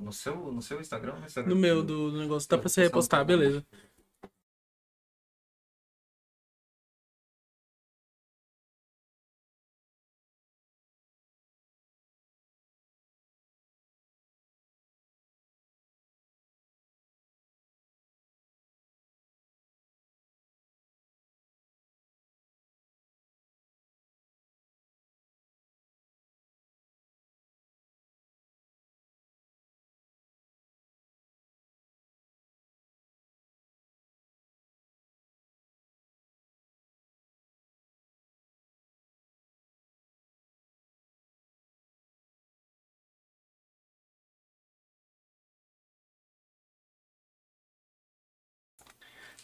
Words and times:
no 0.00 0.12
seu, 0.12 0.52
no 0.52 0.62
seu 0.62 0.80
Instagram? 0.80 1.18
No, 1.18 1.26
Instagram? 1.26 1.54
No 1.54 1.60
meu, 1.60 1.82
do, 1.82 2.10
do 2.10 2.18
negócio. 2.18 2.48
Dá 2.48 2.58
pra 2.58 2.68
você 2.68 2.88
postar 2.90 3.18
repostar, 3.18 3.24
beleza. 3.24 3.64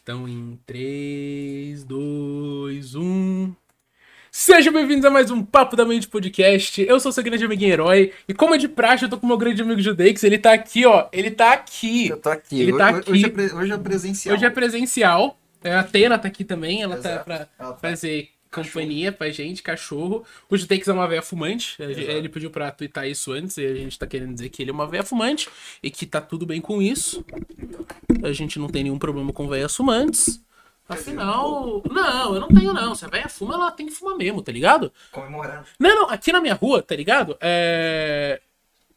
Então, 0.07 0.29
em 0.29 0.57
3, 0.65 1.83
2, 1.83 2.95
1. 2.95 3.53
Sejam 4.31 4.73
bem-vindos 4.73 5.05
a 5.05 5.11
mais 5.11 5.33
um 5.33 5.43
Papo 5.43 5.75
da 5.75 5.85
Mente 5.85 6.07
Podcast. 6.07 6.81
Eu 6.81 7.01
sou 7.01 7.11
seu 7.11 7.25
grande 7.25 7.45
amiguinho 7.45 7.73
herói. 7.73 8.13
E 8.29 8.33
como 8.33 8.55
é 8.55 8.59
de 8.59 8.69
praxe, 8.69 9.05
eu 9.05 9.09
tô 9.09 9.19
com 9.19 9.27
meu 9.27 9.37
grande 9.37 9.63
amigo 9.63 9.81
Judeix. 9.81 10.23
Ele 10.23 10.39
tá 10.39 10.53
aqui, 10.53 10.87
ó. 10.87 11.09
Ele 11.13 11.33
tá 11.33 11.53
aqui. 11.55 12.07
Eu 12.09 12.19
tô 12.19 12.29
aqui. 12.29 12.61
Ele 12.61 12.73
hoje, 12.73 12.79
tá 12.79 12.89
aqui. 12.91 13.11
Hoje 13.11 13.25
é, 13.25 13.29
pre- 13.29 13.53
hoje 13.53 13.73
é 13.73 13.79
presencial. 13.79 14.37
Hoje 14.37 14.45
é 14.45 14.51
presencial. 14.51 15.39
É, 15.65 15.73
A 15.73 15.81
Atena 15.81 16.17
tá 16.19 16.29
aqui 16.29 16.45
também. 16.45 16.83
Ela 16.83 16.99
tá 16.99 17.09
Exato. 17.11 17.25
pra 17.25 17.49
Ela 17.59 17.73
tá- 17.73 17.79
fazer 17.81 18.29
Cachorro. 18.49 18.75
companhia 18.75 19.11
pra 19.11 19.29
gente, 19.31 19.63
cachorro. 19.63 20.25
O 20.49 20.57
Judeix 20.57 20.87
é 20.87 20.93
uma 20.93 21.09
véia 21.09 21.21
fumante. 21.23 21.83
Exato. 21.83 22.01
Ele 22.01 22.29
pediu 22.29 22.51
pra 22.51 22.71
twittar 22.71 23.09
isso 23.09 23.33
antes. 23.33 23.57
E 23.59 23.67
a 23.67 23.75
gente 23.75 23.99
tá 23.99 24.07
querendo 24.07 24.35
dizer 24.35 24.51
que 24.51 24.63
ele 24.63 24.71
é 24.71 24.73
uma 24.75 24.87
véia 24.87 25.03
fumante. 25.03 25.49
E 25.83 25.91
que 25.91 26.07
tá 26.07 26.21
tudo 26.21 26.47
bem 26.47 26.61
com 26.61 26.81
isso. 26.81 27.25
A 28.27 28.33
gente 28.33 28.59
não 28.59 28.69
tem 28.69 28.83
nenhum 28.83 28.99
problema 28.99 29.33
com 29.33 29.49
véias 29.49 29.75
fumantes. 29.75 30.41
Afinal, 30.89 31.83
não, 31.91 32.35
eu 32.35 32.41
não 32.41 32.49
tenho 32.49 32.73
não. 32.73 32.95
Se 32.95 33.05
a 33.05 33.09
véia 33.09 33.29
fuma, 33.29 33.55
ela 33.55 33.73
tem 33.73 33.87
que 33.87 33.93
fumar 33.93 34.17
mesmo, 34.17 34.41
tá 34.41 34.53
ligado? 34.53 34.93
Comemorando. 35.11 35.67
Não, 35.81 35.95
não, 35.95 36.11
aqui 36.11 36.31
na 36.33 36.41
minha 36.41 36.55
rua, 36.55 36.81
tá 36.81 36.95
ligado? 36.95 37.37
É. 37.41 38.41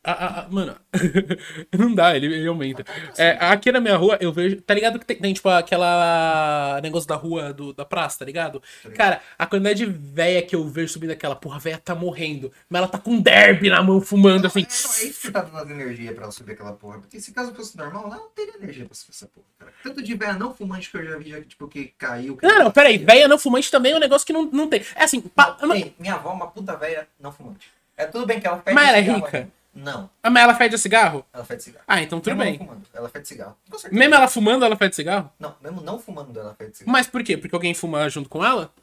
a- 0.04 0.12
a- 0.12 0.40
a- 0.42 0.48
mano, 0.50 0.76
não 1.78 1.94
dá, 1.94 2.16
ele, 2.16 2.28
ele 2.28 2.48
aumenta. 2.48 2.84
É, 3.18 3.32
aqui 3.42 3.72
na 3.72 3.80
minha 3.80 3.98
rua 3.98 4.18
eu 4.22 4.32
vejo. 4.32 4.62
Tá 4.62 4.74
ligado 4.74 4.98
que 5.00 5.06
tem, 5.06 5.18
tem, 5.18 5.34
tipo 5.34 5.50
aquela 5.50 6.80
negócio 6.82 7.08
da 7.08 7.16
rua 7.16 7.54
do, 7.54 7.74
da 7.74 7.84
praça, 7.86 8.20
tá 8.20 8.26
ligado? 8.26 8.62
Cara, 8.96 9.22
a 9.38 9.46
quantidade 9.46 9.86
de 9.86 9.92
véia 9.92 10.42
que 10.42 10.56
eu 10.56 10.68
vejo 10.68 10.94
subindo 10.94 11.12
aquela 11.12 11.36
porra, 11.36 11.58
a 11.58 11.60
véia 11.60 11.78
tá 11.78 11.94
morrendo. 11.94 12.52
Mas 12.70 12.80
ela 12.80 12.88
tá 12.88 12.98
com 12.98 13.12
um 13.12 13.22
derby 13.22 13.70
na 13.70 13.82
mão, 13.84 14.00
fumando 14.02 14.48
assim. 14.48 14.62
Não, 14.62 14.68
é 14.68 15.04
isso 15.04 15.22
que 15.22 15.32
tá 15.32 15.42
dando 15.42 15.72
energia 15.72 16.14
pra 16.14 16.24
ela 16.24 16.32
subir 16.32 16.54
aquela 16.54 16.74
porra. 16.74 17.00
Porque 17.00 17.20
se 17.20 17.32
caso 17.34 17.54
fosse 17.54 17.78
normal, 17.78 18.06
ela 18.06 18.16
não 18.18 18.30
teria 18.30 18.56
energia 18.56 18.86
pra 18.86 18.96
subir 18.96 19.12
essa 19.12 19.28
porra, 19.28 19.46
cara. 19.60 19.72
Tanto 19.84 20.02
de 20.02 20.16
véia 20.16 20.34
não 20.34 20.54
fumante 20.54 20.90
que 20.90 20.98
eu 20.98 21.04
já 21.06 21.18
vi, 21.18 21.30
já, 21.30 21.42
tipo, 21.42 21.68
que 21.68 21.94
caiu. 21.98 22.38
Que 22.38 22.48
Não, 22.48 22.64
não, 22.66 22.72
peraí, 22.72 22.98
véia 22.98 23.28
não 23.28 23.38
fumante 23.38 23.70
também 23.70 23.92
é 23.92 23.96
um 23.96 24.00
negócio 24.00 24.26
que 24.26 24.34
não, 24.34 24.46
não 24.46 24.68
tem. 24.68 24.82
É 24.96 25.04
assim, 25.04 25.20
pa- 25.22 25.58
ei, 25.76 25.94
minha 26.00 26.14
avó 26.16 26.30
é 26.32 26.34
uma 26.34 26.48
puta 26.48 26.76
véia 26.76 27.08
não 27.20 27.32
fumante. 27.32 27.70
É 27.98 28.06
tudo 28.06 28.26
bem 28.26 28.40
que 28.40 28.48
ela 28.48 28.60
fede 28.62 28.74
Mas 28.74 28.88
ela 28.88 28.98
é 28.98 29.02
rica? 29.02 29.38
ainda. 29.38 29.59
Não, 29.74 30.10
Ah, 30.24 30.30
mas 30.30 30.44
ela 30.44 30.56
fede 30.56 30.78
cigarro? 30.78 31.26
ela 31.32 31.46
fede 31.46 31.64
cigarro. 31.64 31.86
Ah, 31.88 32.02
então 32.02 32.20
tudo 32.20 32.36
mesmo 32.36 32.44
bem. 32.52 32.60
Não 32.60 32.66
fumando, 32.68 32.88
ela 32.94 33.10
fede 33.10 33.28
cigarro. 33.28 33.58
Com 33.70 33.78
certeza. 33.78 34.00
Mesmo 34.00 34.16
ela 34.16 34.28
fumando, 34.28 34.66
ela 34.66 34.76
fede 34.76 34.96
cigarro? 34.96 35.32
Não, 35.40 35.56
mesmo 35.62 35.82
não 35.82 36.00
fumando, 36.00 36.38
ela 36.40 36.54
fede 36.56 36.78
cigarro. 36.78 36.92
Mas 36.92 37.08
por 37.08 37.24
quê? 37.24 37.38
Porque 37.38 37.56
alguém 37.56 37.74
fuma 37.74 38.10
junto 38.10 38.28
com 38.30 38.44
ela? 38.44 38.74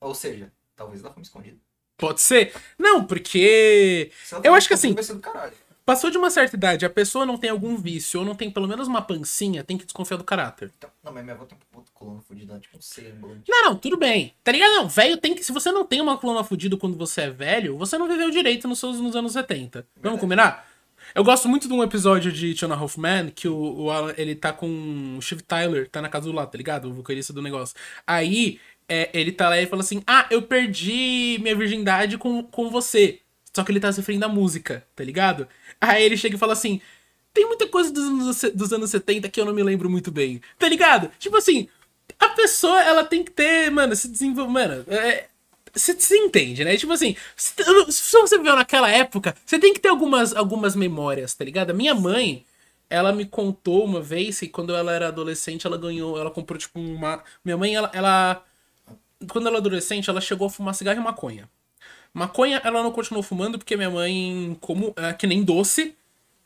Ou 0.00 0.14
seja, 0.14 0.52
talvez 0.76 1.00
ela 1.02 1.12
fume 1.12 1.24
escondida. 1.24 1.56
Pode 1.96 2.20
ser. 2.20 2.52
Não, 2.78 3.04
porque 3.06 4.10
ela 4.30 4.42
Eu 4.44 4.54
acho 4.54 4.68
que 4.68 4.74
assim- 4.74 4.92
Vai 4.94 5.02
ser 5.02 5.14
do 5.14 5.20
caralho. 5.20 5.52
Passou 5.84 6.10
de 6.10 6.18
uma 6.18 6.30
certa 6.30 6.56
idade, 6.56 6.86
a 6.86 6.90
pessoa 6.90 7.26
não 7.26 7.36
tem 7.36 7.50
algum 7.50 7.76
vício 7.76 8.20
ou 8.20 8.26
não 8.26 8.34
tem 8.34 8.50
pelo 8.50 8.66
menos 8.66 8.88
uma 8.88 9.02
pancinha, 9.02 9.62
tem 9.62 9.76
que 9.76 9.84
desconfiar 9.84 10.16
do 10.16 10.24
caráter. 10.24 10.72
Então, 10.76 10.90
não, 11.02 11.12
mas 11.12 11.22
minha 11.22 11.34
avó 11.34 11.44
tem 11.44 11.56
um 11.56 11.60
puto 11.76 11.92
coluna 11.92 12.20
fudida, 12.22 12.58
tipo 12.58 12.78
um 12.78 12.80
símbolo. 12.80 13.38
Não, 13.48 13.64
não, 13.64 13.76
tudo 13.76 13.96
bem. 13.96 14.34
Tá 14.42 14.52
ligado? 14.52 14.72
Não, 14.72 14.88
velho 14.88 15.16
tem 15.16 15.34
que. 15.34 15.44
Se 15.44 15.52
você 15.52 15.70
não 15.70 15.84
tem 15.84 16.00
uma 16.00 16.16
coluna 16.16 16.42
fudida 16.44 16.76
quando 16.76 16.96
você 16.96 17.22
é 17.22 17.30
velho, 17.30 17.76
você 17.76 17.98
não 17.98 18.08
viveu 18.08 18.30
direito 18.30 18.66
nos 18.66 18.78
seus 18.78 19.00
nos 19.00 19.14
anos 19.14 19.32
70. 19.32 19.80
Vamos 19.80 19.86
Verdade. 20.02 20.20
combinar? 20.20 20.74
Eu 21.14 21.22
gosto 21.22 21.48
muito 21.48 21.68
de 21.68 21.74
um 21.74 21.82
episódio 21.82 22.32
de 22.32 22.54
Tiana 22.54 22.80
Hoffman 22.80 23.30
que 23.30 23.46
o, 23.46 23.82
o 23.82 23.90
Alan, 23.90 24.14
ele 24.16 24.34
tá 24.34 24.52
com 24.52 25.16
o 25.18 25.22
Steve 25.22 25.42
Tyler, 25.42 25.88
tá 25.88 26.00
na 26.00 26.08
casa 26.08 26.26
do 26.26 26.32
lado, 26.32 26.50
tá 26.50 26.56
ligado? 26.56 26.88
O 26.88 26.94
vocalista 26.94 27.32
do 27.32 27.42
negócio. 27.42 27.76
Aí, 28.06 28.58
é, 28.88 29.10
ele 29.12 29.32
tá 29.32 29.48
lá 29.48 29.60
e 29.60 29.66
fala 29.66 29.82
assim: 29.82 30.02
Ah, 30.06 30.26
eu 30.30 30.42
perdi 30.42 31.38
minha 31.40 31.54
virgindade 31.54 32.16
com, 32.16 32.42
com 32.42 32.70
você. 32.70 33.20
Só 33.54 33.62
que 33.62 33.70
ele 33.70 33.78
tá 33.80 33.92
se 33.92 34.00
referindo 34.00 34.24
à 34.24 34.28
música, 34.28 34.84
tá 34.96 35.04
ligado? 35.04 35.46
Aí 35.80 36.02
ele 36.04 36.16
chega 36.16 36.36
e 36.36 36.38
fala 36.38 36.52
assim: 36.52 36.80
Tem 37.32 37.46
muita 37.46 37.66
coisa 37.68 37.90
dos 37.92 38.04
anos, 38.04 38.42
dos 38.54 38.72
anos 38.72 38.90
70 38.90 39.28
que 39.28 39.40
eu 39.40 39.44
não 39.44 39.54
me 39.54 39.62
lembro 39.62 39.90
muito 39.90 40.10
bem, 40.10 40.40
tá 40.58 40.68
ligado? 40.68 41.10
Tipo 41.18 41.36
assim, 41.36 41.68
a 42.18 42.28
pessoa, 42.30 42.80
ela 42.82 43.04
tem 43.04 43.24
que 43.24 43.30
ter, 43.30 43.70
mano, 43.70 43.94
se 43.96 44.08
desenvolver. 44.08 44.52
Mano, 44.52 44.84
é. 44.88 45.28
Você 45.72 45.98
se 45.98 46.16
entende, 46.16 46.64
né? 46.64 46.76
Tipo 46.76 46.92
assim, 46.92 47.16
se, 47.36 47.52
se 47.90 48.12
você 48.12 48.38
viveu 48.38 48.54
naquela 48.54 48.88
época, 48.88 49.34
você 49.44 49.58
tem 49.58 49.74
que 49.74 49.80
ter 49.80 49.88
algumas, 49.88 50.34
algumas 50.34 50.76
memórias, 50.76 51.34
tá 51.34 51.44
ligado? 51.44 51.70
A 51.70 51.74
minha 51.74 51.94
mãe, 51.94 52.46
ela 52.88 53.12
me 53.12 53.26
contou 53.26 53.84
uma 53.84 54.00
vez 54.00 54.38
que 54.38 54.48
quando 54.48 54.74
ela 54.74 54.92
era 54.92 55.08
adolescente, 55.08 55.66
ela 55.66 55.76
ganhou, 55.76 56.18
ela 56.18 56.30
comprou, 56.30 56.58
tipo, 56.58 56.78
uma. 56.78 57.22
Minha 57.44 57.56
mãe, 57.56 57.74
ela. 57.74 57.90
ela 57.92 58.44
quando 59.28 59.46
ela 59.46 59.56
era 59.56 59.66
adolescente, 59.66 60.10
ela 60.10 60.20
chegou 60.20 60.46
a 60.46 60.50
fumar 60.50 60.74
cigarro 60.74 61.00
e 61.00 61.02
maconha. 61.02 61.48
Maconha, 62.14 62.60
ela 62.64 62.82
não 62.82 62.92
continuou 62.92 63.22
fumando 63.22 63.58
porque 63.58 63.76
minha 63.76 63.90
mãe, 63.90 64.56
como 64.60 64.94
é 64.96 65.12
que 65.12 65.26
nem 65.26 65.42
doce, 65.42 65.96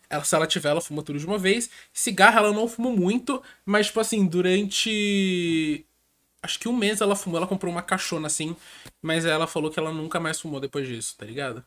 ela, 0.08 0.24
se 0.24 0.34
ela 0.34 0.46
tiver, 0.46 0.70
ela 0.70 0.80
fuma 0.80 1.02
tudo 1.02 1.18
de 1.18 1.26
uma 1.26 1.36
vez. 1.36 1.68
Cigarro, 1.92 2.38
ela 2.38 2.52
não 2.52 2.66
fumou 2.66 2.96
muito, 2.96 3.42
mas, 3.66 3.86
tipo 3.88 4.00
assim, 4.00 4.26
durante. 4.26 5.84
Acho 6.42 6.58
que 6.58 6.68
um 6.68 6.76
mês 6.76 7.00
ela 7.00 7.14
fumou, 7.14 7.36
ela 7.36 7.46
comprou 7.46 7.70
uma 7.70 7.82
caixona 7.82 8.26
assim, 8.28 8.56
mas 9.02 9.26
ela 9.26 9.46
falou 9.46 9.70
que 9.70 9.78
ela 9.78 9.92
nunca 9.92 10.18
mais 10.18 10.40
fumou 10.40 10.58
depois 10.60 10.86
disso, 10.86 11.14
tá 11.18 11.26
ligado? 11.26 11.62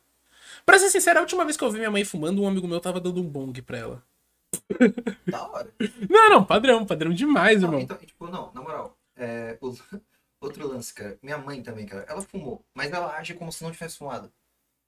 Pra 0.66 0.80
ser 0.80 0.90
sincero, 0.90 1.20
a 1.20 1.22
última 1.22 1.44
vez 1.44 1.56
que 1.56 1.64
eu 1.64 1.70
vi 1.70 1.78
minha 1.78 1.92
mãe 1.92 2.04
fumando, 2.04 2.42
um 2.42 2.48
amigo 2.48 2.68
meu 2.68 2.80
tava 2.80 3.00
dando 3.00 3.22
um 3.22 3.26
bong 3.28 3.62
pra 3.62 3.78
ela. 3.78 4.04
Da 5.28 5.48
hora. 5.48 5.72
Não, 6.10 6.30
não, 6.30 6.44
padrão, 6.44 6.86
padrão 6.86 7.14
demais, 7.14 7.62
Não, 7.62 7.68
irmão. 7.68 7.82
então, 7.82 7.98
tipo, 7.98 8.28
não, 8.28 8.52
na 8.54 8.62
moral, 8.62 8.98
é, 9.16 9.58
o- 9.62 9.76
outro 10.42 10.68
lance, 10.68 10.94
cara. 10.94 11.18
Minha 11.22 11.38
mãe 11.38 11.62
também, 11.62 11.86
cara, 11.86 12.06
ela 12.10 12.22
fumou, 12.22 12.66
mas 12.74 12.92
ela 12.92 13.16
age 13.16 13.34
como 13.36 13.52
se 13.52 13.64
não 13.64 13.72
tivesse 13.72 13.98
fumado. 13.98 14.32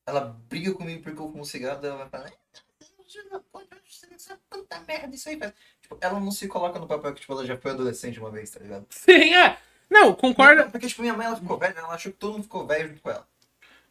Ela 0.05 0.21
briga 0.49 0.73
comigo 0.73 1.01
porque 1.01 1.21
eu 1.21 1.31
fumo 1.31 1.45
cigarro, 1.45 1.85
ela 1.85 1.97
vai 1.97 2.09
falar, 2.09 2.27
"Ah, 2.27 2.59
você 3.07 3.23
não 3.31 3.41
pode, 3.51 3.67
você 3.87 4.07
não 4.07 4.19
sabe 4.19 4.41
quanta 4.49 4.79
merda 4.81 5.15
isso 5.15 5.29
aí 5.29 5.37
faz. 5.37 5.53
Tipo, 5.81 5.97
ela 6.01 6.19
não 6.19 6.31
se 6.31 6.47
coloca 6.47 6.79
no 6.79 6.87
papel 6.87 7.13
que, 7.13 7.21
tipo, 7.21 7.31
ela 7.33 7.45
já 7.45 7.55
foi 7.57 7.71
adolescente 7.71 8.19
uma 8.19 8.31
vez, 8.31 8.49
tá 8.49 8.59
ligado? 8.59 8.85
Sim, 8.89 9.33
é. 9.35 9.57
Não, 9.89 10.13
concorda. 10.13 10.69
Porque, 10.69 10.87
tipo, 10.87 11.01
minha 11.01 11.13
mãe, 11.13 11.27
ela 11.27 11.35
ficou 11.35 11.57
velha, 11.57 11.77
ela 11.77 11.93
achou 11.93 12.11
que 12.11 12.17
todo 12.17 12.33
mundo 12.33 12.43
ficou 12.43 12.65
velho 12.65 12.89
junto 12.89 13.01
com 13.01 13.11
ela. 13.11 13.27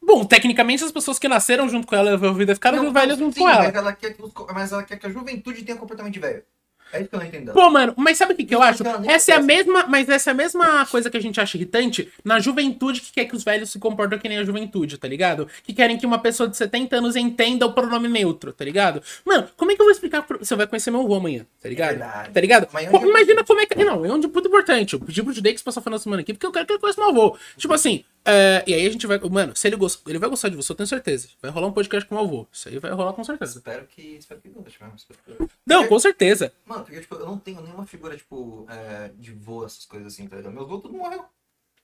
Bom, 0.02 0.24
tecnicamente 0.24 0.82
as 0.82 0.90
pessoas 0.90 1.18
que 1.18 1.28
nasceram 1.28 1.68
junto 1.68 1.86
com 1.86 1.94
ela 1.94 2.10
e 2.10 2.14
a 2.14 2.32
vida 2.32 2.54
ficaram 2.54 2.82
Não, 2.82 2.92
velhas 2.92 3.18
junto 3.18 3.34
sim, 3.34 3.40
com 3.40 3.48
ela. 3.48 3.62
Mas 3.62 3.74
ela, 3.74 3.92
quer 3.92 4.12
que 4.12 4.22
mas 4.52 4.72
ela 4.72 4.82
quer 4.82 4.98
que 4.98 5.06
a 5.06 5.10
juventude 5.10 5.64
tenha 5.64 5.78
comportamento 5.78 6.20
velho. 6.20 6.44
É 6.92 7.00
isso 7.00 7.08
que 7.08 7.14
eu 7.14 7.20
não 7.20 7.26
entendo. 7.26 7.52
Pô, 7.52 7.70
mano, 7.70 7.94
mas 7.96 8.18
sabe 8.18 8.34
o 8.34 8.36
que, 8.36 8.44
que 8.44 8.54
eu 8.54 8.62
acho? 8.62 8.82
Essa 9.08 9.32
é 9.32 9.34
a 9.36 9.40
mesma, 9.40 9.86
mas 9.86 10.08
essa 10.08 10.30
é 10.30 10.32
a 10.32 10.34
mesma 10.34 10.84
coisa 10.86 11.10
que 11.10 11.16
a 11.16 11.20
gente 11.20 11.40
acha 11.40 11.56
irritante 11.56 12.12
na 12.24 12.38
juventude 12.38 13.00
que 13.00 13.12
quer 13.12 13.24
que 13.24 13.34
os 13.34 13.42
velhos 13.42 13.70
se 13.70 13.78
comportem 13.78 14.18
que 14.18 14.28
nem 14.28 14.38
a 14.38 14.44
juventude, 14.44 14.98
tá 14.98 15.08
ligado? 15.08 15.48
Que 15.64 15.72
querem 15.72 15.96
que 15.96 16.04
uma 16.04 16.18
pessoa 16.18 16.48
de 16.48 16.56
70 16.56 16.96
anos 16.96 17.16
entenda 17.16 17.66
o 17.66 17.72
pronome 17.72 18.08
neutro, 18.08 18.52
tá 18.52 18.64
ligado? 18.64 19.02
Mano, 19.24 19.48
como 19.56 19.70
é 19.70 19.74
que 19.74 19.80
eu 19.80 19.86
vou 19.86 19.92
explicar 19.92 20.22
pro... 20.22 20.38
Você 20.38 20.54
vai 20.54 20.66
conhecer 20.66 20.90
meu 20.90 21.00
avô 21.00 21.14
amanhã, 21.14 21.46
tá 21.60 21.68
ligado? 21.68 21.90
verdade. 21.90 22.30
Tá 22.30 22.40
ligado? 22.40 22.68
É 22.74 22.86
Pô, 22.86 22.98
imagina 22.98 23.44
como 23.44 23.60
é 23.60 23.66
que... 23.66 23.82
Não, 23.82 24.04
é 24.04 24.12
um 24.12 24.18
muito 24.18 24.48
importante. 24.48 24.94
Eu 24.94 25.00
pedi 25.00 25.22
pro 25.22 25.32
Judeix 25.32 25.62
passar 25.62 25.80
o 25.80 25.82
final 25.82 25.98
de 25.98 26.02
semana 26.02 26.22
aqui 26.22 26.32
porque 26.32 26.46
eu 26.46 26.52
quero 26.52 26.66
que 26.66 26.72
ele 26.72 26.80
conheça 26.80 27.00
meu 27.00 27.10
avô. 27.10 27.36
Tipo 27.56 27.74
assim, 27.74 28.04
é, 28.24 28.62
e 28.66 28.74
aí 28.74 28.86
a 28.86 28.90
gente 28.90 29.06
vai... 29.06 29.18
Mano, 29.18 29.54
se 29.56 29.66
ele 29.66 29.76
gosta... 29.76 30.08
Ele 30.10 30.18
vai 30.18 30.28
gostar 30.28 30.48
de 30.48 30.56
você, 30.56 30.72
eu 30.72 30.76
tenho 30.76 30.86
certeza. 30.86 31.28
Vai 31.40 31.50
rolar 31.50 31.66
um 31.68 31.72
podcast 31.72 32.08
com 32.08 32.14
meu 32.14 32.24
avô. 32.24 32.46
Isso 32.52 32.68
aí 32.68 32.78
vai 32.78 32.90
rolar 32.92 33.12
com 33.12 33.24
certeza. 33.24 33.58
Espero 33.58 33.86
que. 33.86 34.02
Espero 34.16 34.40
que 34.40 34.48
goste, 34.48 34.82
mesmo, 34.82 34.96
que. 34.98 35.48
Não, 35.66 35.86
com 35.88 35.98
certeza. 35.98 36.52
Mano, 36.66 36.84
porque, 36.84 37.00
tipo, 37.00 37.14
eu 37.16 37.26
não 37.26 37.38
tenho 37.38 37.60
nenhuma 37.60 37.86
figura, 37.86 38.16
tipo, 38.16 38.66
é, 38.70 39.10
de 39.18 39.32
vô, 39.32 39.64
essas 39.64 39.84
coisas 39.84 40.12
assim, 40.12 40.26
tá 40.26 40.36
ligado? 40.36 40.52
Meu 40.52 40.66
vô 40.66 40.78
tudo 40.78 40.94
morreu. 40.94 41.24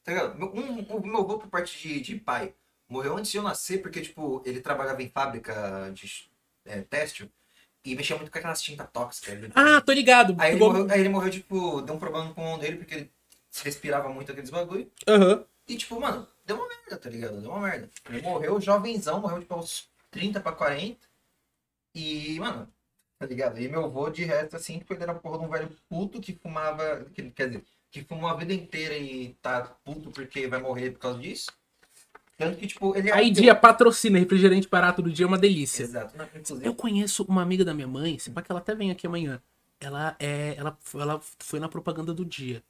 Tá 0.05 0.13
ligado? 0.13 0.39
Meu, 0.39 0.49
um, 0.55 0.97
um- 0.97 1.07
meu 1.07 1.27
vô, 1.27 1.39
por 1.39 1.49
parte 1.49 1.77
de, 1.79 2.01
de 2.01 2.17
pai, 2.17 2.55
morreu 2.89 3.17
antes 3.17 3.31
de 3.31 3.37
eu 3.37 3.43
nascer, 3.43 3.83
porque, 3.83 4.01
tipo, 4.01 4.43
ele 4.47 4.61
trabalhava 4.61 5.03
em 5.03 5.09
fábrica 5.09 5.91
de 5.93 6.29
é, 6.65 6.81
têxtil 6.83 7.29
e 7.85 7.95
mexia 7.95 8.17
muito 8.17 8.31
com 8.31 8.39
aquelas 8.39 8.63
tintas 8.63 8.89
tóxicas. 8.93 9.35
Ele- 9.35 9.53
Ah, 9.55 9.81
tô 9.81 9.93
ligado. 9.93 10.35
aí, 10.39 10.53
ele 10.53 10.61
morreu, 10.61 10.87
aí 10.91 11.01
ele 11.01 11.09
morreu, 11.09 11.31
tipo, 11.31 11.83
deu 11.83 11.95
um 11.95 11.99
problema 11.99 12.27
no 12.27 12.35
pulmão 12.35 12.59
dele, 12.59 12.77
porque 12.77 12.95
ele 12.95 13.11
respirava 13.65 14.09
muito 14.09 14.31
aqueles 14.33 14.51
bagulho. 14.51 14.91
Aham. 15.07 15.45
E, 15.69 15.77
tipo, 15.77 16.01
mano, 16.01 16.27
deu 16.47 16.57
uma 16.57 16.67
merda, 16.67 16.97
tá 16.97 17.11
ligado? 17.11 17.41
Deu 17.41 17.51
uma 17.51 17.61
merda. 17.61 17.91
Ele 18.09 18.23
morreu 18.23 18.61
jovenzão, 18.61 19.21
morreu, 19.21 19.41
tipo, 19.41 19.55
aos 19.55 19.87
30 20.11 20.41
pra 20.41 20.53
40. 20.53 20.99
E, 21.95 22.41
mano, 22.41 22.67
tá 23.19 23.27
ligado? 23.27 23.61
E 23.61 23.69
meu 23.69 23.85
avô, 23.85 24.09
de 24.09 24.25
resto, 24.25 24.57
assim, 24.57 24.79
tipo, 24.79 24.95
ele 24.95 25.03
era 25.03 25.15
porra 25.15 25.39
de 25.39 25.45
um 25.45 25.49
velho 25.49 25.71
puto 25.89 26.21
que 26.21 26.33
fumava. 26.33 27.05
Que, 27.13 27.31
quer 27.31 27.49
dizer, 27.49 27.65
que 27.91 28.03
fumou 28.03 28.31
a 28.31 28.35
vida 28.35 28.55
inteira 28.55 28.97
e 28.97 29.35
tá 29.43 29.63
puto 29.85 30.11
porque 30.11 30.47
vai 30.49 30.61
morrer 30.61 30.93
por 30.93 31.01
causa 31.01 31.19
disso. 31.19 31.53
Tanto 32.39 32.57
que, 32.57 32.69
tipo, 32.69 32.97
ele 32.97 33.11
Aí, 33.11 33.31
dia, 33.31 33.55
patrocina, 33.55 34.19
refrigerante 34.19 34.69
barato 34.69 35.03
do 35.03 35.11
dia 35.11 35.27
é 35.27 35.29
uma 35.29 35.37
delícia. 35.37 35.83
Exato. 35.83 36.17
Não, 36.17 36.25
inclusive, 36.25 36.67
Eu 36.67 36.75
conheço 36.75 37.25
uma 37.25 37.43
amiga 37.43 37.65
da 37.65 37.75
minha 37.75 37.89
mãe, 37.89 38.19
se 38.19 38.31
pá 38.31 38.41
que 38.41 38.51
ela 38.51 38.61
até 38.61 38.75
vem 38.75 38.91
aqui 38.91 39.07
amanhã. 39.07 39.43
Ela 39.81 40.17
é. 40.19 40.55
Ela, 40.57 40.79
ela 40.95 41.21
foi 41.41 41.59
na 41.61 41.69
propaganda 41.69 42.15
do 42.15 42.25
dia. 42.25 42.63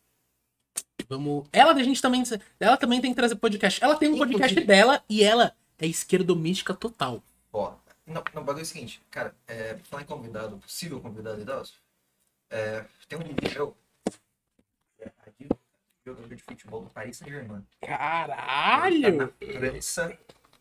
Vamos. 1.09 1.49
Ela 1.53 1.73
a 1.73 1.83
gente 1.83 2.03
também. 2.03 2.23
Ela 2.61 2.77
também 2.77 3.00
tem 3.00 3.11
que 3.11 3.17
trazer 3.17 3.37
podcast. 3.37 3.83
Ela 3.83 3.97
tem 3.97 4.11
um 4.11 4.19
podcast 4.19 4.61
dela 4.61 5.03
e 5.09 5.23
ela 5.23 5.55
é 5.79 5.87
esquerdomística 5.87 6.75
total. 6.75 7.23
Ó, 7.53 7.75
não, 8.07 8.23
não, 8.35 8.43
o 8.43 8.45
bagulho 8.45 8.62
é 8.62 8.62
o 8.62 8.67
seguinte, 8.67 9.00
cara, 9.11 9.35
é, 9.47 9.77
falar 9.85 10.03
em 10.03 10.07
convidado, 10.07 10.59
possível 10.59 11.00
convidado 11.00 11.41
idoso, 11.41 11.75
é, 12.50 12.85
tem 13.09 13.19
um 13.19 13.23
amigo 13.23 13.41
meu, 13.55 13.77
é, 14.99 15.11
jogador 16.07 16.35
de 16.35 16.43
futebol 16.43 16.83
do 16.83 16.91
Paris 16.91 17.19
Saint-Germain. 17.19 17.65
Ele 17.83 17.91
tá 17.93 17.99
Caralho! 17.99 19.17
na 19.17 19.29
França, 19.29 20.19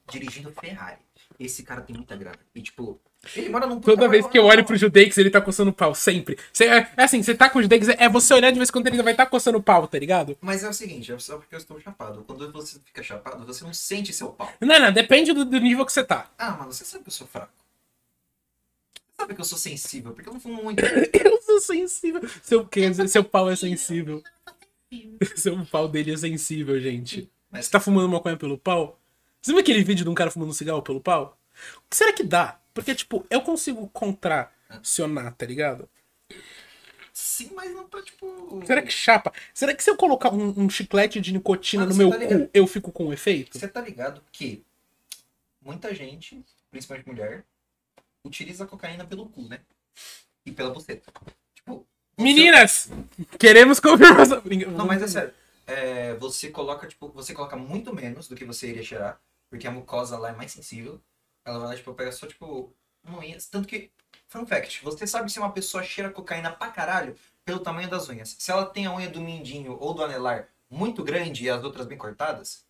dirigindo 0.09 0.51
Ferrari. 0.51 1.01
Esse 1.39 1.63
cara 1.63 1.81
tem 1.81 1.95
muita 1.95 2.15
grana. 2.15 2.39
E, 2.53 2.61
tipo, 2.61 2.99
ele 3.35 3.49
mora 3.49 3.67
num... 3.67 3.79
Toda 3.79 4.07
vez 4.07 4.25
que 4.27 4.37
eu 4.37 4.45
olho 4.45 4.63
pro 4.63 4.75
Judeix, 4.75 5.17
ele 5.17 5.29
tá 5.29 5.41
coçando 5.41 5.71
o 5.71 5.73
pau, 5.73 5.93
sempre. 5.93 6.37
Cê, 6.53 6.65
é, 6.65 6.89
é 6.95 7.03
assim, 7.03 7.21
você 7.21 7.35
tá 7.35 7.49
com 7.49 7.59
o 7.59 7.61
Judeix, 7.61 7.89
é 7.89 8.09
você 8.09 8.33
olhar 8.33 8.51
de 8.51 8.57
vez 8.57 8.69
em 8.69 8.71
quando 8.71 8.87
ele 8.87 9.01
vai 9.01 9.13
estar 9.13 9.25
tá 9.25 9.31
coçando 9.31 9.57
o 9.57 9.63
pau, 9.63 9.87
tá 9.87 9.97
ligado? 9.97 10.37
Mas 10.41 10.63
é 10.63 10.69
o 10.69 10.73
seguinte, 10.73 11.11
é 11.11 11.19
só 11.19 11.37
porque 11.37 11.55
eu 11.55 11.59
estou 11.59 11.79
chapado. 11.79 12.23
Quando 12.25 12.51
você 12.51 12.79
fica 12.85 13.03
chapado, 13.03 13.45
você 13.45 13.63
não 13.63 13.73
sente 13.73 14.13
seu 14.13 14.29
pau. 14.29 14.51
Não, 14.61 14.79
não, 14.79 14.91
depende 14.91 15.33
do, 15.33 15.45
do 15.45 15.59
nível 15.59 15.85
que 15.85 15.91
você 15.91 16.03
tá. 16.03 16.29
Ah, 16.37 16.51
mano, 16.51 16.71
você 16.71 16.85
sabe 16.85 17.03
que 17.03 17.09
eu 17.09 17.13
sou 17.13 17.27
fraco. 17.27 17.51
Você 18.95 19.21
sabe 19.21 19.35
que 19.35 19.41
eu 19.41 19.45
sou 19.45 19.57
sensível, 19.57 20.13
porque 20.13 20.29
eu 20.29 20.33
não 20.33 20.39
fumo 20.39 20.63
muito. 20.63 20.83
Eu 21.37 21.41
sou 21.41 21.59
sensível. 21.59 22.21
Seu, 22.43 22.65
quer 22.67 22.89
dizer, 22.89 23.07
seu 23.07 23.23
pau 23.23 23.49
é 23.49 23.55
sensível. 23.55 24.21
Seu 25.35 25.65
pau 25.65 25.87
dele 25.87 26.13
é 26.13 26.17
sensível, 26.17 26.79
gente. 26.79 27.29
Mas 27.49 27.65
Você 27.65 27.71
tá 27.71 27.79
fumando 27.79 28.09
maconha 28.09 28.37
pelo 28.37 28.57
pau? 28.57 28.99
Você 29.41 29.51
viu 29.51 29.59
aquele 29.59 29.83
vídeo 29.83 30.03
de 30.03 30.09
um 30.09 30.13
cara 30.13 30.29
fumando 30.29 30.49
um 30.49 30.53
cigarro 30.53 30.81
pelo 30.81 31.01
pau? 31.01 31.37
O 31.77 31.89
que 31.89 31.95
será 31.95 32.13
que 32.13 32.23
dá? 32.23 32.59
Porque, 32.77 32.93
tipo, 32.93 33.25
eu 33.29 33.41
consigo 33.41 33.89
contracionar, 33.89 35.33
tá 35.33 35.45
ligado? 35.45 35.89
sim, 37.11 37.51
mas 37.55 37.71
não 37.73 37.87
pra, 37.87 38.01
tipo... 38.03 38.63
Será 38.65 38.81
que 38.81 38.91
chapa? 38.91 39.33
Será 39.51 39.73
que 39.73 39.83
se 39.83 39.89
eu 39.89 39.97
colocar 39.97 40.31
um, 40.31 40.53
um 40.55 40.69
chiclete 40.69 41.19
de 41.19 41.33
nicotina 41.33 41.83
Mano, 41.83 41.93
no 41.93 41.97
meu 41.97 42.11
tá 42.11 42.27
cu, 42.27 42.49
eu 42.53 42.67
fico 42.67 42.91
com 42.91 43.11
efeito? 43.11 43.57
Você 43.57 43.67
tá 43.67 43.81
ligado 43.81 44.21
que 44.31 44.63
muita 45.59 45.93
gente, 45.95 46.43
principalmente 46.69 47.07
mulher, 47.07 47.43
utiliza 48.23 48.63
a 48.63 48.67
cocaína 48.67 49.03
pelo 49.05 49.27
cu, 49.27 49.41
né? 49.47 49.59
E 50.45 50.51
pela 50.51 50.69
buceta. 50.69 51.11
Tipo. 51.55 51.87
Meninas! 52.17 52.89
Queremos 53.39 53.79
confirmação. 53.79 54.43
Não, 54.75 54.85
mas 54.85 55.01
é 55.01 55.07
sério. 55.07 55.33
É, 55.65 56.13
você 56.15 56.49
coloca, 56.49 56.87
tipo, 56.87 57.09
você 57.09 57.33
coloca 57.33 57.55
muito 57.55 57.93
menos 57.93 58.27
do 58.27 58.35
que 58.35 58.45
você 58.45 58.69
iria 58.69 58.83
cheirar, 58.83 59.19
porque 59.49 59.67
a 59.67 59.71
mucosa 59.71 60.17
lá 60.17 60.29
é 60.29 60.35
mais 60.35 60.51
sensível. 60.51 61.01
Ela 61.47 61.59
vai 61.59 61.67
lá, 61.69 61.75
tipo, 61.77 61.93
pega 61.93 62.11
só, 62.11 62.27
tipo, 62.27 62.75
unhas. 63.05 63.47
Tanto 63.47 63.69
que, 63.69 63.89
fun 64.27 64.45
fact, 64.45 64.83
você 64.83 65.07
sabe 65.07 65.31
se 65.31 65.39
uma 65.39 65.53
pessoa 65.53 65.81
cheira 65.81 66.11
cocaína 66.11 66.51
pra 66.51 66.69
caralho 66.69 67.15
pelo 67.45 67.61
tamanho 67.61 67.89
das 67.89 68.09
unhas. 68.09 68.35
Se 68.37 68.51
ela 68.51 68.65
tem 68.65 68.85
a 68.85 68.93
unha 68.93 69.09
do 69.09 69.21
mindinho 69.21 69.77
ou 69.79 69.93
do 69.93 70.03
anelar 70.03 70.49
muito 70.69 71.01
grande 71.05 71.45
e 71.45 71.49
as 71.49 71.63
outras 71.63 71.87
bem 71.87 71.97
cortadas, 71.97 72.65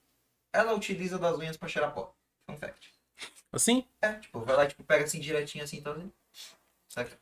ela 0.54 0.76
utiliza 0.76 1.18
das 1.18 1.36
unhas 1.40 1.58
pra 1.58 1.68
cheirar 1.68 1.92
pó. 1.92 2.14
Fun 2.46 2.56
fact. 2.56 2.94
Assim? 3.52 3.84
É, 4.00 4.14
tipo, 4.14 4.42
vai 4.42 4.56
lá, 4.56 4.68
tipo, 4.68 4.84
pega 4.84 5.06
assim 5.06 5.20
direitinho 5.20 5.64
assim, 5.64 5.78
então. 5.78 5.94
assim, 5.94 6.12
Saca? 6.88 7.20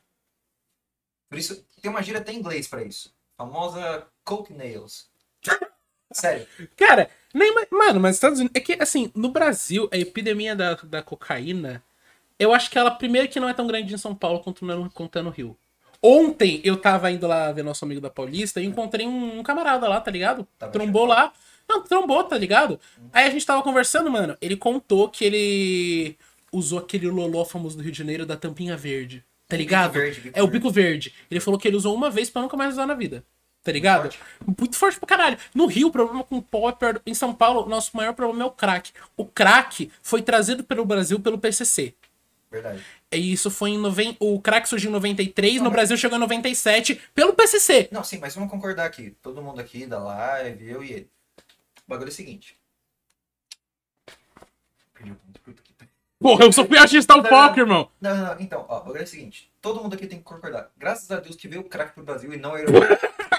Por 1.30 1.38
isso, 1.38 1.64
tem 1.80 1.90
uma 1.90 2.02
gíria 2.02 2.20
até 2.20 2.32
em 2.32 2.36
inglês 2.36 2.68
pra 2.68 2.82
isso. 2.84 3.16
Famosa 3.34 4.06
Coke 4.22 4.52
Nails. 4.52 5.08
Sério. 6.16 6.46
Cara, 6.76 7.08
nem, 7.34 7.54
ma- 7.54 7.66
mano, 7.70 8.00
mas 8.00 8.16
Estados 8.16 8.38
Unidos. 8.38 8.56
É 8.56 8.60
que, 8.60 8.76
assim, 8.80 9.10
no 9.14 9.30
Brasil, 9.30 9.88
a 9.92 9.96
epidemia 9.98 10.54
da, 10.56 10.74
da 10.74 11.02
cocaína, 11.02 11.82
eu 12.38 12.52
acho 12.52 12.70
que 12.70 12.78
ela, 12.78 12.90
primeiro, 12.90 13.28
que 13.28 13.40
não 13.40 13.48
é 13.48 13.54
tão 13.54 13.66
grande 13.66 13.92
em 13.94 13.98
São 13.98 14.14
Paulo 14.14 14.40
quanto 14.40 14.64
no, 14.64 14.90
quanto 14.90 15.18
é 15.18 15.22
no 15.22 15.30
Rio. 15.30 15.56
Ontem 16.02 16.60
eu 16.62 16.76
tava 16.76 17.10
indo 17.10 17.26
lá 17.26 17.50
ver 17.52 17.62
nosso 17.64 17.84
amigo 17.84 18.00
da 18.00 18.10
Paulista 18.10 18.60
e 18.60 18.66
encontrei 18.66 19.06
um, 19.06 19.38
um 19.38 19.42
camarada 19.42 19.88
lá, 19.88 20.00
tá 20.00 20.10
ligado? 20.10 20.46
Tava 20.58 20.70
trombou 20.70 21.06
lá. 21.06 21.32
Não, 21.68 21.82
trombou, 21.82 22.22
tá 22.22 22.36
ligado? 22.38 22.78
Aí 23.12 23.26
a 23.26 23.30
gente 23.30 23.44
tava 23.44 23.62
conversando, 23.62 24.10
mano. 24.10 24.36
Ele 24.40 24.56
contou 24.56 25.08
que 25.08 25.24
ele 25.24 26.16
usou 26.52 26.78
aquele 26.78 27.08
loló 27.08 27.44
famoso 27.44 27.76
do 27.76 27.82
Rio 27.82 27.90
de 27.92 27.98
Janeiro 27.98 28.24
da 28.24 28.36
tampinha 28.36 28.76
verde. 28.76 29.24
Tá 29.48 29.56
ligado? 29.56 29.92
verde, 29.92 30.20
bico 30.20 30.38
é 30.38 30.42
o 30.42 30.46
verde. 30.46 30.58
bico 30.58 30.70
verde. 30.70 31.14
Ele 31.30 31.40
falou 31.40 31.58
que 31.58 31.66
ele 31.66 31.76
usou 31.76 31.94
uma 31.94 32.10
vez 32.10 32.30
pra 32.30 32.42
nunca 32.42 32.56
mais 32.56 32.74
usar 32.74 32.86
na 32.86 32.94
vida. 32.94 33.24
Tá 33.66 33.72
ligado? 33.72 34.00
forte. 34.02 34.20
Muito 34.58 34.76
forte 34.76 34.98
pra 34.98 35.08
caralho. 35.08 35.38
No 35.52 35.66
Rio, 35.66 35.88
o 35.88 35.90
problema 35.90 36.22
com 36.22 36.36
o 36.38 36.42
pó 36.42 36.68
é 36.68 36.72
pior. 36.72 37.00
Em 37.04 37.12
São 37.14 37.34
Paulo, 37.34 37.68
nosso 37.68 37.96
maior 37.96 38.14
problema 38.14 38.44
é 38.44 38.46
o 38.46 38.50
crack. 38.50 38.92
O 39.16 39.24
crack 39.26 39.90
foi 40.00 40.22
trazido 40.22 40.62
pelo 40.62 40.84
Brasil 40.84 41.18
pelo 41.18 41.36
PCC. 41.36 41.92
Verdade. 42.48 42.80
E 43.10 43.32
isso 43.32 43.50
foi 43.50 43.70
em. 43.70 43.78
Noven... 43.78 44.16
O 44.20 44.40
crack 44.40 44.68
surgiu 44.68 44.88
em 44.88 44.92
93, 44.92 45.54
Não, 45.56 45.64
no 45.64 45.70
mas- 45.70 45.72
Brasil 45.72 45.96
chegou 45.96 46.16
em 46.16 46.20
97 46.20 47.00
pelo 47.12 47.32
PCC. 47.34 47.88
Não, 47.90 48.04
sim, 48.04 48.18
mas 48.18 48.34
vamos 48.36 48.50
concordar 48.50 48.84
aqui. 48.86 49.16
Todo 49.20 49.42
mundo 49.42 49.60
aqui 49.60 49.84
da 49.84 49.98
live, 49.98 50.70
eu 50.70 50.84
e 50.84 50.92
ele. 50.92 51.10
O 51.86 51.90
bagulho 51.90 52.08
é 52.08 52.12
o 52.12 52.14
seguinte. 52.14 52.56
Perdi 54.94 55.10
o 55.10 55.14
ponto, 55.16 55.40
puta 55.40 55.62
que 55.62 55.72
pariu. 55.72 55.92
Porra, 56.20 56.44
eu 56.44 56.52
só 56.52 56.64
fui 56.64 56.78
artista 56.78 57.14
o 57.16 57.22
poker, 57.22 57.58
irmão. 57.64 57.90
Não, 58.00 58.16
não, 58.16 58.26
não, 58.34 58.40
então, 58.40 58.64
ó, 58.68 58.76
o 58.76 58.80
bagulho 58.84 59.00
é 59.00 59.04
o 59.04 59.06
seguinte. 59.08 59.50
Todo 59.60 59.82
mundo 59.82 59.94
aqui 59.94 60.06
tem 60.06 60.18
que 60.18 60.24
concordar. 60.24 60.70
Graças 60.76 61.10
a 61.10 61.18
Deus 61.20 61.36
que 61.36 61.48
veio 61.48 61.62
o 61.62 61.64
crack 61.68 61.92
pro 61.94 62.04
Brasil 62.04 62.32
e 62.32 62.36
não 62.36 62.54
a 62.54 62.60
heroína. 62.60 62.96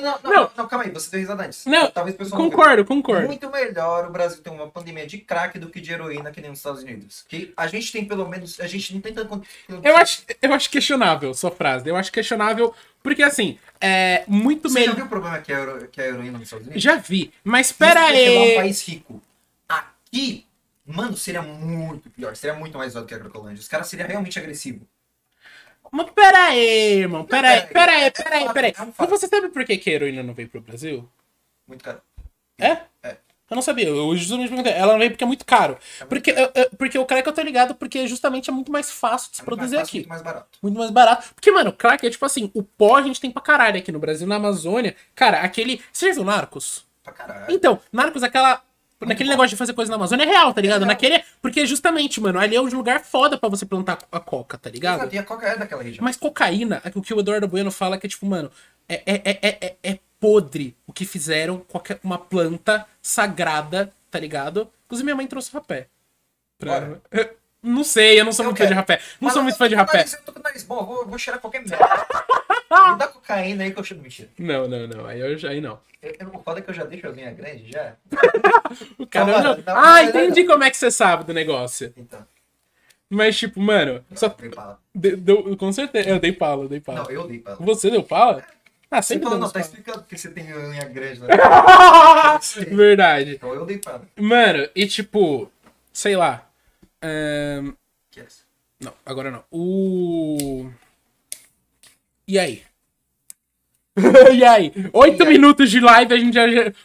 não, 0.00 0.18
não, 0.22 0.50
não, 0.56 0.68
calma 0.68 0.84
aí, 0.84 0.90
você 0.90 1.10
deu 1.10 1.20
risada 1.20 1.44
antes. 1.44 1.64
Não, 1.66 1.90
Talvez 1.90 2.14
o 2.14 2.18
pessoal. 2.18 2.40
Concordo, 2.40 2.84
concordo. 2.84 3.26
Muito 3.26 3.50
melhor 3.50 4.06
o 4.06 4.10
Brasil 4.10 4.42
ter 4.42 4.50
uma 4.50 4.68
pandemia 4.68 5.06
de 5.06 5.18
crack 5.18 5.58
do 5.58 5.68
que 5.70 5.80
de 5.80 5.92
heroína 5.92 6.30
que 6.30 6.40
nem 6.40 6.50
nos 6.50 6.58
Estados 6.60 6.82
Unidos. 6.82 7.24
Que 7.28 7.52
a 7.56 7.66
gente 7.66 7.90
tem 7.92 8.04
pelo 8.04 8.28
menos. 8.28 8.58
A 8.60 8.66
gente 8.66 8.94
não 8.94 9.00
tem 9.00 9.12
tanto. 9.14 9.42
Eu 9.82 9.96
acho, 9.96 10.22
eu 10.40 10.52
acho 10.52 10.70
questionável 10.70 11.32
sua 11.34 11.50
frase. 11.50 11.88
Eu 11.88 11.96
acho 11.96 12.10
questionável, 12.12 12.74
porque 13.02 13.22
assim, 13.22 13.58
é 13.80 14.24
muito 14.26 14.68
Você 14.68 14.74
já 14.74 14.80
melhor. 14.80 14.96
viu 14.96 15.04
o 15.04 15.08
problema 15.08 15.38
que 15.38 15.52
é, 15.52 15.56
hero- 15.60 15.88
que 15.88 16.00
é 16.00 16.04
a 16.04 16.08
heroína 16.08 16.32
nos 16.38 16.42
Estados 16.42 16.66
Unidos? 16.66 16.82
Já 16.82 16.96
vi, 16.96 17.32
mas 17.44 17.72
pera 17.72 18.00
Isso 18.00 18.08
porque 18.12 18.28
lá 18.28 18.34
é 18.34 18.38
um 18.38 18.42
aí. 18.50 18.54
país 18.56 18.88
rico. 18.88 19.22
Aqui, 19.68 20.46
mano, 20.86 21.16
seria 21.16 21.42
muito 21.42 22.08
pior. 22.10 22.34
Seria 22.36 22.56
muito 22.56 22.78
mais 22.78 22.92
zoado 22.92 23.06
que 23.06 23.14
a 23.14 23.16
Agrocolândia. 23.16 23.60
Os 23.60 23.68
caras 23.68 23.86
seriam 23.88 24.08
realmente 24.08 24.38
agressivos. 24.38 24.82
Mas 25.92 26.10
pera 26.10 26.44
aí, 26.46 27.00
irmão. 27.00 27.24
Pera 27.24 27.48
aí, 27.48 27.62
pera 27.66 27.92
aí, 27.92 28.04
é 28.04 28.10
pera 28.10 28.36
aí, 28.36 28.52
pera 28.52 28.66
aí. 28.68 28.72
é 28.78 28.92
Mas 28.98 29.10
você 29.10 29.26
sabe 29.28 29.48
por 29.48 29.64
que, 29.64 29.76
que 29.78 29.90
a 29.90 29.92
heroína 29.94 30.22
não 30.22 30.34
veio 30.34 30.48
pro 30.48 30.60
Brasil? 30.60 31.08
Muito 31.66 31.82
caro. 31.84 32.00
É? 32.58 32.78
É. 33.02 33.16
Eu 33.48 33.54
não 33.54 33.62
sabia, 33.62 33.86
eu 33.86 34.16
justamente 34.16 34.48
perguntei. 34.48 34.72
Ela 34.72 34.92
não 34.94 34.98
veio 34.98 35.12
porque 35.12 35.22
é 35.22 35.26
muito 35.26 35.44
caro. 35.46 35.78
muito 36.00 36.08
porque, 36.08 36.30
eu- 36.32 36.50
eu- 36.52 36.70
porque 36.76 36.98
o 36.98 37.06
crack 37.06 37.24
eu 37.26 37.32
tô 37.32 37.40
ligado, 37.42 37.76
porque 37.76 38.06
justamente 38.08 38.50
é 38.50 38.52
muito 38.52 38.72
mais 38.72 38.90
fácil 38.90 39.30
de 39.30 39.36
se 39.36 39.42
É 39.42 39.44
produzir 39.44 39.76
fácil, 39.76 39.88
aqui. 39.88 39.98
muito 39.98 40.08
mais 40.08 40.22
barato. 40.22 40.58
Muito 40.60 40.78
mais 40.78 40.90
barato. 40.90 41.34
Porque, 41.34 41.52
mano, 41.52 41.72
crack 41.72 42.04
é 42.04 42.10
tipo 42.10 42.24
assim, 42.26 42.50
o 42.54 42.62
pó 42.64 42.96
a 42.96 43.02
gente 43.02 43.20
tem 43.20 43.30
pra 43.30 43.40
caralho 43.40 43.78
aqui 43.78 43.92
no 43.92 44.00
Brasil, 44.00 44.26
na 44.26 44.34
Amazônia. 44.36 44.96
Cara, 45.14 45.42
aquele. 45.42 45.80
Você 45.92 46.08
já 46.08 46.14
viu 46.14 46.24
Narcos? 46.24 46.84
Pra 47.04 47.12
caralho. 47.12 47.46
Então, 47.54 47.78
Narcos, 47.92 48.24
aquela. 48.24 48.62
Naquele 49.00 49.28
bom. 49.28 49.32
negócio 49.34 49.50
de 49.50 49.56
fazer 49.56 49.74
coisa 49.74 49.90
na 49.90 49.96
Amazônia 49.96 50.24
é 50.24 50.26
real, 50.26 50.54
tá 50.54 50.60
ligado? 50.60 50.78
real. 50.80 50.88
Naquele. 50.88 51.22
Porque 51.42 51.66
justamente, 51.66 52.20
mano, 52.20 52.38
ali 52.38 52.56
é 52.56 52.60
um 52.60 52.64
lugar 52.64 53.00
foda 53.04 53.36
pra 53.36 53.48
você 53.48 53.66
plantar 53.66 53.98
a 54.10 54.20
coca, 54.20 54.56
tá 54.56 54.70
ligado? 54.70 55.00
Exato, 55.00 55.14
E 55.14 55.18
a 55.18 55.22
coca 55.22 55.46
é 55.46 55.56
daquela 55.56 55.82
região. 55.82 56.02
Mas 56.02 56.16
cocaína, 56.16 56.80
o 56.94 57.02
que 57.02 57.12
o 57.12 57.20
Eduardo 57.20 57.46
Bueno 57.46 57.70
fala 57.70 57.98
que 57.98 58.06
é 58.06 58.10
tipo, 58.10 58.24
mano, 58.24 58.50
é, 58.88 59.02
é, 59.06 59.22
é, 59.24 59.38
é, 59.42 59.58
é- 59.66 59.76
é 59.92 59.98
podre 60.18 60.74
o 60.86 60.92
que 60.94 61.04
fizeram 61.04 61.58
com 61.58 61.78
uma 62.02 62.16
planta 62.18 62.86
sagrada, 63.02 63.92
tá 64.10 64.18
ligado? 64.18 64.70
Inclusive 64.86 65.04
minha 65.04 65.16
mãe 65.16 65.26
trouxe 65.26 65.52
rapé. 65.52 65.88
Pra- 66.58 66.96
Não 67.66 67.82
sei, 67.84 68.20
eu 68.20 68.24
não 68.24 68.32
sou 68.32 68.44
Eu 68.44 68.48
muito 68.50 68.58
fã 68.58 68.64
de 68.64 68.68
quero. 68.68 68.80
rapé. 68.80 68.96
Não 68.98 69.02
Mas 69.20 69.32
sou 69.32 69.40
eu 69.40 69.44
muito 69.44 69.56
fã 69.58 69.68
de 69.68 69.74
rapé. 69.74 69.96
nariz- 69.98 70.12
Eu 70.14 70.22
tô 70.22 70.32
com 70.32 70.40
o 70.40 70.42
nariz 70.42 70.62
bom, 70.62 70.78
eu 70.80 70.86
vou, 70.86 71.00
eu 71.02 71.08
vou 71.08 71.18
cheirar 71.18 71.40
qualquer 71.40 71.60
merda. 71.66 71.78
Me 72.92 72.98
dá 72.98 73.08
cocaína 73.08 73.64
aí 73.64 73.72
que 73.72 73.78
eu 73.80 73.84
cheiro 73.84 74.02
mentira. 74.02 74.28
Não, 74.38 74.68
não, 74.68 74.86
não. 74.86 75.06
Aí, 75.06 75.20
eu, 75.20 75.36
já- 75.36 75.48
aí 75.50 75.60
não. 75.60 75.78
Eu, 76.02 76.14
eu, 76.20 76.28
o 76.28 76.42
foda 76.42 76.60
é 76.60 76.62
que 76.62 76.70
eu 76.70 76.74
já 76.74 76.84
deixo 76.84 77.06
a 77.06 77.10
unha 77.10 77.30
grande 77.32 77.70
já. 77.70 77.94
O 78.98 79.06
cara, 79.06 79.26
Não, 79.26 79.42
não. 79.42 79.56
não, 79.56 79.76
ah, 79.76 80.02
não, 80.02 80.08
entendi 80.08 80.44
como 80.44 80.62
é 80.64 80.70
que 80.70 80.76
você 80.76 80.90
sabe 80.90 81.24
do 81.24 81.32
negócio. 81.32 81.92
Então, 81.96 82.24
Mas, 83.08 83.36
tipo, 83.38 83.60
mano, 83.60 84.04
só. 84.14 84.28
dei 84.28 84.50
pala. 84.50 84.78
de- 84.94 85.16
deu- 85.16 85.56
com 85.56 85.72
certeza. 85.72 86.08
Eu 86.08 86.18
dei 86.20 86.32
pala, 86.32 86.64
eu 86.64 86.68
dei 86.68 86.80
pala. 86.80 87.02
Não, 87.04 87.10
eu 87.10 87.26
dei 87.26 87.38
pala. 87.38 87.56
Você 87.60 87.90
deu 87.90 88.02
pala? 88.02 88.44
Ah, 88.90 89.00
Você 89.02 89.14
sempre 89.14 89.24
falou, 89.24 89.38
deu 89.38 89.46
não, 89.46 89.52
tá 89.52 89.54
pala. 89.60 89.64
explicando 89.64 89.98
porque 90.00 90.16
você 90.18 90.30
tem 90.30 90.52
unha 90.54 90.84
grande. 90.84 91.20
Né? 91.20 91.28
Verdade. 92.70 93.34
Então 93.36 93.54
eu 93.54 93.64
dei 93.64 93.78
pala. 93.78 94.02
Mano, 94.16 94.68
e 94.74 94.86
tipo, 94.86 95.50
sei 95.92 96.16
lá. 96.16 96.42
É 97.02 97.62
essa? 98.16 98.44
Não, 98.80 98.92
agora 99.04 99.30
não. 99.30 99.44
O. 99.50 100.70
E 102.28 102.38
aí? 102.38 102.62
e 104.34 104.44
aí? 104.44 104.70
Oito 104.92 105.22
E 105.22 105.26
aí? 105.26 105.32
minutos 105.32 105.70
de 105.70 105.80
live, 105.80 106.12
a 106.12 106.18
gente 106.18 106.34
já. 106.34 106.42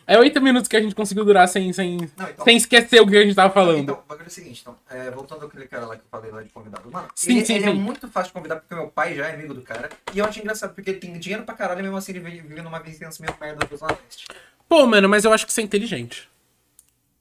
É 0.07 0.17
oito 0.17 0.39
minutos 0.41 0.69
que 0.69 0.77
a 0.77 0.81
gente 0.81 0.95
conseguiu 0.95 1.25
durar 1.25 1.45
sem, 1.49 1.73
sem, 1.73 1.97
Não, 2.15 2.29
então- 2.29 2.45
sem 2.45 2.55
esquecer 2.55 3.01
o 3.01 3.07
que 3.07 3.17
a 3.17 3.23
gente 3.23 3.35
tava 3.35 3.53
falando. 3.53 3.79
Então, 3.79 3.95
o 3.95 4.07
bagulho 4.07 4.25
é 4.25 4.27
o 4.27 4.31
seguinte, 4.31 4.61
então, 4.61 4.77
é, 4.89 5.11
voltando 5.11 5.45
àquele 5.45 5.67
cara 5.67 5.85
lá 5.87 5.97
que 5.97 6.03
eu 6.03 6.07
falei 6.09 6.31
lá 6.31 6.41
de 6.41 6.47
convidado. 6.49 6.89
Mano, 6.89 7.09
Sim, 7.13 7.37
ele, 7.37 7.45
sim, 7.45 7.55
ele 7.55 7.65
é 7.65 7.71
sim. 7.71 7.77
muito 7.79 8.07
fácil 8.07 8.29
de 8.29 8.33
convidar 8.33 8.55
porque 8.57 8.73
meu 8.73 8.87
pai 8.87 9.13
já 9.13 9.27
é 9.27 9.33
amigo 9.33 9.53
do 9.53 9.61
cara. 9.61 9.89
E 10.13 10.19
eu 10.19 10.25
acho 10.25 10.39
engraçado 10.39 10.73
porque 10.73 10.89
ele 10.91 10.99
tem 10.99 11.19
dinheiro 11.19 11.43
pra 11.43 11.53
caralho 11.53 11.81
e 11.81 11.83
mesmo 11.83 11.97
assim 11.97 12.13
ele 12.13 12.21
vive, 12.21 12.47
vive 12.47 12.61
numa 12.61 12.79
vizinhança 12.79 13.21
meio 13.21 13.35
merda 13.41 13.65
do 13.65 13.75
Zona 13.75 13.97
Leste. 14.05 14.27
Pô, 14.69 14.85
mano, 14.87 15.09
mas 15.09 15.25
eu 15.25 15.33
acho 15.33 15.45
que 15.45 15.51
você 15.51 15.59
é 15.59 15.63
inteligente. 15.65 16.29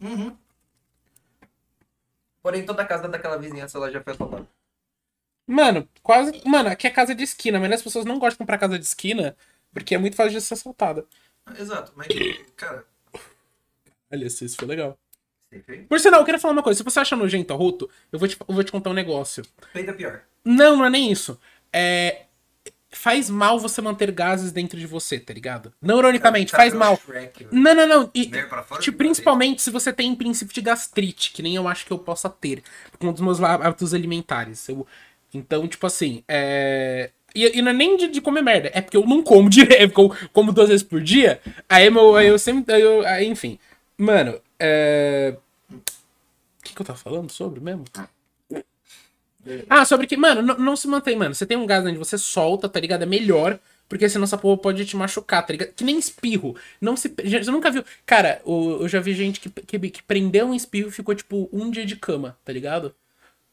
Uhum. 0.00 0.36
Porém, 2.42 2.64
toda 2.64 2.82
a 2.82 2.86
casa 2.86 3.08
daquela 3.08 3.36
vizinhança 3.36 3.78
ela 3.78 3.90
já 3.90 4.02
foi 4.02 4.12
assaltada. 4.12 4.46
Mano, 5.46 5.88
quase. 6.02 6.40
Mano, 6.46 6.68
aqui 6.68 6.86
é 6.86 6.90
casa 6.90 7.14
de 7.14 7.24
esquina, 7.24 7.58
mas 7.58 7.72
as 7.72 7.82
pessoas 7.82 8.04
não 8.04 8.18
gostam 8.18 8.34
de 8.34 8.38
comprar 8.38 8.58
casa 8.58 8.78
de 8.78 8.84
esquina 8.84 9.36
porque 9.72 9.94
é 9.94 9.98
muito 9.98 10.16
fácil 10.16 10.32
de 10.32 10.40
ser 10.40 10.54
assaltada. 10.54 11.06
Exato, 11.58 11.92
mas, 11.96 12.08
cara, 12.56 12.84
Olha, 14.12 14.26
isso 14.26 14.56
foi 14.56 14.66
legal. 14.66 14.98
Por 15.88 15.98
sinal, 15.98 16.20
eu 16.20 16.24
queria 16.24 16.40
falar 16.40 16.52
uma 16.52 16.62
coisa. 16.62 16.78
Se 16.78 16.84
você 16.84 17.00
acha 17.00 17.16
nojento 17.16 17.52
arroto, 17.52 17.88
eu 18.12 18.18
vou 18.18 18.28
te, 18.28 18.36
eu 18.40 18.54
vou 18.54 18.64
te 18.64 18.72
contar 18.72 18.90
um 18.90 18.94
negócio. 18.94 19.44
feita 19.72 19.92
pior. 19.92 20.22
Não, 20.44 20.76
não 20.76 20.84
é 20.84 20.90
nem 20.90 21.10
isso. 21.10 21.38
É. 21.72 22.26
Faz 22.92 23.30
mal 23.30 23.58
você 23.60 23.80
manter 23.80 24.10
gases 24.10 24.50
dentro 24.50 24.78
de 24.78 24.86
você, 24.86 25.18
tá 25.20 25.32
ligado? 25.32 25.72
Neuronicamente, 25.80 26.50
Cara, 26.50 26.64
faz 26.64 26.74
mal. 26.74 26.96
Shrek. 26.96 27.46
Não, 27.52 27.72
não, 27.74 27.86
não. 27.86 28.10
E, 28.12 28.26
tipo, 28.80 28.98
principalmente 28.98 29.62
se 29.62 29.70
você 29.70 29.92
tem 29.92 30.12
princípio 30.14 30.52
de 30.52 30.60
gastrite, 30.60 31.30
que 31.32 31.40
nem 31.42 31.54
eu 31.54 31.68
acho 31.68 31.86
que 31.86 31.92
eu 31.92 31.98
possa 31.98 32.28
ter, 32.28 32.62
com 32.98 33.08
um 33.08 33.12
dos 33.12 33.20
meus 33.20 33.40
hábitos 33.40 33.94
alimentares. 33.94 34.68
Eu- 34.68 34.86
então, 35.32 35.68
tipo 35.68 35.86
assim, 35.86 36.24
é. 36.26 37.10
E, 37.32 37.58
e 37.58 37.62
não 37.62 37.70
é 37.70 37.74
nem 37.74 37.96
de, 37.96 38.08
de 38.08 38.20
comer 38.20 38.42
merda, 38.42 38.72
é 38.74 38.80
porque 38.80 38.96
eu 38.96 39.06
não 39.06 39.22
como 39.22 39.48
direto, 39.50 39.80
é 39.80 39.86
porque 39.86 40.00
eu 40.24 40.28
como 40.32 40.52
duas 40.52 40.68
vezes 40.68 40.82
por 40.82 41.00
dia. 41.00 41.40
Aí, 41.68 41.88
meu, 41.88 42.16
aí 42.16 42.26
eu 42.26 42.38
sempre. 42.40 42.74
aí 42.74 42.82
eu- 42.82 43.06
aí, 43.06 43.26
enfim. 43.28 43.56
Mano, 43.96 44.40
é. 44.58 45.36
O 45.72 46.62
que, 46.64 46.74
que 46.74 46.82
eu 46.82 46.86
tava 46.86 46.98
falando 46.98 47.30
sobre 47.30 47.60
mesmo? 47.60 47.84
Ah, 49.68 49.84
sobre 49.84 50.06
que, 50.06 50.16
mano, 50.16 50.42
não, 50.42 50.56
não 50.58 50.76
se 50.76 50.86
mantém, 50.88 51.16
mano. 51.16 51.34
Você 51.34 51.46
tem 51.46 51.56
um 51.56 51.66
gás 51.66 51.84
onde 51.84 51.98
você 51.98 52.16
solta, 52.18 52.68
tá 52.68 52.78
ligado? 52.80 53.02
É 53.02 53.06
melhor, 53.06 53.58
porque 53.88 54.08
senão 54.08 54.24
essa 54.24 54.38
porra 54.38 54.56
pode 54.58 54.84
te 54.84 54.96
machucar, 54.96 55.44
tá 55.46 55.52
ligado? 55.52 55.72
Que 55.74 55.84
nem 55.84 55.98
espirro. 55.98 56.56
Não 56.80 56.96
se. 56.96 57.08
Você 57.08 57.50
nunca 57.50 57.70
viu. 57.70 57.84
Cara, 58.06 58.40
o- 58.44 58.78
eu 58.82 58.88
já 58.88 59.00
vi 59.00 59.14
gente 59.14 59.40
que, 59.40 59.48
que, 59.50 59.78
que 59.90 60.02
prendeu 60.02 60.46
um 60.46 60.54
espirro 60.54 60.88
e 60.88 60.92
ficou, 60.92 61.14
tipo, 61.14 61.48
um 61.52 61.70
dia 61.70 61.84
de 61.86 61.96
cama, 61.96 62.36
tá 62.44 62.52
ligado? 62.52 62.94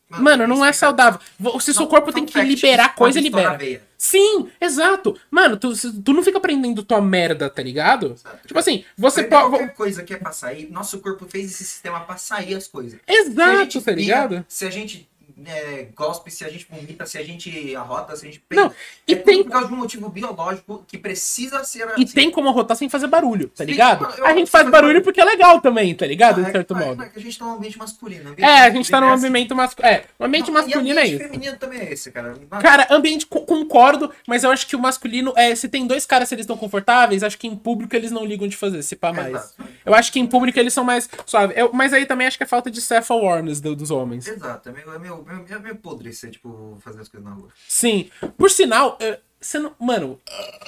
Mano, 0.10 0.48
não 0.48 0.64
é 0.64 0.72
saudável. 0.72 1.20
Se 1.60 1.74
seu 1.74 1.86
corpo 1.86 2.14
tem 2.14 2.26
que 2.26 2.32
fact, 2.32 2.48
liberar 2.48 2.96
coisa, 2.96 3.20
libera. 3.20 3.60
Sim, 3.98 4.48
exato. 4.62 5.20
Mano, 5.30 5.58
tu, 5.58 5.74
tu 6.02 6.14
não 6.14 6.24
fica 6.24 6.40
prendendo 6.40 6.82
tua 6.82 7.02
merda, 7.02 7.50
tá 7.50 7.62
ligado? 7.62 8.14
Exato. 8.14 8.48
Tipo 8.48 8.58
assim, 8.58 8.86
você 8.98 9.24
pode. 9.24 9.50
Qualquer 9.50 9.74
coisa 9.74 10.04
que 10.04 10.14
é 10.14 10.18
pra 10.18 10.32
sair, 10.32 10.72
nosso 10.72 11.00
corpo 11.00 11.26
fez 11.28 11.52
esse 11.52 11.66
sistema 11.66 12.00
pra 12.00 12.16
sair 12.16 12.56
as 12.56 12.68
coisas. 12.70 12.98
Exato, 13.06 13.82
tá 13.82 13.92
ligado? 13.92 14.46
Se 14.48 14.66
a 14.66 14.70
gente 14.70 15.10
é, 15.46 15.88
gospe, 15.96 16.32
se 16.32 16.44
a 16.44 16.50
gente 16.50 16.66
vomita, 16.70 17.06
se 17.06 17.18
a 17.18 17.24
gente 17.24 17.76
arrota, 17.76 18.16
se 18.16 18.26
a 18.26 18.30
gente 18.32 18.42
Não, 18.52 18.72
e 19.08 19.14
é 19.14 19.16
tem- 19.18 19.44
por 19.44 19.52
causa 19.52 19.68
de 19.68 19.74
um 19.74 19.78
motivo 19.78 20.10
biológico 20.10 20.84
que 20.88 20.98
precisa 20.98 21.64
ser 21.64 21.88
E 21.98 22.04
assim. 22.04 22.06
tem 22.08 22.32
como 22.32 22.50
arrotar 22.50 22.76
sem 22.78 22.90
fazer 22.90 23.08
barulho, 23.08 23.50
tá 23.50 23.64
ligado? 23.64 24.06
eu 24.18 24.26
A 24.26 24.34
gente 24.34 24.50
faz 24.50 24.70
barulho 24.70 24.96
faz 24.96 25.04
porque 25.04 25.22
é 25.22 25.26
legal 25.26 25.62
também, 25.62 25.94
tá 25.96 26.06
ligado? 26.06 26.40
Ah, 26.40 26.44
De 26.44 26.50
é- 26.50 26.52
certo 26.52 26.76
ah, 26.76 26.80
modo. 26.80 27.04
É 27.04 27.12
a 27.16 27.20
gente 27.20 27.38
tá 27.38 27.46
num 27.46 27.54
ambiente 27.54 27.78
masculino. 27.78 28.30
ambiente 28.32 28.44
É, 28.50 28.60
a 28.62 28.70
gente 28.70 28.90
tá 28.90 29.00
num 29.02 29.08
é 29.10 29.14
assim. 29.14 29.28
ambiente 29.28 29.54
masculino. 29.54 29.94
É, 29.96 30.04
o 30.20 30.24
ambiente 30.26 30.48
Não, 30.48 30.54
masculino 30.56 30.88
e 30.88 30.90
é 30.90 30.92
ambiente 31.02 31.14
isso. 31.16 31.24
feminino 31.24 31.58
também 31.58 31.80
é 31.82 31.94
esse, 31.94 32.12
cara. 32.12 32.34
Não- 32.50 32.60
Cara, 32.60 32.88
ambiente 32.90 33.26
co- 33.26 33.42
concordo, 33.42 34.12
mas 34.28 34.44
eu 34.44 34.52
acho 34.52 34.66
que 34.68 34.76
o 34.76 34.80
masculino 34.80 35.34
é. 35.36 35.54
Se 35.56 35.68
tem 35.70 35.86
dois 35.88 36.06
caras, 36.06 36.30
se 36.30 36.36
eles 36.36 36.44
estão 36.44 36.58
confortáveis, 36.58 37.24
acho 37.24 37.38
que 37.38 37.48
em 37.48 37.56
público 37.56 37.96
eles 37.96 38.12
não 38.12 38.26
ligam 38.26 38.48
de 38.48 38.56
fazer, 38.58 38.82
se 38.84 38.96
pá 38.96 39.14
mais. 39.14 39.36
Exato. 39.36 39.64
Eu 39.86 39.94
acho 39.94 40.12
que 40.12 40.20
em 40.20 40.28
público 40.28 40.60
eles 40.60 40.74
são 40.74 40.84
mais 40.84 41.10
suaves. 41.26 41.56
Eu- 41.58 41.72
mas 41.74 41.94
aí 41.94 42.06
também 42.06 42.28
acho 42.28 42.38
que 42.38 42.44
é 42.44 42.48
falta 42.48 42.70
de 42.72 42.82
self-awareness 42.82 43.60
do- 43.62 43.76
dos 43.76 43.92
homens. 43.92 44.28
Exato, 44.28 44.70
é 44.70 44.72
meio, 44.72 44.92
é 44.94 45.00
meio, 45.00 45.26
é 45.30 45.60
meio 45.60 45.76
podre 45.78 46.12
ser, 46.14 46.32
tipo, 46.32 46.78
fazer 46.82 47.02
as 47.02 47.10
coisas 47.10 47.28
na 47.30 47.36
rua. 47.36 47.50
Sim. 47.68 48.10
Por 48.38 48.50
sinal, 48.50 48.98
você 49.40 49.60
não. 49.60 49.76
Mano, 49.80 50.20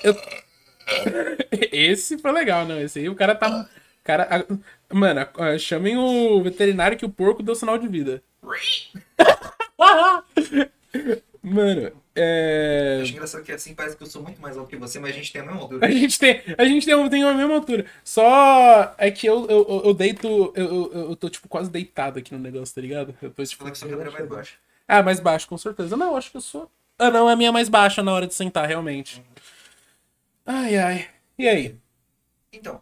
eu. 0.04 0.16
Esse 1.72 2.18
foi 2.18 2.32
legal, 2.32 2.66
não. 2.66 2.80
Esse 2.82 3.00
aí 3.00 3.10
o 3.10 3.16
cara 3.16 3.36
tá. 3.36 3.70
Cara, 4.04 4.28
a- 4.30 4.46
mano, 4.96 5.28
a- 5.38 5.58
chamem 5.58 5.98
o 5.98 6.42
veterinário 6.42 6.98
que 6.98 7.06
o 7.06 7.10
porco 7.10 7.44
deu 7.44 7.56
sinal 7.56 7.78
de 7.78 7.88
vida. 7.88 8.24
Mano, 11.42 11.82
Eu 11.82 11.94
é. 12.16 13.00
acho 13.02 13.14
engraçado 13.14 13.44
que 13.44 13.52
assim 13.52 13.74
parece 13.74 13.96
que 13.96 14.04
eu 14.04 14.08
sou 14.08 14.22
muito 14.22 14.42
mais 14.42 14.58
alto 14.58 14.70
que 14.70 14.76
você, 14.76 15.00
mas 15.00 15.12
a 15.12 15.14
gente 15.14 15.32
tem 15.32 15.42
a 15.42 15.46
mesma 15.46 15.62
altura. 15.62 15.88
A 15.88 15.90
gente 15.90 16.20
tem, 16.20 16.42
a 16.58 16.66
gente 16.66 16.86
tem, 16.86 17.10
tem 17.10 17.24
a 17.24 17.34
mesma 17.34 17.56
altura. 17.56 17.86
Só 18.04 18.94
é 18.98 19.10
que 19.10 19.26
eu, 19.26 19.48
eu, 19.48 19.82
eu- 19.86 19.94
deito. 19.94 20.28
Eu, 20.56 20.66
eu, 20.66 20.92
eu 21.10 21.16
tô, 21.16 21.30
tipo, 21.30 21.48
quase 21.48 21.70
deitado 21.72 22.20
aqui 22.20 22.34
no 22.34 22.40
negócio, 22.40 22.76
tá 22.76 22.82
ligado? 22.82 23.16
Depois, 23.22 23.50
tipo, 23.50 23.60
Falando 23.62 23.74
que 23.74 23.80
sua 23.80 23.90
cadeira 23.90 24.10
é 24.10 24.14
mais 24.14 24.28
baixa. 24.28 24.58
Ah, 24.88 25.02
mais 25.04 25.20
baixo, 25.20 25.48
com 25.48 25.58
certeza. 25.58 25.96
Não, 25.96 26.16
acho 26.18 26.30
que 26.32 26.38
eu 26.38 26.42
sou. 26.42 26.70
Ah, 26.98 27.10
não, 27.10 27.28
a 27.30 27.36
minha 27.36 27.50
é 27.50 27.52
mais 27.54 27.70
baixa 27.70 28.04
na 28.04 28.12
hora 28.14 28.28
de 28.28 28.34
sentar, 28.34 28.68
realmente. 28.68 29.24
Ai, 30.46 30.76
ai. 30.76 31.10
E 31.38 31.48
aí? 31.48 31.76
Então. 32.52 32.82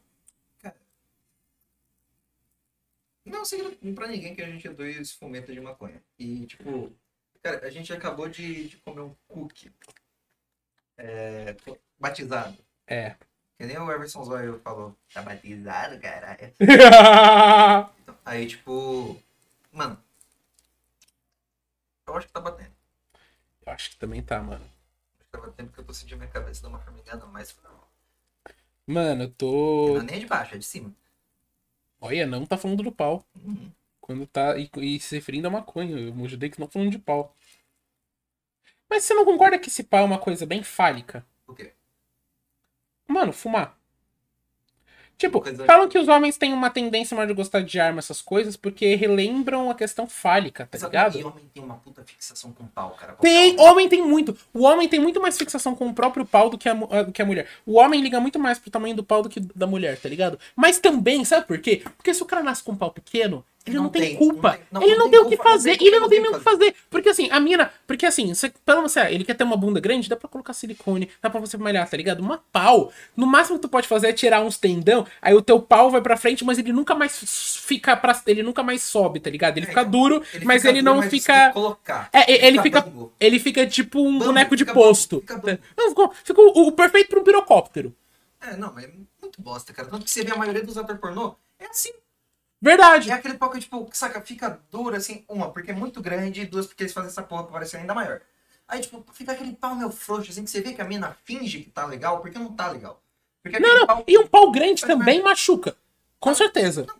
Não 3.26 3.42
é 3.42 3.46
segredo 3.46 3.76
pra 3.94 4.08
ninguém 4.08 4.34
que 4.34 4.42
a 4.42 4.50
gente 4.50 4.66
é 4.68 4.72
dois 4.72 5.12
fumetas 5.12 5.54
de 5.54 5.60
maconha. 5.60 6.02
E, 6.18 6.46
tipo, 6.46 6.92
cara, 7.42 7.66
a 7.66 7.70
gente 7.70 7.92
acabou 7.94 8.28
de, 8.28 8.70
de 8.70 8.78
comer 8.78 9.02
um 9.02 9.16
cookie. 9.28 9.72
É, 10.98 11.56
batizado. 12.00 12.58
É. 12.86 13.16
Que 13.58 13.66
nem 13.66 13.78
o 13.78 13.92
Everson 13.92 14.24
Zóio 14.24 14.60
falou. 14.64 14.96
Tá 15.14 15.22
batizado, 15.22 16.00
caralho. 16.00 16.54
Então, 18.02 18.18
aí, 18.24 18.48
tipo. 18.48 19.22
Mano. 19.72 20.02
Eu 22.08 22.16
acho 22.16 22.28
que 22.28 22.34
tá 22.34 22.40
batendo. 22.40 22.72
Eu 23.66 23.74
acho 23.74 23.90
que 23.90 23.98
também 23.98 24.24
tá, 24.24 24.42
mano. 24.42 24.64
Acho 24.64 25.26
que 25.26 25.32
tá 25.32 25.40
batendo 25.40 25.68
porque 25.68 25.82
eu 25.82 25.86
tô 25.86 25.94
sentindo 25.94 26.20
minha 26.20 26.30
cabeça 26.30 26.62
dar 26.62 26.70
uma 26.70 26.80
formigada 26.80 27.26
mais. 27.26 27.56
Mano, 28.86 29.24
eu 29.24 29.32
tô. 29.32 29.94
Não 29.96 30.02
é 30.02 30.04
nem 30.04 30.20
de 30.22 30.26
baixo, 30.26 30.56
é 30.56 30.58
de 30.58 30.66
cima. 30.66 30.94
Olha, 32.00 32.26
não 32.26 32.46
tá 32.46 32.58
falando 32.58 32.84
do 32.84 32.92
pau. 32.92 33.26
Uhum. 33.36 33.72
Quando 34.08 34.26
tá. 34.26 34.58
E, 34.58 34.70
e 34.78 35.00
se 35.00 35.16
referindo 35.16 35.48
a 35.48 35.52
maconha. 35.52 35.98
Eu 36.00 36.26
ajudei 36.26 36.50
que 36.50 36.60
não 36.60 36.68
falando 36.68 36.90
de 36.90 36.98
pau. 36.98 37.36
Mas 38.90 39.04
você 39.04 39.14
não 39.14 39.26
concorda 39.26 39.60
que 39.60 39.68
esse 39.68 39.84
pau 39.84 40.00
é 40.00 40.06
uma 40.06 40.18
coisa 40.18 40.46
bem 40.46 40.64
fálica? 40.64 41.26
O 41.46 41.54
quê? 41.54 41.74
Mano, 43.06 43.34
fumar. 43.34 43.78
Tipo, 45.18 45.42
Coisa- 45.42 45.66
falam 45.66 45.90
que 45.90 45.98
os 45.98 46.08
homens 46.08 46.38
têm 46.38 46.54
uma 46.54 46.70
tendência 46.70 47.16
maior 47.16 47.26
de 47.28 47.34
gostar 47.34 47.62
de 47.62 47.80
arma, 47.80 47.98
essas 47.98 48.22
coisas, 48.22 48.56
porque 48.56 48.94
relembram 48.94 49.72
a 49.72 49.74
questão 49.74 50.06
fálica, 50.06 50.68
tá 50.68 50.78
ligado? 50.78 51.18
E 51.18 51.24
homem 51.24 51.50
tem 51.52 51.64
uma 51.64 51.78
puta 51.78 52.04
fixação 52.04 52.54
com 52.54 52.68
pau, 52.68 52.92
cara. 52.92 53.14
Tem, 53.14 53.60
homem 53.60 53.90
tem 53.90 54.06
muito. 54.06 54.38
O 54.54 54.62
homem 54.64 54.88
tem 54.88 55.00
muito 55.00 55.20
mais 55.20 55.36
fixação 55.36 55.76
com 55.76 55.88
o 55.88 55.94
próprio 55.94 56.24
pau 56.24 56.52
do 56.52 56.58
que 56.58 56.70
a, 56.70 56.74
ah, 56.92 57.02
do 57.02 57.12
que 57.12 57.22
a 57.22 57.26
mulher. 57.26 57.48
O 57.66 57.80
homem 57.80 58.00
liga 58.00 58.20
muito 58.20 58.38
mais 58.38 58.60
pro 58.60 58.70
tamanho 58.70 58.96
do 58.96 59.04
pau 59.04 59.24
do 59.24 59.30
que 59.30 59.40
da 59.40 59.66
mulher, 59.66 60.00
tá 60.00 60.08
ligado? 60.08 60.40
Mas 60.56 60.80
também, 60.80 61.26
sabe 61.26 61.48
por 61.48 61.58
quê? 61.60 61.82
Porque 61.98 62.14
se 62.14 62.22
o 62.22 62.26
cara 62.26 62.44
nasce 62.44 62.64
com 62.64 62.74
um 62.74 62.78
pau 62.78 62.92
pequeno, 62.92 63.44
ele 63.68 63.78
não, 63.78 63.84
Não 63.84 63.90
tem, 63.90 64.02
tem, 64.02 64.16
culpa. 64.18 64.50
não 64.52 64.58
tem- 64.58 64.66
não- 64.72 64.82
ele 64.84 64.96
não 64.96 65.10
tem 65.10 65.20
tem 65.20 65.28
o 65.28 65.30
que 65.30 65.38
fazer. 65.38 65.78
ele 65.82 66.00
não 66.00 66.10
tem 66.10 66.20
mesmo 66.22 66.36
o 66.36 66.40
que 66.40 66.44
fazer. 66.44 66.76
Porque 66.90 67.10
assim, 67.10 67.30
a 67.32 67.40
mina. 67.40 67.72
Porque 67.86 68.06
assim, 68.06 68.34
você, 68.34 68.50
pelo 68.66 68.78
menos, 68.80 68.96
ele 68.98 69.24
quer 69.24 69.34
ter 69.36 69.44
uma 69.44 69.58
bunda 69.58 69.80
grande, 69.80 70.10
dá 70.10 70.16
pra 70.16 70.30
colocar 70.30 70.54
silicone, 70.54 71.10
dá 71.22 71.30
pra 71.30 71.40
você 71.40 71.58
malhar, 71.58 71.90
tá 71.90 71.96
ligado? 71.98 72.20
Uma 72.20 72.38
pau. 72.52 72.92
No 73.16 73.26
máximo 73.28 73.58
que 73.58 73.64
tu 73.64 73.70
pode 73.70 73.88
fazer 73.88 74.08
é 74.08 74.14
tirar 74.14 74.42
uns 74.42 74.58
tendão, 74.58 75.06
aí 75.22 75.34
o 75.34 75.42
teu 75.42 75.60
pau 75.62 75.90
vai 75.92 76.02
pra 76.02 76.18
frente, 76.18 76.44
mas 76.46 76.58
ele 76.58 76.72
nunca 76.74 76.96
mais 76.96 77.18
fica 77.66 77.96
pra. 77.96 78.20
Ele 78.26 78.44
nunca 78.44 78.64
mais 78.64 78.82
sobe, 78.82 79.20
tá 79.20 79.30
ligado? 79.30 79.58
Ele 79.58 79.66
É, 79.66 79.70
fica 79.70 79.82
então, 79.82 79.92
duro, 79.92 80.24
mas 80.44 80.62
fica 80.62 80.70
ele 80.70 80.82
duro, 80.82 80.94
não 80.96 81.02
mas 81.02 81.06
você 81.06 81.20
fica. 81.20 81.52
Colocar. 81.52 82.10
É, 82.14 82.32
e- 82.32 82.46
ele 82.48 82.62
fica, 82.62 82.82
bambo. 82.82 83.14
ele 83.20 83.40
fica 83.40 83.66
tipo 83.68 84.00
um 84.02 84.14
Bambo, 84.14 84.26
boneco 84.26 84.56
de 84.56 84.64
fica 84.64 84.74
posto. 84.74 85.20
fica 85.22 85.38
bambo. 85.38 85.60
Não, 85.78 85.90
ficou, 85.90 86.14
ficou 86.24 86.54
o, 86.56 86.68
o 86.68 86.72
perfeito 86.72 87.10
pra 87.10 87.20
um 87.20 87.24
pirocóptero. 87.24 87.94
É, 88.40 88.56
não, 88.56 88.72
mas 88.74 88.86
é 88.86 88.92
muito 89.22 89.42
bosta, 89.42 89.74
cara. 89.74 89.88
Tanto 89.90 90.06
que 90.06 90.12
você 90.12 90.24
vê 90.24 90.32
a 90.32 90.36
maioria 90.38 90.64
dos 90.64 90.78
atores 90.78 91.02
pornô, 91.02 91.36
é 91.60 91.66
assim. 91.66 91.92
Verdade. 92.62 93.12
É 93.12 93.14
aquele 93.14 93.36
pau 93.36 93.50
que, 93.50 93.60
tipo, 93.60 93.88
saca, 93.94 94.22
fica 94.22 94.60
duro, 94.72 94.96
assim, 94.96 95.24
uma, 95.30 95.52
porque 95.52 95.72
é 95.72 95.74
muito 95.74 96.02
grande, 96.02 96.42
e 96.42 96.46
duas, 96.46 96.66
porque 96.68 96.84
eles 96.84 96.94
fazem 96.94 97.10
essa 97.10 97.24
porra 97.24 97.44
pra 97.44 97.54
parecer 97.54 97.78
ainda 97.78 97.94
maior. 97.94 98.22
Aí, 98.68 98.82
tipo, 98.82 99.06
fica 99.14 99.32
aquele 99.32 99.54
pau 99.54 99.76
meio 99.76 99.92
frouxo, 99.92 100.32
assim, 100.32 100.44
que 100.44 100.50
você 100.50 100.62
vê 100.62 100.74
que 100.74 100.82
a 100.82 100.86
mina 100.86 101.16
finge 101.24 101.60
que 101.62 101.70
tá 101.70 101.86
legal, 101.86 102.20
porque 102.20 102.38
não 102.38 102.52
tá 102.52 102.70
legal. 102.72 103.02
Porque 103.42 103.60
Não, 103.60 103.80
não. 103.80 103.88
pau... 103.88 104.04
E 104.08 104.18
um 104.18 104.28
pau 104.28 104.52
grande 104.52 104.82
Mas, 104.82 104.98
também 104.98 105.22
machuca. 105.22 105.76
Com 106.20 106.34
certeza. 106.34 106.86
Não, 106.86 106.96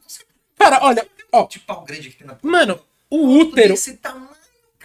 Cara, 0.58 0.80
olha, 0.84 1.08
ó. 1.32 1.46
de 1.46 1.60
pau 1.60 1.84
grande 1.84 2.10
que 2.10 2.18
tem 2.18 2.28
na 2.28 2.38
Mano, 2.42 2.80
o 3.10 3.38
útero. 3.40 3.70
Desse 3.70 3.98
tamanho. 3.98 4.37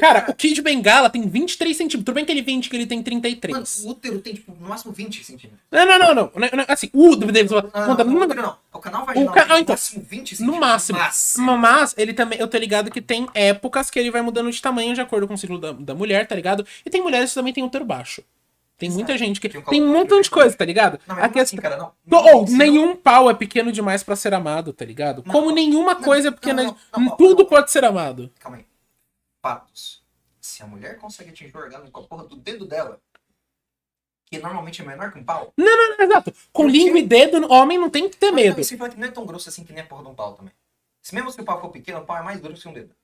Cara, 0.03 0.25
o 0.29 0.35
Kid 0.35 0.61
Bengala 0.61 1.09
tem 1.09 1.23
23 1.29 1.77
centímetros. 1.77 2.05
Tudo 2.05 2.15
bem 2.17 2.25
que 2.25 2.33
ele 2.33 2.43
vende 2.43 2.69
que 2.69 2.75
ele 2.75 2.87
tem 2.87 3.01
33. 3.01 3.55
Mano, 3.55 3.67
o 3.85 3.91
útero 3.93 4.19
tem, 4.19 4.35
tipo, 4.35 4.53
no 4.61 4.69
máximo 4.69 4.93
20 4.93 5.23
centímetros. 5.23 5.63
Não, 5.71 5.87
não, 5.87 5.99
não, 5.99 6.15
não. 6.15 6.33
Não, 6.35 6.49
não, 6.55 6.65
Assim, 6.67 6.91
o 6.93 7.09
útero. 7.11 7.33
Não, 7.33 7.95
não, 7.97 8.05
no, 8.05 8.21
o 8.21 8.23
útero 8.25 8.43
não. 8.43 8.57
O 8.73 8.79
canal 8.81 9.07
vaginal 9.07 9.29
O 9.31 9.33
ca- 9.33 9.45
tem 9.47 9.57
ah, 9.57 9.61
então. 9.61 9.75
no 9.75 9.79
máximo 9.79 10.05
20 10.11 10.21
no 10.33 10.37
centímetros. 10.37 10.61
máximo. 10.61 10.99
máximo. 10.99 11.57
Mas 11.59 11.95
ele 11.97 12.13
também, 12.15 12.39
eu 12.41 12.49
tô 12.49 12.59
ligado 12.59 12.91
que 12.91 13.01
tem 13.01 13.29
épocas 13.33 13.91
que 13.91 13.99
ele 14.01 14.11
vai 14.11 14.23
mudando 14.23 14.51
de 14.51 14.61
tamanho 14.61 14.93
de 14.93 15.01
acordo 15.01 15.29
com 15.29 15.35
o 15.35 15.39
ciclo 15.39 15.59
da, 15.61 15.71
da 15.71 15.95
mulher, 15.95 16.27
tá 16.27 16.35
ligado? 16.35 16.67
E 16.85 16.91
tem 16.91 17.01
mulheres 17.01 17.29
que 17.31 17.35
também 17.37 17.53
têm 17.53 17.63
útero 17.63 17.85
baixo. 17.85 18.25
Tem 18.77 18.91
muita 18.91 19.17
gente 19.17 19.41
que. 19.41 19.49
Tem 19.49 19.61
um 19.61 19.65
Tem 19.65 19.81
montão 19.81 20.21
de 20.21 20.29
coisa, 20.29 20.57
tá 20.57 20.65
ligado? 20.65 20.99
Não, 21.07 21.15
mas 21.15 21.31
não 21.31 21.39
é 21.39 21.43
assim, 21.43 21.57
questão. 21.57 21.71
cara, 21.79 21.93
não. 22.11 22.19
Ou 22.19 22.45
não- 22.49 22.57
nenhum 22.57 22.97
pau 22.97 23.31
é 23.31 23.35
pequeno 23.35 23.71
demais 23.71 24.03
pra 24.03 24.17
ser 24.17 24.35
amado, 24.35 24.73
tá 24.73 24.85
ligado? 24.85 25.23
Não, 25.25 25.33
Como 25.33 25.47
não, 25.51 25.55
nenhuma 25.55 25.95
não, 25.95 26.01
coisa 26.03 26.27
é 26.27 26.31
não, 26.33 26.37
pequena. 26.37 26.63
não, 26.65 26.77
não, 26.97 27.05
não, 27.05 27.17
tudo 27.17 27.45
não. 27.45 27.49
pode 27.49 27.71
ser 27.71 27.85
amado. 27.85 28.29
Calma 28.41 28.57
aí. 28.57 28.65
Fatos. 29.43 30.01
Se 30.41 30.63
a 30.63 30.67
mulher 30.67 30.99
consegue 30.99 31.31
atingir 31.31 31.55
o 31.55 31.59
orgasmo 31.61 31.91
com 31.91 32.01
a 32.01 32.05
porra 32.05 32.25
do 32.25 32.37
dedo 32.37 32.65
dela, 32.65 32.99
que 34.27 34.39
normalmente 34.39 34.81
é 34.81 34.85
menor 34.85 35.13
que 35.13 35.19
um 35.19 35.25
pau, 35.25 35.53
Exato. 35.99 36.33
Com 36.53 36.63
Porque- 36.65 36.79
língua 36.79 36.99
e 37.01 37.07
dedo, 37.07 37.53
homem 37.53 37.79
não 37.79 37.91
tem 37.91 38.09
que 38.09 38.17
ter 38.17 38.31
medo. 38.31 38.57
Não, 38.57 38.65
simplesmente 38.65 38.99
não 39.01 39.09
é 39.09 39.11
tão 39.11 39.27
grosso 39.27 39.49
assim 39.49 39.65
que 39.65 39.73
nem 39.73 39.83
a 39.83 39.87
porra 39.87 40.05
de 40.05 40.09
um 40.11 40.15
pau 40.15 40.35
também. 40.35 40.53
Se 41.03 41.15
mesmo 41.15 41.31
se 41.33 41.41
o 41.41 41.45
pau 41.45 41.61
for 41.61 41.71
pequeno, 41.71 41.99
o 42.01 42.07
pau 42.07 42.17
é 42.17 42.23
mais 42.23 42.41
grosso 42.41 42.63
que 42.63 42.69
um 42.69 42.73
dedo. 42.73 42.95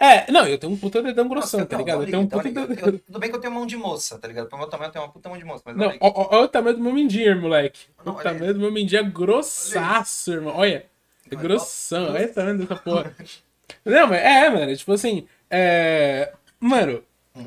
É, 0.00 0.30
não, 0.30 0.46
eu 0.46 0.56
tenho 0.58 0.72
um 0.72 0.76
puta 0.76 1.02
dedão 1.02 1.28
grossão, 1.28 1.66
tá 1.66 1.76
não, 1.76 1.84
ligado? 1.84 1.96
não 1.98 2.04
Eu 2.04 2.06
tenho 2.06 2.18
um 2.20 2.22
liga, 2.44 2.60
puta 2.66 2.74
dedão. 2.74 2.98
Tudo 3.00 3.18
bem 3.18 3.30
que 3.30 3.36
eu 3.36 3.40
tenho 3.40 3.52
mão 3.52 3.66
de 3.66 3.76
moça, 3.76 4.16
tá 4.18 4.28
ligado? 4.28 4.48
Pro 4.48 4.56
meu 4.56 4.68
tamanho 4.68 4.88
eu 4.88 4.92
tenho 4.92 5.04
uma 5.04 5.10
puta 5.12 5.28
mão 5.28 5.36
de 5.38 5.44
moça, 5.44 5.62
mas 5.66 5.76
Não, 5.76 5.86
olha 5.88 5.98
olha 6.00 6.42
o 6.44 6.48
tamanho 6.48 6.76
do 6.76 6.82
meu 6.82 6.92
mindinho, 6.92 7.40
moleque. 7.40 7.88
Não, 8.04 8.14
o 8.14 8.22
tamanho 8.22 8.54
do 8.54 8.60
meu 8.60 8.70
mindinho 8.72 9.00
é 9.00 9.10
grossaço, 9.10 10.32
irmão. 10.32 10.54
Olha. 10.56 10.88
É 11.30 11.34
Não, 11.34 11.42
grossão. 11.42 12.12
Olha 12.12 12.26
o 12.30 12.32
tamanho 12.34 12.58
dessa 12.58 12.76
porra. 12.76 13.14
Não, 13.84 14.08
mas 14.08 14.20
é, 14.20 14.50
mano. 14.50 14.76
Tipo 14.76 14.92
assim. 14.92 15.26
É. 15.50 16.32
Mano, 16.60 17.02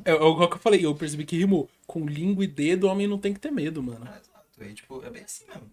é, 0.06 0.12
é 0.12 0.14
o 0.14 0.48
que 0.48 0.56
eu 0.56 0.60
falei. 0.60 0.86
Eu 0.86 0.96
percebi 0.96 1.26
que 1.26 1.38
rimou. 1.38 1.70
Com 1.86 2.06
língua 2.06 2.44
e 2.44 2.48
dedo, 2.48 2.88
o 2.88 2.90
homem 2.90 3.08
não 3.08 3.18
tem 3.18 3.34
que 3.34 3.40
ter 3.40 3.52
medo, 3.52 3.84
mano. 3.84 4.02
Ah, 4.06 4.18
Exato. 4.18 4.72
E, 4.72 4.74
tipo, 4.74 5.04
é 5.06 5.10
bem 5.10 5.24
assim 5.24 5.46
mesmo. 5.48 5.70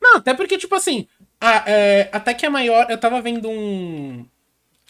Não, 0.00 0.16
até 0.16 0.34
porque, 0.34 0.58
tipo 0.58 0.74
assim. 0.74 1.06
A, 1.40 1.70
é, 1.70 2.08
até 2.12 2.34
que 2.34 2.44
a 2.46 2.50
maior. 2.50 2.90
Eu 2.90 2.98
tava 2.98 3.20
vendo 3.20 3.48
um. 3.48 4.26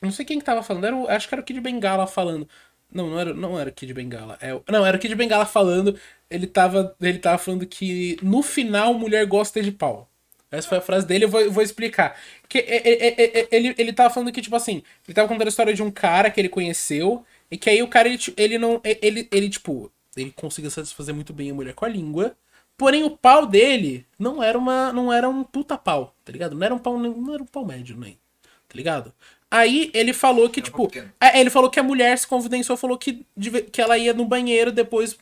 Não 0.02 0.10
sei 0.10 0.24
quem 0.24 0.38
que 0.38 0.44
tava 0.44 0.62
falando. 0.62 0.84
Era 0.84 0.96
o, 0.96 1.08
acho 1.08 1.28
que 1.28 1.34
era 1.34 1.42
o 1.42 1.44
Kid 1.44 1.60
Bengala 1.60 2.06
falando. 2.06 2.48
Não, 2.92 3.10
não 3.10 3.18
era, 3.20 3.34
não 3.34 3.58
era 3.58 3.70
o 3.70 3.72
Kid 3.72 3.92
Bengala. 3.94 4.38
É, 4.40 4.50
não, 4.70 4.84
era 4.86 4.96
o 4.96 5.00
Kid 5.00 5.14
Bengala 5.14 5.46
falando. 5.46 5.98
Ele 6.30 6.46
tava, 6.46 6.94
ele 7.00 7.18
tava 7.18 7.38
falando 7.38 7.66
que 7.66 8.16
no 8.22 8.42
final 8.42 8.94
mulher 8.94 9.26
gosta 9.26 9.62
de 9.62 9.72
pau. 9.72 10.10
Essa 10.50 10.68
foi 10.68 10.78
a 10.78 10.80
frase 10.80 11.06
dele, 11.06 11.24
eu 11.24 11.28
vou, 11.28 11.40
eu 11.40 11.50
vou 11.50 11.62
explicar. 11.62 12.16
Que, 12.48 12.58
é, 12.58 12.76
é, 12.76 13.08
é, 13.08 13.40
é, 13.40 13.48
ele, 13.50 13.74
ele 13.76 13.92
tava 13.92 14.12
falando 14.12 14.32
que, 14.32 14.40
tipo 14.40 14.54
assim, 14.54 14.82
ele 15.06 15.14
tava 15.14 15.28
contando 15.28 15.46
a 15.46 15.48
história 15.48 15.74
de 15.74 15.82
um 15.82 15.90
cara 15.90 16.30
que 16.30 16.40
ele 16.40 16.48
conheceu, 16.48 17.24
e 17.50 17.56
que 17.56 17.68
aí 17.68 17.82
o 17.82 17.88
cara, 17.88 18.08
ele, 18.08 18.18
ele 18.36 18.58
não. 18.58 18.80
Ele, 18.84 19.28
ele, 19.30 19.48
tipo, 19.48 19.90
ele 20.16 20.32
conseguiu 20.34 20.70
satisfazer 20.70 21.14
muito 21.14 21.32
bem 21.32 21.50
a 21.50 21.54
mulher 21.54 21.74
com 21.74 21.84
a 21.84 21.88
língua. 21.88 22.36
Porém, 22.76 23.04
o 23.04 23.10
pau 23.10 23.46
dele 23.46 24.06
não 24.18 24.42
era 24.42 24.58
uma. 24.58 24.92
não 24.92 25.12
era 25.12 25.28
um 25.28 25.42
puta 25.42 25.76
pau, 25.78 26.14
tá 26.24 26.30
ligado? 26.30 26.54
Não 26.54 26.64
era 26.64 26.74
um 26.74 26.78
pau, 26.78 26.98
não 26.98 27.34
era 27.34 27.42
um 27.42 27.46
pau 27.46 27.64
médio, 27.64 27.96
nem. 27.96 28.18
Tá 28.42 28.74
ligado? 28.74 29.12
Aí 29.50 29.90
ele 29.94 30.12
falou 30.12 30.50
que, 30.50 30.60
um 30.60 30.62
tipo. 30.62 30.90
é, 31.20 31.40
ele 31.40 31.50
falou 31.50 31.70
que 31.70 31.80
a 31.80 31.82
mulher 31.82 32.16
se 32.18 32.26
confidenciou, 32.26 32.76
falou 32.76 32.98
que, 32.98 33.24
que 33.72 33.80
ela 33.80 33.96
ia 33.96 34.12
no 34.12 34.24
banheiro 34.24 34.72
depois 34.72 35.16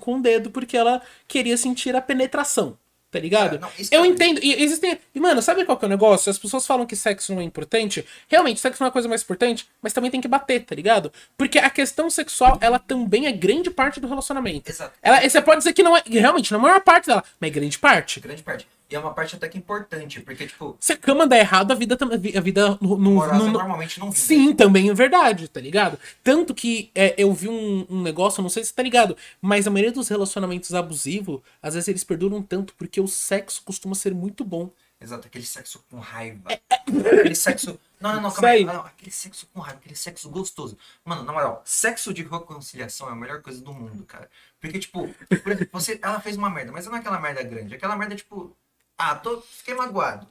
com 0.00 0.16
o 0.16 0.22
dedo, 0.22 0.50
porque 0.50 0.76
ela 0.76 1.02
queria 1.28 1.56
sentir 1.56 1.94
a 1.94 2.00
penetração. 2.00 2.78
Tá 3.16 3.20
ligado? 3.20 3.56
É, 3.56 3.58
não, 3.58 3.70
eu 3.90 3.96
eu 3.96 4.04
entendo. 4.04 4.40
E 4.42 4.62
existem. 4.62 4.98
E, 5.14 5.18
mano, 5.18 5.40
sabe 5.40 5.64
qual 5.64 5.78
que 5.78 5.84
é 5.84 5.88
o 5.88 5.88
negócio? 5.88 6.28
As 6.28 6.38
pessoas 6.38 6.66
falam 6.66 6.84
que 6.84 6.94
sexo 6.94 7.34
não 7.34 7.40
é 7.40 7.44
importante. 7.44 8.04
Realmente, 8.28 8.60
sexo 8.60 8.82
não 8.82 8.86
é 8.86 8.90
a 8.90 8.92
coisa 8.92 9.08
mais 9.08 9.22
importante, 9.22 9.66
mas 9.80 9.94
também 9.94 10.10
tem 10.10 10.20
que 10.20 10.28
bater, 10.28 10.64
tá 10.64 10.74
ligado? 10.74 11.10
Porque 11.36 11.58
a 11.58 11.70
questão 11.70 12.10
sexual, 12.10 12.58
ela 12.60 12.78
também 12.78 13.26
é 13.26 13.32
grande 13.32 13.70
parte 13.70 14.00
do 14.00 14.06
relacionamento. 14.06 14.70
Exato. 14.70 14.92
Ela, 15.02 15.26
você 15.26 15.40
pode 15.40 15.58
dizer 15.58 15.72
que 15.72 15.82
não 15.82 15.96
é. 15.96 16.02
Realmente, 16.06 16.52
não 16.52 16.58
é 16.58 16.60
a 16.60 16.62
maior 16.62 16.80
parte 16.82 17.06
dela, 17.06 17.24
mas 17.40 17.50
é 17.50 17.54
grande 17.54 17.78
parte. 17.78 18.20
Grande 18.20 18.42
parte. 18.42 18.66
E 18.88 18.94
é 18.94 18.98
uma 19.00 19.12
parte 19.12 19.34
até 19.34 19.48
que 19.48 19.58
importante, 19.58 20.20
porque, 20.20 20.46
tipo, 20.46 20.76
Se 20.78 20.92
a 20.92 20.96
cama 20.96 21.26
der 21.26 21.40
errado, 21.40 21.72
a 21.72 21.74
vida 21.74 21.96
também. 21.96 22.36
A 22.36 22.40
vida 22.40 22.78
no, 22.80 22.96
no- 22.96 23.26
no- 23.26 23.34
no- 23.38 23.48
normalmente 23.52 23.98
não 23.98 24.10
vinga. 24.12 24.24
Sim, 24.24 24.54
também 24.54 24.88
é 24.88 24.94
verdade, 24.94 25.48
tá 25.48 25.60
ligado? 25.60 25.98
Tanto 26.22 26.54
que 26.54 26.90
é, 26.94 27.14
eu 27.18 27.32
vi 27.32 27.48
um, 27.48 27.84
um 27.90 28.00
negócio, 28.00 28.40
não 28.42 28.48
sei 28.48 28.62
se 28.62 28.72
tá 28.72 28.82
ligado, 28.84 29.16
mas 29.42 29.66
a 29.66 29.70
maioria 29.70 29.90
dos 29.92 30.08
relacionamentos 30.08 30.72
abusivos, 30.72 31.40
às 31.60 31.74
vezes 31.74 31.88
eles 31.88 32.04
perduram 32.04 32.40
tanto 32.40 32.74
porque 32.74 33.00
o 33.00 33.08
sexo 33.08 33.60
costuma 33.64 33.94
ser 33.96 34.14
muito 34.14 34.44
bom. 34.44 34.70
Exato, 35.00 35.26
aquele 35.26 35.44
sexo 35.44 35.84
com 35.90 35.98
raiva. 35.98 36.48
Aquele 36.86 37.34
sexo. 37.34 37.78
Não, 38.00 38.14
não, 38.14 38.22
não, 38.22 38.30
calma 38.30 38.48
aí. 38.48 38.64
Não, 38.64 38.80
aquele 38.80 39.10
sexo 39.10 39.46
com 39.52 39.60
raiva, 39.60 39.78
aquele 39.80 39.96
sexo 39.96 40.28
gostoso. 40.30 40.78
Mano, 41.04 41.22
na 41.24 41.32
moral, 41.32 41.60
sexo 41.66 42.14
de 42.14 42.22
reconciliação 42.22 43.08
é 43.08 43.12
a 43.12 43.14
melhor 43.16 43.42
coisa 43.42 43.60
do 43.60 43.74
mundo, 43.74 44.04
cara. 44.04 44.30
Porque, 44.60 44.78
tipo, 44.78 45.06
por 45.42 45.52
exemplo, 45.52 45.68
você, 45.72 45.98
ela 46.00 46.18
fez 46.20 46.36
uma 46.36 46.48
merda, 46.48 46.72
mas 46.72 46.86
não 46.86 46.94
é 46.96 46.98
aquela 47.00 47.20
merda 47.20 47.42
grande. 47.42 47.74
é 47.74 47.76
Aquela 47.76 47.94
merda, 47.96 48.14
tipo, 48.16 48.56
ah, 48.98 49.14
tô, 49.14 49.40
fiquei 49.40 49.74
magoado. 49.74 50.26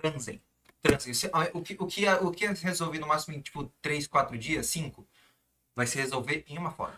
Transem. 0.00 0.40
Transem. 0.82 1.30
Ah, 1.32 1.48
O 1.54 1.62
que, 1.62 1.76
o, 1.78 1.86
que, 1.86 2.08
o 2.08 2.30
que 2.30 2.44
é 2.44 2.52
resolver 2.52 2.98
no 2.98 3.06
máximo 3.06 3.34
em, 3.36 3.40
tipo, 3.40 3.70
3, 3.80 4.06
4 4.06 4.36
dias, 4.36 4.66
5, 4.66 5.06
vai 5.74 5.86
se 5.86 5.96
resolver 5.98 6.44
em 6.48 6.58
uma 6.58 6.70
foda. 6.70 6.94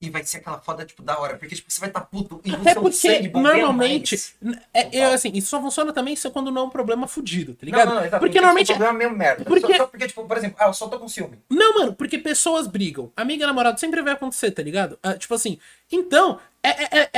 E 0.00 0.10
vai 0.10 0.24
ser 0.24 0.38
aquela 0.38 0.58
foda, 0.58 0.84
tipo, 0.84 1.00
da 1.00 1.16
hora. 1.20 1.36
Porque, 1.36 1.54
tipo, 1.54 1.70
você 1.70 1.78
vai 1.78 1.88
estar 1.88 2.00
puto 2.00 2.40
e 2.44 2.52
Até 2.52 2.72
o 2.80 2.90
seu 2.90 3.12
porque, 3.12 3.28
normalmente, 3.30 4.34
é, 4.74 4.98
é, 4.98 5.04
assim, 5.14 5.30
isso 5.32 5.48
só 5.48 5.60
funciona 5.60 5.92
também 5.92 6.16
se 6.16 6.28
quando 6.30 6.50
não 6.50 6.62
é 6.62 6.64
um 6.64 6.70
problema 6.70 7.06
fudido, 7.06 7.54
tá 7.54 7.60
Não, 7.62 7.66
ligado? 7.66 7.88
não, 7.88 7.94
não, 7.94 8.04
exato, 8.04 8.18
porque 8.20 8.40
normalmente. 8.40 8.66
ser 8.66 8.72
um 8.72 8.76
problema 8.78 8.98
meio 8.98 9.16
merda. 9.16 9.44
Porque- 9.44 9.60
Só, 9.68 9.76
só 9.76 9.86
porque, 9.86 10.08
tipo, 10.08 10.26
por 10.26 10.36
exemplo, 10.36 10.56
ah, 10.58 10.66
eu 10.66 10.74
só 10.74 10.88
tô 10.88 10.98
com 10.98 11.06
ciúme. 11.06 11.40
Não, 11.48 11.74
mano, 11.78 11.94
porque 11.94 12.18
pessoas 12.18 12.66
brigam. 12.66 13.12
Amiga 13.16 13.44
e 13.44 13.46
namorado 13.46 13.78
sempre 13.78 14.02
vai 14.02 14.14
acontecer, 14.14 14.50
tá 14.50 14.60
ligado? 14.62 14.98
Ah, 15.04 15.14
tipo 15.14 15.32
assim, 15.34 15.60
então, 15.88 16.40
é, 16.62 16.68
é- 16.70 16.88
é- 16.92 17.10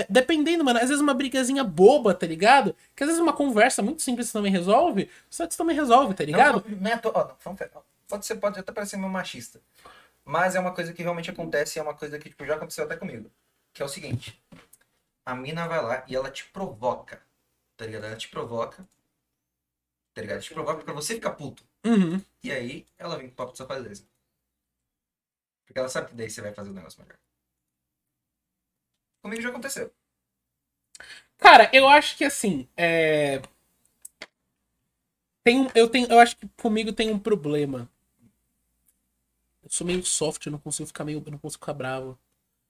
é- 0.00 0.06
Dependendo, 0.08 0.64
mano, 0.64 0.78
às 0.78 0.88
vezes 0.88 1.00
uma 1.00 1.14
brigazinha 1.14 1.62
boba, 1.64 2.14
tá 2.14 2.26
ligado? 2.26 2.74
Que 2.94 3.02
às 3.04 3.08
vezes 3.08 3.20
uma 3.22 3.32
conversa 3.32 3.82
muito 3.82 4.02
simples 4.02 4.30
também 4.32 4.50
resolve, 4.52 5.10
só 5.30 5.46
que 5.46 5.56
também 5.56 5.76
resolve, 5.76 6.14
tá 6.14 6.24
ligado? 6.24 6.62
Não, 6.66 6.70
não, 6.76 6.80
não 6.82 6.90
é 6.90 6.96
toa- 6.96 7.36
ó, 7.44 7.50
não, 7.50 7.56
pode 8.08 8.26
ser, 8.26 8.36
pode 8.36 8.58
até 8.58 8.72
parecer 8.72 8.96
meio 8.96 9.10
machista. 9.10 9.60
Mas 10.24 10.54
é 10.56 10.60
uma 10.60 10.74
coisa 10.74 10.92
que 10.92 11.02
realmente 11.02 11.30
acontece 11.30 11.78
e 11.78 11.80
é 11.80 11.82
uma 11.82 11.94
coisa 11.94 12.18
que, 12.18 12.28
tipo, 12.30 12.44
já 12.44 12.56
aconteceu 12.56 12.84
até 12.84 12.96
comigo. 12.96 13.30
Que 13.72 13.82
é 13.82 13.84
o 13.84 13.88
seguinte. 13.88 14.42
A 15.24 15.34
mina 15.34 15.68
vai 15.68 15.82
lá 15.82 16.04
e 16.08 16.16
ela 16.16 16.30
te 16.30 16.44
provoca. 16.46 17.22
Tá 17.76 17.84
ligado? 17.86 18.06
Ela 18.06 18.16
te 18.16 18.28
provoca. 18.28 18.84
Tá 20.14 20.22
ligado? 20.22 20.40
Te 20.40 20.52
provoca 20.54 20.82
pra 20.82 20.94
você 20.94 21.14
ficar 21.14 21.32
puto. 21.32 21.62
Uhum. 21.84 22.20
E 22.42 22.50
aí, 22.50 22.86
ela 22.98 23.16
vem 23.16 23.28
com 23.28 23.34
o 23.34 23.36
papo 23.36 23.52
de 23.52 23.58
safadeza. 23.58 24.02
Porque 25.66 25.78
ela 25.78 25.88
sabe 25.88 26.08
que 26.08 26.14
daí 26.14 26.30
você 26.30 26.40
vai 26.40 26.52
fazer 26.54 26.70
o 26.70 26.72
negócio 26.74 27.00
melhor. 27.00 27.18
Comigo 29.26 29.42
já 29.42 29.48
aconteceu. 29.48 29.92
Cara, 31.36 31.68
eu 31.72 31.88
acho 31.88 32.16
que 32.16 32.24
assim, 32.24 32.68
é. 32.76 33.42
Tem 35.42 35.58
um, 35.58 35.68
eu, 35.74 35.88
tenho, 35.88 36.06
eu 36.08 36.20
acho 36.20 36.36
que 36.36 36.48
comigo 36.56 36.92
tem 36.92 37.10
um 37.10 37.18
problema. 37.18 37.90
Eu 39.64 39.68
sou 39.68 39.84
meio 39.84 40.04
soft, 40.06 40.46
eu 40.46 40.52
não 40.52 40.60
consigo 40.60 40.86
ficar 40.86 41.02
meio. 41.02 41.20
Eu 41.26 41.32
não 41.32 41.38
consigo 41.38 41.60
ficar 41.60 41.74
bravo. 41.74 42.16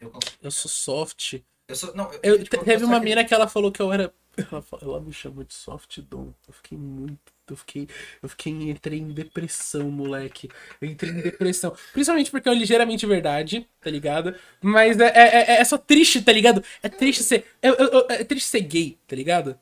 Eu. 0.00 0.10
Eu 0.40 0.50
sou 0.50 0.70
soft. 0.70 1.42
eu 1.68 1.76
sou. 1.76 1.94
Não, 1.94 2.10
eu, 2.10 2.20
Eu, 2.22 2.42
tipo, 2.42 2.64
teve 2.64 2.86
uma 2.86 3.00
mina 3.00 3.22
que 3.22 3.34
ela 3.34 3.46
falou 3.46 3.70
que 3.70 3.82
eu 3.82 3.92
era. 3.92 4.14
Ela, 4.50 4.64
ela 4.82 5.00
me 5.00 5.12
chamou 5.12 5.44
de 5.44 5.54
soft 5.54 5.98
dom. 6.00 6.32
Eu 6.46 6.54
fiquei 6.54 6.76
muito. 6.76 7.35
Eu 7.48 7.56
fiquei. 7.56 7.88
Eu 8.22 8.28
fiquei. 8.28 8.52
Entrei 8.70 8.98
em 8.98 9.08
depressão, 9.12 9.90
moleque. 9.90 10.48
Eu 10.80 10.88
entrei 10.88 11.12
em 11.12 11.20
depressão. 11.20 11.76
Principalmente 11.92 12.30
porque 12.30 12.48
é 12.48 12.54
ligeiramente 12.54 13.06
verdade, 13.06 13.68
tá 13.80 13.88
ligado? 13.90 14.34
Mas 14.60 14.98
é, 14.98 15.06
é, 15.14 15.52
é- 15.54 15.60
é 15.60 15.64
só 15.64 15.78
triste, 15.78 16.22
tá 16.22 16.32
ligado? 16.32 16.62
É 16.82 16.88
triste 16.88 17.22
ser. 17.22 17.46
eu- 17.62 17.74
eu- 17.74 17.88
eu- 17.92 18.06
é 18.10 18.24
triste 18.24 18.48
ser 18.48 18.60
gay, 18.62 18.98
tá 19.06 19.14
ligado? 19.14 19.56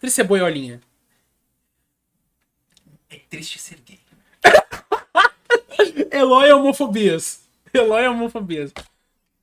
Triste 0.00 0.16
ser 0.16 0.24
boiolinha. 0.24 0.80
É 3.08 3.18
triste 3.30 3.58
ser 3.58 3.78
gay. 3.86 4.00
Eloy 6.10 6.50
homofobias. 6.52 7.40
Eloy 7.72 8.06
homofobias. 8.08 8.72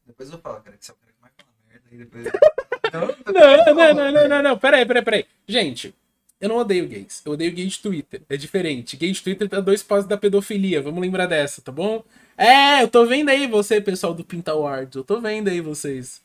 Depois 0.05 0.29
eu 0.31 0.37
falo, 0.39 0.61
cara, 0.61 0.75
que 0.77 0.85
você 0.85 0.91
é 0.91 0.95
o 0.95 0.97
cara 0.97 1.13
que 1.13 1.21
mais 1.21 1.33
fala 1.37 1.51
merda. 1.69 1.87
E 1.91 1.97
depois. 1.97 2.25
não, 2.93 3.33
Não, 3.33 3.75
não, 3.75 3.93
não, 3.93 4.11
não, 4.11 4.27
não, 4.29 4.43
não. 4.43 4.57
Peraí, 4.59 4.85
peraí, 4.85 5.01
peraí. 5.03 5.25
Gente, 5.47 5.95
eu 6.43 6.49
não 6.49 6.57
odeio 6.57 6.85
gays. 6.89 7.21
Eu 7.25 7.31
odeio 7.31 7.53
gay 7.53 7.65
de 7.65 7.79
Twitter. 7.79 8.21
É 8.29 8.35
diferente. 8.35 8.97
Gay 8.97 9.13
de 9.13 9.23
Twitter 9.23 9.47
tá 9.47 9.61
dois 9.61 9.81
passos 9.81 10.09
da 10.09 10.17
pedofilia. 10.17 10.81
Vamos 10.81 10.99
lembrar 10.99 11.25
dessa, 11.25 11.61
tá 11.61 11.71
bom? 11.71 12.03
É, 12.37 12.83
eu 12.83 12.89
tô 12.89 13.05
vendo 13.05 13.29
aí 13.29 13.47
você, 13.47 13.79
pessoal 13.79 14.13
do 14.13 14.25
Pinta 14.25 14.51
Awards. 14.51 14.93
Eu 14.97 15.05
tô 15.05 15.21
vendo 15.21 15.47
aí 15.47 15.61
vocês. 15.61 16.21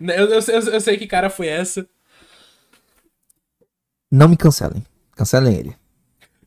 Eu, 0.00 0.08
eu, 0.08 0.40
eu, 0.40 0.60
eu 0.72 0.80
sei 0.80 0.96
que 0.96 1.06
cara 1.06 1.28
foi 1.28 1.48
essa. 1.48 1.86
Não 4.10 4.28
me 4.28 4.36
cancelem. 4.36 4.82
Cancelem 5.14 5.54
ele. 5.54 5.76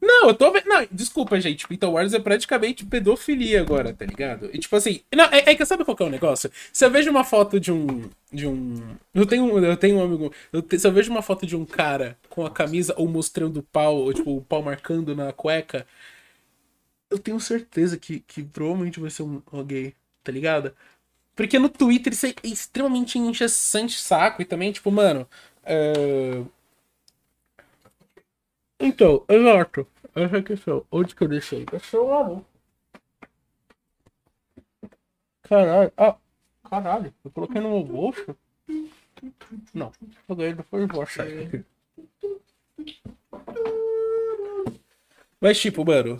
Não, 0.05 0.27
eu 0.27 0.33
tô 0.35 0.51
vendo. 0.51 0.65
Não, 0.65 0.85
desculpa, 0.91 1.39
gente. 1.39 1.65
Pinta 1.67 1.87
Wars 1.87 2.13
é 2.13 2.19
praticamente 2.19 2.85
pedofilia 2.85 3.61
agora, 3.61 3.93
tá 3.93 4.05
ligado? 4.05 4.49
E 4.53 4.59
tipo 4.59 4.75
assim. 4.75 5.01
Não, 5.15 5.25
é, 5.25 5.51
é 5.51 5.55
que 5.55 5.65
sabe 5.65 5.85
qual 5.85 5.95
que 5.95 6.03
é 6.03 6.05
o 6.05 6.09
negócio? 6.09 6.51
Se 6.73 6.85
eu 6.85 6.91
vejo 6.91 7.09
uma 7.09 7.23
foto 7.23 7.59
de 7.59 7.71
um. 7.71 8.09
De 8.31 8.45
um. 8.47 8.97
Eu 9.13 9.25
tenho, 9.25 9.45
um- 9.45 9.63
eu 9.63 9.77
tenho 9.77 9.97
um 9.97 10.03
amigo. 10.03 10.33
Eu 10.51 10.61
te- 10.61 10.77
se 10.77 10.85
eu 10.87 10.91
vejo 10.91 11.09
uma 11.11 11.21
foto 11.21 11.45
de 11.45 11.55
um 11.55 11.65
cara 11.65 12.17
com 12.29 12.45
a 12.45 12.49
camisa 12.51 12.93
ou 12.97 13.07
mostrando 13.07 13.57
o 13.57 13.63
pau, 13.63 13.95
ou 13.97 14.13
tipo, 14.13 14.35
o 14.37 14.41
pau 14.41 14.61
marcando 14.61 15.15
na 15.15 15.31
cueca, 15.31 15.85
eu 17.09 17.19
tenho 17.19 17.39
certeza 17.39 17.97
que, 17.97 18.19
que 18.21 18.43
provavelmente 18.43 18.99
vai 18.99 19.09
ser 19.09 19.23
um, 19.23 19.41
gay, 19.65 19.93
tá 20.23 20.31
ligado? 20.31 20.75
Porque 21.35 21.59
no 21.59 21.69
Twitter 21.69 22.13
isso 22.13 22.27
é 22.27 22.35
extremamente 22.43 23.19
enchessante 23.19 23.99
saco 23.99 24.41
e 24.41 24.45
também, 24.45 24.71
tipo, 24.73 24.91
mano. 24.91 25.27
é, 25.63 26.43
Então, 28.79 29.25
exato. 29.29 29.87
Essa 30.15 30.41
questão. 30.41 30.85
Onde 30.91 31.15
que 31.15 31.23
eu 31.23 31.27
deixei? 31.27 31.65
Deixei 31.65 31.99
lá, 31.99 32.23
não. 32.27 32.45
Caralho. 35.43 35.91
Ah, 35.97 36.17
Caralho, 36.73 37.13
eu 37.23 37.29
coloquei 37.29 37.61
no 37.61 37.69
meu 37.69 37.83
bolso. 37.83 38.35
Não, 39.73 39.91
joguei 40.27 40.53
depois 40.53 40.87
vou 40.87 41.03
achar 41.03 41.27
aqui. 41.27 41.63
Mas 45.39 45.59
tipo, 45.59 45.85
mano. 45.85 46.17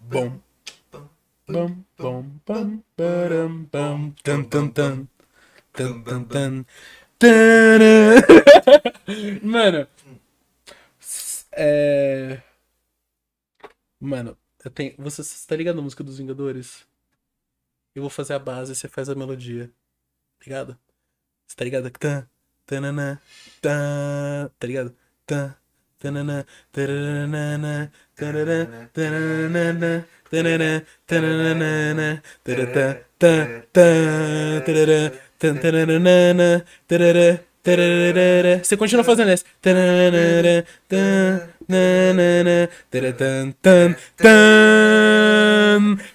Bom. 0.00 0.40
Bum, 1.46 1.84
bum, 1.98 2.40
bum, 2.46 2.82
baram, 2.96 3.64
bum, 3.72 4.12
tan, 4.24 4.44
tan, 4.44 4.68
tan. 4.70 5.08
Tan, 5.72 6.02
tan, 6.04 6.24
tan. 6.28 6.66
Mano. 9.42 9.86
s- 11.00 11.46
É. 11.52 12.42
Mano, 14.00 14.36
eu 14.64 14.70
tenho. 14.70 14.94
Você, 14.98 15.22
tá 15.46 15.56
ligado 15.56 15.78
a 15.78 15.82
música 15.82 16.04
dos 16.04 16.18
Vingadores? 16.18 16.86
Eu 17.94 18.02
vou 18.02 18.10
fazer 18.10 18.34
a 18.34 18.38
base 18.38 18.72
e 18.72 18.74
você 18.76 18.88
faz 18.88 19.08
a 19.08 19.14
melodia. 19.14 19.68
Tá 20.40 20.44
ligado? 20.46 20.78
Você 21.46 21.56
tá 21.56 21.64
ligado? 21.64 21.90
Tá. 21.92 22.28
Tanana. 22.66 23.22
Tá. 23.62 24.50
Tá 24.58 24.66
ligado? 24.68 24.96
Tá. 25.26 25.58
Tanana. 25.98 26.46
Taranana. 26.72 27.92
Tarará. 28.16 28.88
Taranana. 28.92 30.06
Tarará. 30.30 30.82
Taranana. 31.06 32.22
Tarará. 32.44 33.00
Tá. 33.18 33.48
Tá. 33.72 34.60
Tarará. 34.66 35.12
Tan, 35.44 35.56
taranana, 35.56 36.64
tarará, 36.88 37.38
tarará. 37.62 38.62
Você 38.62 38.76
continua 38.76 39.04
fazendo 39.04 39.30
essa. 39.30 39.44
Tarará, 39.60 40.64
tan, 40.88 41.40
nanana, 41.68 42.68
taratam, 42.90 43.52
tan, 43.60 43.94
tan. 44.16 45.98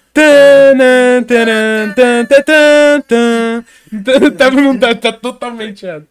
Tá, 4.36 4.50
não 4.50 4.78
tá, 4.78 4.94
tá 4.94 5.12
totalmente 5.12 5.86
errado. 5.86 6.06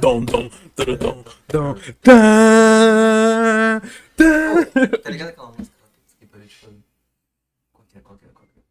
Dom, 0.00 0.24
dom, 0.24 0.50
tru, 0.74 0.96
dom, 0.96 1.22
dom, 1.48 1.74
tan, 2.02 3.80
tan. 4.16 4.66
Tá 5.02 5.10
ligado 5.10 5.28
aquela 5.28 5.52
música 5.52 5.76
que 6.18 6.26
parei 6.26 6.46
de 6.48 6.56
fazer? 6.56 6.82
Qual 7.72 7.86
que 7.86 7.98
é? 7.98 8.00
Qual 8.00 8.18
que 8.18 8.24
é? 8.24 8.28
É? 8.28 8.62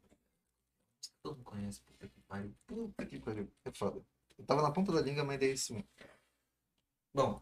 Todo 1.23 1.36
mundo 1.38 1.45
conhece, 1.45 1.82
puta 1.82 2.08
que 2.08 2.19
pariu. 2.28 2.54
Puta 2.67 3.06
que 3.06 3.19
pariu. 3.19 3.49
É 3.63 3.71
foda. 3.71 4.02
Eu 4.38 4.45
tava 4.45 4.62
na 4.62 4.71
ponta 4.71 4.91
da 4.91 5.02
língua, 5.02 5.23
mas 5.23 5.39
daí 5.39 5.58
sim. 5.58 5.84
Bom, 7.13 7.32
vou 7.34 7.41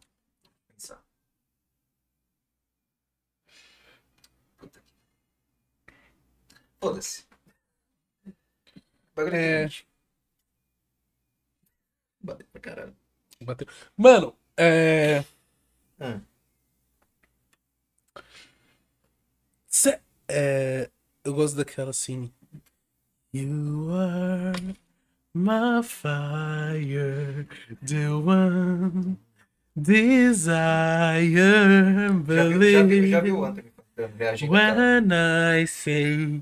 pensar. 0.67 1.03
Puta 4.57 4.79
que. 4.81 4.93
Foda-se. 6.79 7.25
Bagulho 9.15 9.35
é. 9.35 9.63
É. 9.65 9.69
Bateu 12.21 12.47
pra 12.51 12.61
caralho. 12.61 12.95
Bateu. 13.41 13.67
Mano, 13.95 14.35
é. 14.55 15.23
Hum. 15.99 16.21
Cê, 19.67 19.99
é. 20.27 20.89
Eu 21.23 21.33
gosto 21.33 21.55
daquela 21.57 21.89
assim. 21.91 22.31
You 23.33 23.89
are 23.93 24.77
my 25.33 25.83
fire, 25.83 27.47
the 27.85 28.09
one 28.09 29.17
desire, 29.75 31.31
Já 32.27 32.43
viu, 32.49 32.71
já 32.71 32.83
viu, 32.83 33.07
já 33.07 33.19
viu 33.21 33.37
o 33.39 33.41
believe. 33.41 33.73
Anthony? 34.21 34.49
When 34.49 35.11
I 35.11 35.65
say 35.67 36.41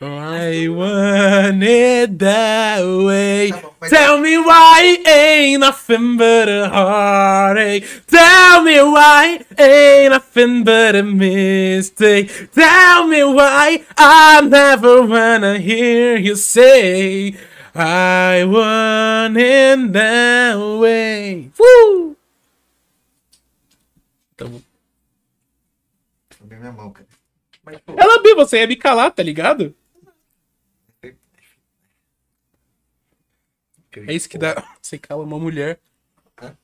I 0.00 0.66
want 0.68 1.62
it 1.62 2.18
that 2.18 2.82
way. 2.82 3.50
Tá 3.52 3.60
bom, 3.62 3.88
Tell 3.88 4.18
me 4.18 4.36
why 4.38 4.98
ain't 5.06 5.60
nothing 5.60 6.16
but 6.16 6.48
a 6.48 6.68
heartache. 6.68 7.86
Tell 8.08 8.62
me 8.62 8.82
why 8.82 9.44
ain't 9.56 10.10
nothing 10.10 10.64
but 10.64 10.96
a 10.96 11.02
mistake. 11.02 12.50
Tell 12.52 13.06
me 13.06 13.22
why 13.22 13.84
I 13.96 14.40
never 14.42 15.02
wanna 15.06 15.58
hear 15.58 16.16
you 16.18 16.34
say 16.36 17.36
I 17.74 18.44
want 18.44 19.36
it 19.36 19.92
that 19.92 20.58
way. 20.80 21.50
Woo! 21.56 22.16
Tá 24.36 24.44
bom. 24.46 24.60
Minha 26.50 26.72
mão, 26.72 26.90
cara. 26.90 27.06
Mas, 27.64 27.78
Ela 27.96 28.22
viu, 28.22 28.36
você 28.36 28.58
ia 28.58 28.66
me 28.66 28.76
calar, 28.76 29.10
tá 29.12 29.22
ligado? 29.22 29.74
É 34.00 34.12
isso 34.12 34.28
que 34.28 34.38
dá. 34.38 34.54
Você 34.80 34.98
cala 34.98 35.22
uma 35.22 35.38
mulher. 35.38 35.80
Hã? 36.40 36.56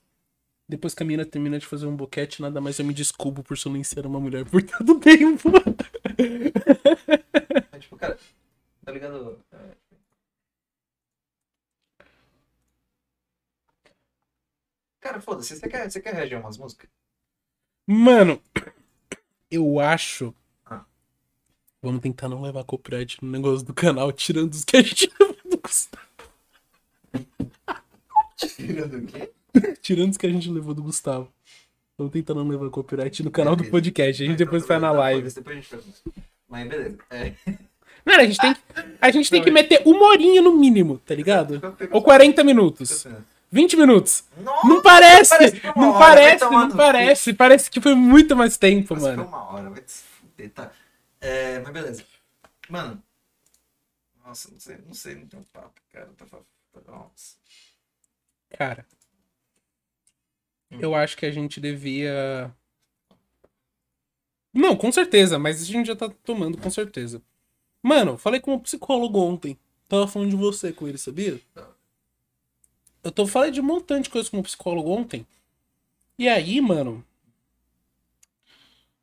Depois 0.69 0.95
que 0.95 1.03
a 1.03 1.07
mina 1.07 1.25
termina 1.25 1.59
de 1.59 1.67
fazer 1.67 1.87
um 1.87 1.97
boquete, 1.97 2.43
nada 2.43 2.61
mais 2.61 2.79
eu 2.79 2.85
me 2.85 2.95
desculpo 2.95 3.43
por 3.43 3.59
silenciar 3.59 4.07
uma 4.07 4.21
mulher 4.21 4.45
por 4.45 4.63
tanto 4.63 5.01
tempo. 5.01 5.51
Mas, 7.73 7.83
tipo, 7.83 7.97
cara, 7.97 8.19
tá 8.85 8.93
ligado? 8.93 9.39
É, 9.53 9.71
Cara, 15.01 15.21
foda-se, 15.21 15.57
você 15.57 15.69
quer, 15.69 15.91
você 15.91 16.01
quer 16.01 16.15
reagir 16.15 16.37
a 16.37 16.41
umas 16.41 16.59
músicas? 16.59 16.89
Mano, 17.87 18.41
eu 19.51 19.81
acho. 19.81 20.35
Ah. 20.67 20.85
Vamos 21.83 22.03
tentar 22.03 22.29
não 22.29 22.43
levar 22.43 22.65
copyright 22.65 23.17
no 23.23 23.31
negócio 23.31 23.67
do 23.67 23.73
canal, 23.73 24.13
tirando 24.13 24.53
os 24.53 24.65
que 24.65 24.77
a 24.77 24.83
gente 24.83 25.11
levou 25.19 25.37
do 25.51 25.59
Gustavo. 25.59 26.10
Tirando 28.49 28.99
o 28.99 29.07
quê? 29.07 29.31
Tirando 29.83 30.11
os 30.11 30.17
que 30.17 30.27
a 30.27 30.31
gente 30.31 30.51
levou 30.51 30.75
do 30.75 30.83
Gustavo. 30.83 31.33
Vamos 31.99 32.13
tentar 32.13 32.35
não 32.35 32.47
levar 32.49 32.71
copyright 32.71 33.23
no 33.23 33.31
canal 33.31 33.55
do 33.55 33.59
Beleza. 33.59 33.73
podcast. 33.73 34.23
A 34.23 34.27
gente 34.27 34.39
depois 34.39 34.67
vai 34.67 34.79
na 34.79 34.89
tá, 34.91 34.99
live. 34.99 35.31
Depois 35.31 35.57
a 35.57 35.61
gente 35.61 35.69
faz. 35.69 35.85
Mas 36.49 36.69
beleza. 36.69 36.99
É. 37.11 37.33
Mano, 38.07 38.23
a 38.23 38.25
gente 38.25 38.39
tem, 38.39 38.55
que- 38.55 38.61
a 39.01 39.11
gente 39.11 39.31
tem 39.31 39.43
que 39.45 39.51
meter 39.51 39.83
uma 39.85 40.07
horinha 40.07 40.41
no 40.41 40.57
mínimo, 40.57 40.99
tá 41.05 41.15
ligado? 41.15 41.61
Ou 41.91 42.03
40 42.03 42.43
minutos. 42.43 43.07
20 43.53 43.77
minutos. 43.77 44.25
Nossa, 44.39 44.67
Não 44.67 44.81
parece! 44.81 45.31
parece 45.31 45.61
foi 45.61 45.73
Não 45.77 45.93
parece, 45.99 46.45
não 46.45 46.71
parece. 46.71 47.33
Parece 47.35 47.71
que 47.71 47.81
foi 47.81 47.95
muito 47.95 48.35
mais 48.35 48.57
tempo, 48.57 48.95
Mas 48.95 49.03
foi 49.03 49.11
mano. 49.17 49.29
uma 49.29 49.53
hora, 49.53 49.69
vai 49.71 49.81
te 49.83 49.93
fuder, 49.93 50.51
tá? 50.51 50.73
É, 51.21 51.59
mas 51.59 51.73
beleza. 51.73 52.05
Mano. 52.71 53.03
Nossa, 54.25 54.49
não 54.51 54.61
sei, 54.61 54.77
não 54.87 54.95
sei, 54.95 55.15
não 55.17 55.27
tem 55.27 55.41
um 55.41 55.45
papo, 55.53 55.73
cara. 55.93 56.09
Tá, 56.17 56.25
tá, 56.25 56.93
nossa. 56.93 57.35
Cara, 58.51 58.87
Hum. 60.71 60.79
eu 60.81 60.95
acho 60.95 61.17
que 61.17 61.27
a 61.27 61.31
gente 61.31 61.61
devia. 61.61 62.55
Não, 64.53 64.77
com 64.77 64.91
certeza, 64.91 65.39
mas 65.39 65.63
a 65.63 65.65
gente 65.65 65.87
já 65.87 65.97
tá 65.97 66.09
tomando, 66.25 66.59
com 66.59 66.71
certeza. 66.71 67.23
Mano, 67.83 68.19
falei 68.19 68.41
com 68.41 68.55
um 68.55 68.59
psicólogo 68.61 69.19
ontem. 69.21 69.59
Tava 69.89 70.09
falando 70.09 70.31
de 70.31 70.37
você 70.37 70.73
com 70.73 70.89
ele, 70.89 70.99
sabia? 70.99 71.41
Eu 73.03 73.11
tô 73.13 73.27
falei 73.27 73.51
de 73.51 73.61
um 73.61 73.65
montante 73.65 74.05
de 74.05 74.11
coisa 74.11 74.31
com 74.31 74.39
um 74.39 74.43
psicólogo 74.43 74.91
ontem. 74.91 75.27
E 76.19 76.29
aí, 76.29 76.61
mano. 76.61 77.05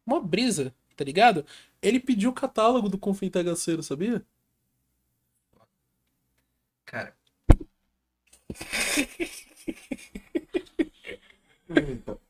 Uma 0.06 0.20
brisa, 0.22 0.74
tá 0.96 1.04
ligado? 1.04 1.46
Ele 1.82 2.00
pediu 2.00 2.30
o 2.30 2.34
catálogo 2.34 2.90
do 2.90 2.98
Confeito 2.98 3.38
Agaceiro, 3.40 3.84
sabia? 3.84 4.26
Cara. 6.86 7.16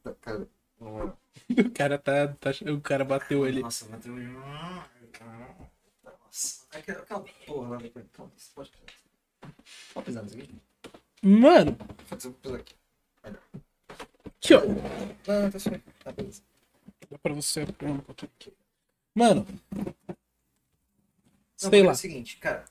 Tá, 0.03 0.13
cara, 0.21 0.47
lá. 0.79 1.17
O 1.49 1.71
cara 1.71 1.97
tá. 1.97 2.27
tá- 2.27 2.51
o 2.73 2.81
cara 2.81 3.05
bateu 3.05 3.47
ele. 3.47 3.61
Nossa, 3.61 3.85
bateu. 3.85 4.13
Nossa. 6.03 6.65
Aquela, 6.71 6.99
aquela 6.99 7.23
porra 7.45 7.69
lá 7.69 7.77
você 7.77 8.51
pode. 8.53 8.71
Pisar 10.05 10.23
nisso 10.23 10.37
aqui? 10.37 10.55
Mano, 11.23 11.77
vou 12.09 12.33
pisar 12.33 12.59
aqui. 12.59 12.75
aqui, 13.23 14.53
ó. 14.53 14.61
Não, 14.65 15.41
não, 15.43 15.51
tá 15.51 15.59
suave. 15.59 15.81
Tá, 16.03 16.11
beleza. 16.11 16.41
Dá 17.09 17.17
pra 17.17 17.33
você. 17.33 17.65
Mano. 19.15 19.47
Não, 19.73 19.85
Sei 21.55 21.69
porque 21.69 21.77
É 21.77 21.83
lá. 21.83 21.91
o 21.93 21.95
seguinte, 21.95 22.37
cara. 22.37 22.65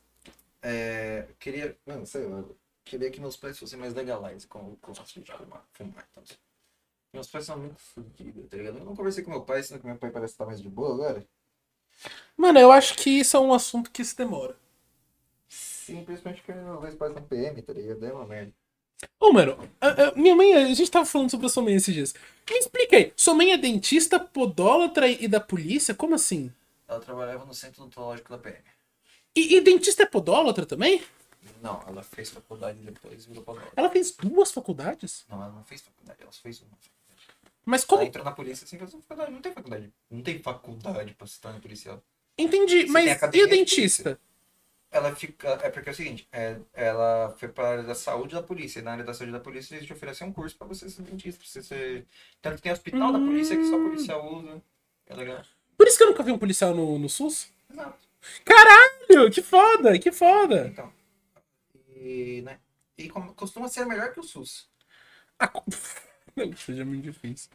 É, 0.63 1.27
eu 1.31 1.35
queria. 1.37 1.77
Mano, 1.87 2.07
sei 2.07 2.27
lá. 2.27 2.45
Queria 2.87 3.11
que 3.11 3.21
meus 3.21 3.37
pais 3.37 3.59
fossem 3.59 3.79
mais 3.79 3.93
legalize 3.93 4.47
com, 4.47 4.79
o 4.83 4.95
fato 4.95 5.21
de 5.21 5.31
fumar. 5.33 5.63
fumar 5.75 6.09
então. 6.11 6.25
Meus 7.13 7.29
pais 7.29 7.45
são 7.47 7.59
muito 7.59 7.79
fodidos, 7.81 8.49
tá 8.49 8.57
ligado? 8.57 8.79
Eu 8.79 8.85
não 8.85 8.97
conversei 8.97 9.25
com 9.25 9.31
meu 9.31 9.45
pai, 9.45 9.63
sendo 9.63 9.81
que 9.81 9.87
meu 9.87 9.99
pai 9.99 10.11
parece 10.11 10.35
estar 10.35 10.47
mais 10.47 10.61
de 10.63 10.69
boa 10.71 10.95
agora. 10.95 11.27
Mano, 12.37 12.59
eu 12.59 12.71
acho 12.73 12.97
que 12.97 13.11
isso 13.11 13.37
é 13.37 13.41
um 13.41 13.53
assunto 13.53 13.91
que 13.91 14.05
se 14.05 14.17
demora. 14.17 14.57
Sim, 15.49 16.05
principalmente 16.05 16.43
porque 16.43 16.59
meus 16.61 16.95
pais 16.97 17.13
são 17.13 17.23
PM, 17.23 17.63
tá 17.63 17.73
ligado? 17.73 18.05
É 18.05 18.13
uma 18.13 18.27
merda. 18.27 18.53
Ô, 19.21 19.33
mano, 19.33 19.57
a- 19.81 20.09
a- 20.09 20.15
minha 20.15 20.35
mãe, 20.35 20.55
a 20.55 20.75
gente 20.75 20.91
tava 20.91 21.05
falando 21.07 21.31
sobre 21.31 21.47
a 21.47 21.49
sua 21.49 21.63
mãe 21.63 21.75
esses 21.75 21.95
dias. 21.95 22.15
Me 22.51 22.59
explica 22.59 22.97
aí, 22.97 23.13
sua 23.17 23.35
mãe 23.35 23.53
é 23.53 23.59
dentista, 23.59 24.19
podólatra 24.19 25.09
e 25.09 25.29
da 25.29 25.41
polícia? 25.41 25.95
Como 25.95 26.15
assim? 26.15 26.53
Ela 26.89 27.01
trabalhava 27.01 27.45
no 27.45 27.55
centro 27.55 27.83
odontológico 27.83 28.31
da 28.31 28.39
PM. 28.39 28.65
E, 29.37 29.57
e 29.57 29.61
dentista 29.61 30.03
é 30.03 30.07
podólatra 30.07 30.65
também? 30.67 31.03
Não, 31.63 31.83
ela 31.87 32.03
fez 32.03 32.31
faculdade 32.31 32.79
e 32.81 32.85
depois 32.85 33.27
virou 33.27 33.43
podóloga. 33.43 33.73
Ela 33.77 33.91
fez 33.91 34.13
duas 34.17 34.51
faculdades? 34.53 35.25
Não, 35.29 35.43
ela 35.43 35.53
não 35.53 35.65
fez 35.65 35.83
faculdade, 35.83 36.19
ela 36.23 36.33
fez 36.33 36.61
uma. 36.61 36.71
Mas 37.65 37.83
Ela 37.83 37.89
como? 37.89 38.03
entrou 38.03 38.25
na 38.25 38.33
polícia 38.33 38.65
assim, 38.65 38.79
fez 38.79 38.93
uma 38.95 39.03
faculdade. 39.03 39.33
Não 39.33 39.41
tem 39.41 39.53
faculdade. 39.53 39.93
Não 40.11 40.23
tem 40.23 40.39
faculdade 40.39 41.15
pra 41.15 41.27
se 41.27 41.41
tornar 41.41 41.61
policial. 41.61 42.03
Entendi, 42.39 42.83
Você 42.83 42.93
mas 42.93 43.07
e 43.35 43.43
a 43.43 43.47
dentista? 43.47 44.21
Ela 44.91 45.15
fica. 45.15 45.49
É 45.63 45.69
porque 45.71 45.89
é 45.89 45.93
o 45.93 45.95
seguinte, 45.95 46.29
é, 46.31 46.59
ela 46.73 47.35
foi 47.39 47.49
para 47.49 47.67
a 47.67 47.71
área 47.73 47.83
da 47.83 47.95
saúde 47.95 48.35
da 48.35 48.43
polícia. 48.43 48.79
E 48.79 48.83
na 48.83 48.93
área 48.93 49.05
da 49.05 49.13
saúde 49.13 49.33
da 49.33 49.41
polícia 49.41 49.75
eles 49.75 49.87
te 49.87 49.93
oferecem 49.93 50.27
um 50.29 50.33
curso 50.33 50.57
pra 50.57 50.67
você 50.67 50.89
ser 50.89 51.03
dentista, 51.03 51.41
pra 51.41 51.49
você 51.49 51.63
ser. 51.63 52.07
Tanto 52.41 52.57
que 52.57 52.63
tem 52.63 52.73
hospital 52.73 53.13
da 53.13 53.19
polícia 53.19 53.57
que 53.57 53.65
só 53.69 53.77
policial 53.77 54.33
usa. 54.35 54.63
É 55.09 55.15
legal. 55.15 55.43
Por 55.77 55.87
isso 55.87 55.99
que 55.99 56.05
eu 56.05 56.09
nunca 56.09 56.23
vi 56.23 56.33
um 56.33 56.39
policial 56.39 56.75
no, 56.75 56.99
no 56.99 57.09
SUS? 57.09 57.53
Exato. 57.71 58.07
Caralho, 58.45 59.31
que 59.31 59.43
foda, 59.43 59.99
que 59.99 60.13
foda. 60.13 60.69
Então. 60.69 60.93
E, 61.97 62.43
né? 62.43 62.59
E 62.99 63.09
costuma 63.09 63.69
ser 63.69 63.87
melhor 63.87 64.13
que 64.13 64.21
o 64.21 64.23
SUS. 64.23 64.69
Ah, 65.39 65.53
seja 66.57 66.83
muito 66.83 67.03
difícil. 67.03 67.51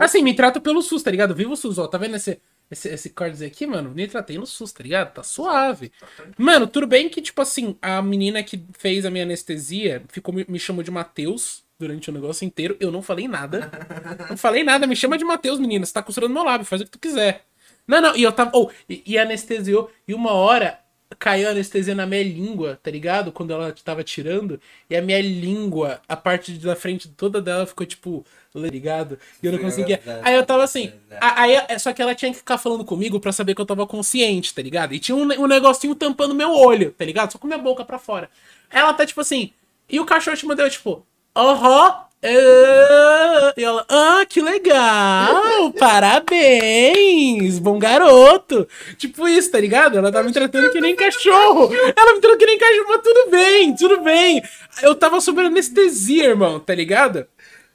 Assim, 0.00 0.22
me 0.22 0.34
trata 0.34 0.60
pelo 0.60 0.82
SUS, 0.82 1.02
tá 1.02 1.10
ligado? 1.10 1.34
Viva 1.34 1.52
o 1.52 1.56
SUS, 1.56 1.78
ó. 1.78 1.88
Tá 1.88 1.98
vendo 1.98 2.14
esse, 2.14 2.40
esse, 2.70 2.88
esse 2.88 3.10
cardzinho 3.10 3.50
aqui, 3.50 3.66
mano? 3.66 3.90
Me 3.90 4.06
tratei 4.06 4.38
no 4.38 4.46
SUS, 4.46 4.70
tá 4.72 4.84
ligado? 4.84 5.12
Tá 5.14 5.22
suave. 5.24 5.90
Mano, 6.38 6.68
tudo 6.68 6.86
bem 6.86 7.08
que, 7.08 7.20
tipo 7.20 7.42
assim, 7.42 7.76
a 7.82 8.00
menina 8.00 8.40
que 8.44 8.64
fez 8.78 9.04
a 9.04 9.10
minha 9.10 9.24
anestesia 9.24 10.04
ficou, 10.08 10.32
me, 10.32 10.44
me 10.48 10.60
chamou 10.60 10.84
de 10.84 10.92
Matheus 10.92 11.64
durante 11.76 12.08
o 12.08 12.12
negócio 12.12 12.44
inteiro. 12.44 12.76
Eu 12.78 12.92
não 12.92 13.02
falei 13.02 13.26
nada. 13.26 13.68
Não 14.30 14.36
falei 14.36 14.62
nada. 14.62 14.86
Me 14.86 14.94
chama 14.94 15.18
de 15.18 15.24
Matheus, 15.24 15.58
menina. 15.58 15.84
Você 15.84 15.92
tá 15.92 16.02
costurando 16.02 16.32
meu 16.32 16.44
lábio, 16.44 16.64
faz 16.64 16.82
o 16.82 16.84
que 16.84 16.90
tu 16.92 17.00
quiser. 17.00 17.44
Não, 17.86 18.00
não, 18.00 18.16
e 18.16 18.22
eu 18.22 18.32
tava. 18.32 18.52
Oh, 18.54 18.70
e, 18.88 19.02
e 19.04 19.18
anestesiou. 19.18 19.90
E 20.06 20.14
uma 20.14 20.32
hora 20.32 20.78
caiu 21.18 21.48
a 21.48 21.50
anestesia 21.52 21.94
na 21.94 22.06
minha 22.06 22.22
língua, 22.22 22.78
tá 22.82 22.90
ligado? 22.90 23.30
Quando 23.32 23.52
ela 23.52 23.72
tava 23.84 24.02
tirando. 24.02 24.60
E 24.90 24.96
a 24.96 25.02
minha 25.02 25.20
língua, 25.20 26.00
a 26.08 26.16
parte 26.16 26.52
da 26.54 26.74
frente 26.74 27.08
toda 27.08 27.40
dela 27.40 27.66
ficou 27.66 27.86
tipo, 27.86 28.24
ligado? 28.68 29.18
E 29.42 29.46
eu 29.46 29.52
não 29.52 29.58
conseguia. 29.58 30.00
Aí 30.22 30.34
eu 30.34 30.44
tava 30.44 30.64
assim. 30.64 30.92
a- 31.20 31.42
Aí, 31.42 31.54
é, 31.68 31.78
só 31.78 31.92
que 31.92 32.02
ela 32.02 32.14
tinha 32.14 32.30
que 32.32 32.38
ficar 32.38 32.58
falando 32.58 32.84
comigo 32.84 33.20
pra 33.20 33.32
saber 33.32 33.54
que 33.54 33.60
eu 33.60 33.66
tava 33.66 33.86
consciente, 33.86 34.52
tá 34.54 34.62
ligado? 34.62 34.92
E 34.94 34.98
tinha 34.98 35.16
um, 35.16 35.22
um 35.42 35.46
negocinho 35.46 35.94
tampando 35.94 36.34
meu 36.34 36.50
olho, 36.52 36.92
tá 36.92 37.04
ligado? 37.04 37.32
Só 37.32 37.38
com 37.38 37.46
minha 37.46 37.58
boca 37.58 37.84
pra 37.84 37.98
fora. 37.98 38.28
Ela 38.70 38.92
tá 38.92 39.06
tipo 39.06 39.20
assim. 39.20 39.52
E 39.88 40.00
o 40.00 40.04
cachorro 40.06 40.36
te 40.36 40.46
mandou, 40.46 40.68
tipo, 40.68 41.06
aham. 41.36 42.04
É", 42.24 43.52
E 43.56 43.64
ela, 43.64 43.84
ah, 43.88 44.24
que 44.28 44.40
legal! 44.40 45.72
Parabéns! 45.78 47.58
Bom 47.58 47.78
garoto! 47.78 48.66
Tipo 48.98 49.28
isso, 49.28 49.50
tá 49.50 49.60
ligado? 49.60 49.98
Ela 49.98 50.10
tava 50.10 50.26
me 50.26 50.32
tratando 50.32 50.70
que 50.70 50.80
nem 50.80 50.96
cachorro! 50.96 51.70
Ela 51.74 52.14
me 52.14 52.20
tratou 52.20 52.38
que 52.38 52.46
nem 52.46 52.58
cachorro, 52.58 52.86
mas 52.88 53.02
tudo 53.02 53.30
bem, 53.30 53.76
tudo 53.76 54.00
bem! 54.00 54.42
Eu 54.82 54.94
tava 54.94 55.20
sob 55.20 55.40
anestesia, 55.40 56.24
irmão, 56.24 56.58
tá 56.58 56.74
ligado? 56.74 57.26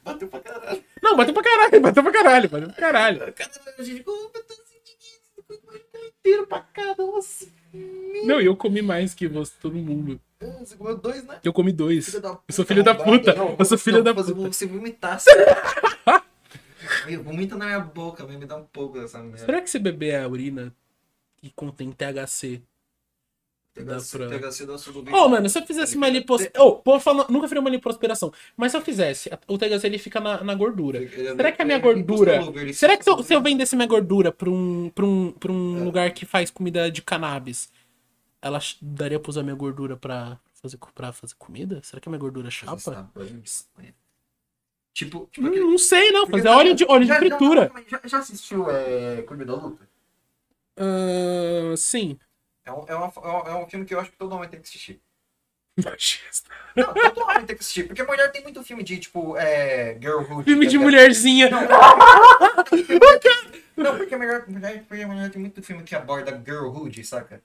Bateu 0.03 0.27
pra 0.27 0.39
caralho. 0.39 0.83
Não, 1.01 1.15
bateu 1.15 1.33
pra 1.33 1.43
caralho, 1.43 1.81
bateu 1.81 2.03
pra 2.03 2.11
caralho, 2.11 2.49
bateu 2.49 2.67
pra 2.69 2.75
caralho. 2.75 3.19
Caralho, 3.19 3.33
gente 3.79 4.03
como 4.03 4.17
eu 4.33 4.43
tô 4.43 4.53
sentindo 4.53 4.99
isso, 4.99 6.07
inteiro 6.07 6.47
pra 6.47 6.59
cá, 6.59 6.95
nossa. 6.97 7.58
Não, 8.25 8.41
e 8.41 8.45
eu 8.45 8.55
comi 8.55 8.81
mais 8.81 9.13
que 9.13 9.27
você, 9.27 9.53
todo 9.61 9.75
mundo. 9.75 10.19
Você 10.59 10.75
comeu 10.75 10.97
dois, 10.97 11.23
né? 11.25 11.39
Eu 11.43 11.51
comi 11.51 11.71
dois. 11.71 12.13
Eu 12.13 12.39
sou 12.51 12.65
filho 12.65 12.83
da 12.83 12.95
puta. 12.95 13.33
Não, 13.33 13.55
Eu 13.59 13.65
sou 13.65 13.77
filho 13.77 14.03
da 14.03 14.13
puta. 14.13 14.33
Você 14.33 14.65
vomitasse. 14.65 15.29
Meu, 17.05 17.23
Vomita 17.23 17.55
na 17.55 17.65
minha 17.65 17.79
boca. 17.79 18.25
Me 18.25 18.45
dá 18.45 18.55
um 18.55 18.63
pouco 18.65 18.99
dessa 18.99 19.19
merda. 19.19 19.45
Será 19.45 19.61
que 19.61 19.69
se 19.69 19.79
beber 19.79 20.15
a 20.15 20.27
urina 20.27 20.73
que 21.37 21.51
contém 21.51 21.91
THC? 21.91 22.61
THC, 23.85 24.65
dá 24.65 24.77
sua 24.77 24.93
Ô, 25.23 25.29
mano, 25.29 25.47
se 25.49 25.57
eu 25.59 25.65
fizesse 25.65 25.95
uma 25.95 26.09
lipoaspiração. 26.09 26.67
Ô, 26.67 26.75
pô, 26.77 26.99
falando, 26.99 27.29
nunca 27.29 27.47
faria 27.47 27.61
uma 27.61 27.69
lipoaspiração. 27.69 28.31
Mas 28.57 28.71
se 28.71 28.77
eu 28.77 28.81
fizesse, 28.81 29.29
o 29.47 29.57
THC 29.57 29.85
ele 29.87 29.97
fica 29.97 30.19
na, 30.19 30.43
na 30.43 30.53
gordura. 30.55 30.99
Será 31.09 31.51
que 31.51 31.61
a 31.61 31.65
minha 31.65 31.79
gordura. 31.79 32.39
Será 32.73 32.97
que 32.97 33.03
se 33.03 33.09
eu, 33.09 33.23
se 33.23 33.33
eu 33.33 33.41
vendesse 33.41 33.75
minha 33.75 33.87
gordura 33.87 34.31
pra 34.31 34.49
um, 34.49 34.89
pra 34.93 35.05
um, 35.05 35.31
pra 35.31 35.51
um 35.51 35.79
É. 35.79 35.83
lugar 35.83 36.11
que 36.11 36.25
faz 36.25 36.49
comida 36.51 36.89
de 36.91 37.01
cannabis, 37.01 37.69
ela 38.41 38.59
daria 38.81 39.19
pra 39.19 39.29
usar 39.29 39.43
minha 39.43 39.55
gordura 39.55 39.95
pra 39.97 40.37
fazer, 40.61 40.77
pra 40.93 41.11
fazer 41.11 41.35
comida? 41.37 41.79
Será 41.83 41.99
que 42.01 42.07
a 42.07 42.11
minha 42.11 42.19
gordura 42.19 42.49
chapa? 42.49 43.09
Tipo, 44.93 45.29
tipo 45.31 45.45
Hum, 45.47 45.49
aquele- 45.49 45.63
não 45.65 45.77
sei, 45.77 46.11
não. 46.11 46.27
Fazer 46.27 46.47
óleo 46.49 46.75
de, 46.75 46.83
óleo 46.85 47.03
de 47.03 47.07
já- 47.07 47.15
fritura. 47.17 47.71
Já, 47.73 47.83
já, 47.99 48.07
já 48.07 48.17
assistiu 48.19 48.69
é, 48.69 49.21
Clube 49.21 49.45
da 49.45 49.55
Luta? 49.55 49.87
Ah, 50.77 51.73
sim. 51.77 52.17
É 52.69 52.73
um, 52.73 52.85
é, 52.87 52.95
uma- 52.95 53.11
é 53.15 53.29
um- 53.29 53.47
é 53.59 53.63
um 53.63 53.67
filme 53.69 53.85
que 53.85 53.93
eu 53.93 53.99
acho 53.99 54.11
que 54.11 54.17
todo 54.17 54.33
homem 54.35 54.47
tem 54.47 54.59
que 54.61 54.67
assistir. 54.67 55.01
Machista. 55.83 56.49
Não, 56.75 56.93
todo 56.93 57.21
homem 57.21 57.45
tem 57.45 57.55
que 57.55 57.61
assistir. 57.61 57.83
Porque 57.87 58.03
mulher 58.03 58.29
tem 58.31 58.43
muito 58.43 58.61
filme 58.63 58.83
de, 58.83 58.99
tipo, 58.99 59.37
é, 59.37 59.97
Girlhood. 60.01 60.43
Filme 60.43 60.67
de 60.67 60.77
mulherzinha. 60.77 61.49
Não, 63.77 63.97
porque 63.97 64.15
mulher, 64.15 64.43
mulher, 64.47 64.83
mulher 65.07 65.29
tem 65.31 65.41
muito 65.41 65.63
filme 65.63 65.83
que 65.83 65.95
aborda 65.95 66.31
girlhood, 66.45 67.03
saca? 67.05 67.41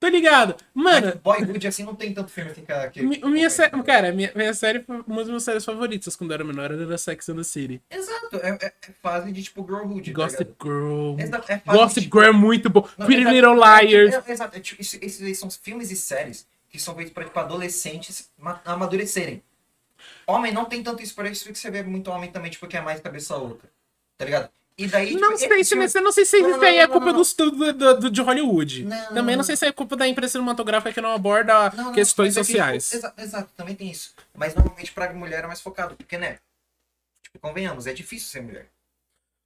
Tô 0.00 0.06
ligado. 0.08 0.54
Mano, 0.72 1.20
Boyhood, 1.24 1.66
assim, 1.66 1.82
não 1.82 1.94
tem 1.94 2.14
tanto 2.14 2.30
filme 2.30 2.52
que... 2.54 2.62
que 2.90 3.02
mi- 3.02 3.20
minha 3.24 3.50
série. 3.50 3.82
Cara, 3.82 4.12
minha, 4.12 4.30
minha 4.34 4.54
série. 4.54 4.84
Uma 4.86 5.18
das 5.18 5.26
minhas 5.26 5.42
séries 5.42 5.64
favoritas 5.64 6.14
quando 6.14 6.30
eu 6.30 6.34
era 6.34 6.44
menor 6.44 6.70
era 6.70 6.96
Sex 6.98 7.28
and 7.28 7.36
the 7.36 7.42
City. 7.42 7.82
Exato, 7.90 8.36
é, 8.36 8.50
é, 8.62 8.66
é 8.66 8.92
fase 9.02 9.32
de, 9.32 9.42
tipo, 9.42 9.64
girlhood, 9.66 10.12
tá 10.12 10.22
Gossip 10.22 10.44
ligado? 10.44 10.56
Girl. 10.62 11.16
Exato, 11.20 11.52
é 11.52 11.58
fase 11.58 11.78
Gossip 11.78 12.00
de, 12.00 12.06
tipo, 12.06 12.16
Girl 12.20 12.28
é 12.28 12.32
muito 12.32 12.70
bom. 12.70 12.88
Não, 12.96 13.06
Pretty 13.06 13.24
Little 13.24 13.64
é, 13.64 13.84
Liars. 13.84 14.14
é, 14.14 14.32
Exato, 14.32 14.56
é, 14.56 14.60
tipo, 14.60 14.80
esses 14.80 15.20
aí 15.22 15.34
são 15.34 15.50
filmes 15.50 15.90
e 15.90 15.96
séries 15.96 16.46
que 16.70 16.78
são 16.78 16.94
feitos 16.94 17.12
pra, 17.12 17.24
tipo, 17.24 17.38
adolescentes 17.40 18.30
ma- 18.38 18.60
amadurecerem. 18.64 19.42
Homem 20.26 20.52
não 20.52 20.64
tem 20.66 20.80
tanto 20.82 21.02
isso, 21.02 21.14
por 21.14 21.26
isso 21.26 21.44
que 21.52 21.58
você 21.58 21.70
vê 21.70 21.82
muito 21.82 22.08
homem 22.10 22.30
também, 22.30 22.50
tipo, 22.50 22.66
que 22.68 22.76
é 22.76 22.80
mais 22.80 23.00
cabeça 23.00 23.34
louca. 23.36 23.68
Tá 24.16 24.24
ligado? 24.24 24.48
E 24.78 24.86
daí, 24.86 25.14
Não 25.14 25.34
tipo, 25.36 25.38
sei, 25.54 25.64
se, 25.64 25.70
filme- 25.70 26.00
não 26.04 26.12
sei 26.12 26.24
se 26.24 26.40
Não, 26.40 26.50
isso 26.50 26.58
não, 26.58 26.66
aí 26.68 26.76
é 26.78 26.86
não, 26.86 26.92
culpa 26.92 27.06
não, 27.06 27.14
do 27.14 27.22
estúdio 27.22 27.72
do, 27.72 27.94
do- 27.98 28.10
de 28.10 28.20
Hollywood. 28.22 28.84
Não, 28.84 29.06
Também 29.08 29.34
não 29.34 29.38
não. 29.38 29.42
sei 29.42 29.56
se 29.56 29.66
é 29.66 29.72
culpa 29.72 29.96
da 29.96 30.06
imprensa 30.06 30.32
cinematográfica 30.32 30.92
que 30.92 31.00
não 31.00 31.10
aborda 31.12 31.70
Não, 31.70 31.84
não, 31.86 31.92
questões 31.92 32.36
é 32.36 32.40
que, 32.40 32.46
sociais. 32.46 32.84
tipo, 32.90 32.96
exa- 32.98 33.14
exato, 33.18 33.50
também 33.56 33.74
tem 33.74 33.90
isso. 33.90 34.14
Mas 34.36 34.54
normalmente 34.54 34.92
pra 34.92 35.12
mulher 35.12 35.42
é 35.42 35.46
mais 35.48 35.60
focado, 35.60 35.96
porque, 35.96 36.16
né? 36.16 36.38
Tipo, 37.24 37.40
convenhamos, 37.40 37.88
é 37.88 37.92
difícil 37.92 38.28
ser 38.28 38.40
mulher. 38.40 38.66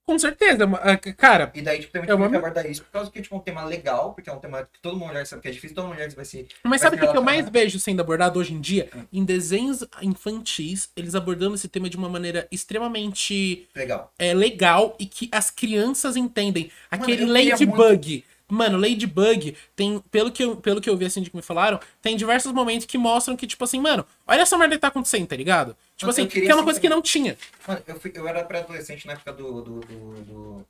Com 0.05 0.19
certeza, 0.19 0.65
ah, 0.81 0.97
cara. 0.97 1.49
E 1.55 1.61
daí, 1.61 1.79
tipo, 1.79 1.93
tem 1.93 2.01
muito 2.01 2.11
É 2.11 2.15
uma- 2.15 2.29
que 2.29 2.35
aborda 2.35 2.67
isso, 2.67 2.83
por 2.83 2.91
causa 2.91 3.09
que 3.09 3.21
tipo, 3.21 3.33
é 3.35 3.37
um 3.37 3.41
tema 3.41 3.63
legal, 3.63 4.13
porque 4.13 4.29
é 4.29 4.33
um 4.33 4.39
tema 4.39 4.63
que 4.71 4.79
toda 4.81 4.97
mulher 4.97 5.25
sabe 5.25 5.41
que 5.41 5.47
é 5.47 5.51
difícil, 5.51 5.73
toda 5.75 5.87
mulher 5.87 6.13
vai 6.13 6.25
se. 6.25 6.45
Mas 6.63 6.81
vai 6.81 6.91
sabe 6.91 6.97
o 6.97 7.11
que, 7.11 7.17
eu 7.17 7.21
mais 7.23 7.47
vejo 7.49 7.79
sendo 7.79 8.01
abordado 8.01 8.37
hoje 8.37 8.53
em 8.53 8.59
dia? 8.59 8.89
Hum. 8.93 9.05
Em 9.13 9.23
desenhos 9.23 9.83
infantis, 10.01 10.89
eles 10.97 11.15
abordando 11.15 11.55
esse 11.55 11.69
tema 11.69 11.89
de 11.89 11.95
uma 11.95 12.09
maneira 12.09 12.47
extremamente 12.51 13.67
Legal. 13.73 14.11
é, 14.19 14.33
legal 14.33 14.95
e 14.99 15.05
que 15.05 15.29
as 15.31 15.49
crianças 15.49 16.17
entendem. 16.17 16.69
Aquele 16.91 17.25
queria 17.25 17.51
Ladybug. 17.51 18.25
Mano, 18.53 18.77
Ladybug 18.77 19.57
tem, 19.75 19.99
pelo 20.11 20.31
que, 20.31 20.43
eu, 20.43 20.55
pelo 20.57 20.79
que 20.79 20.89
eu 20.89 20.95
vi 20.95 21.05
assim 21.05 21.21
de 21.21 21.29
que 21.29 21.35
me 21.35 21.41
falaram, 21.41 21.79
tem 22.01 22.15
diversos 22.15 22.51
momentos 22.51 22.85
que 22.85 22.97
mostram 22.97 23.35
que, 23.35 23.47
tipo 23.47 23.63
assim, 23.63 23.79
mano, 23.79 24.05
olha 24.27 24.41
essa 24.41 24.57
merda 24.57 24.75
que 24.75 24.81
tá 24.81 24.89
acontecendo, 24.89 25.25
tá 25.27 25.35
ligado? 25.35 25.75
Tipo 25.97 26.11
assim, 26.11 26.27
que 26.27 26.39
é 26.39 26.45
uma 26.45 26.55
assim 26.55 26.63
coisa 26.63 26.79
que 26.79 26.87
não 26.89 27.01
tinha. 27.01 27.35
Mano, 27.67 27.81
eu, 27.87 27.99
fui, 27.99 28.11
eu 28.13 28.27
era 28.27 28.43
pré-adolescente 28.45 29.07
na 29.07 29.13
época 29.13 29.33
do, 29.33 29.61
do, 29.61 29.79
do, 29.79 30.21
do, 30.21 30.67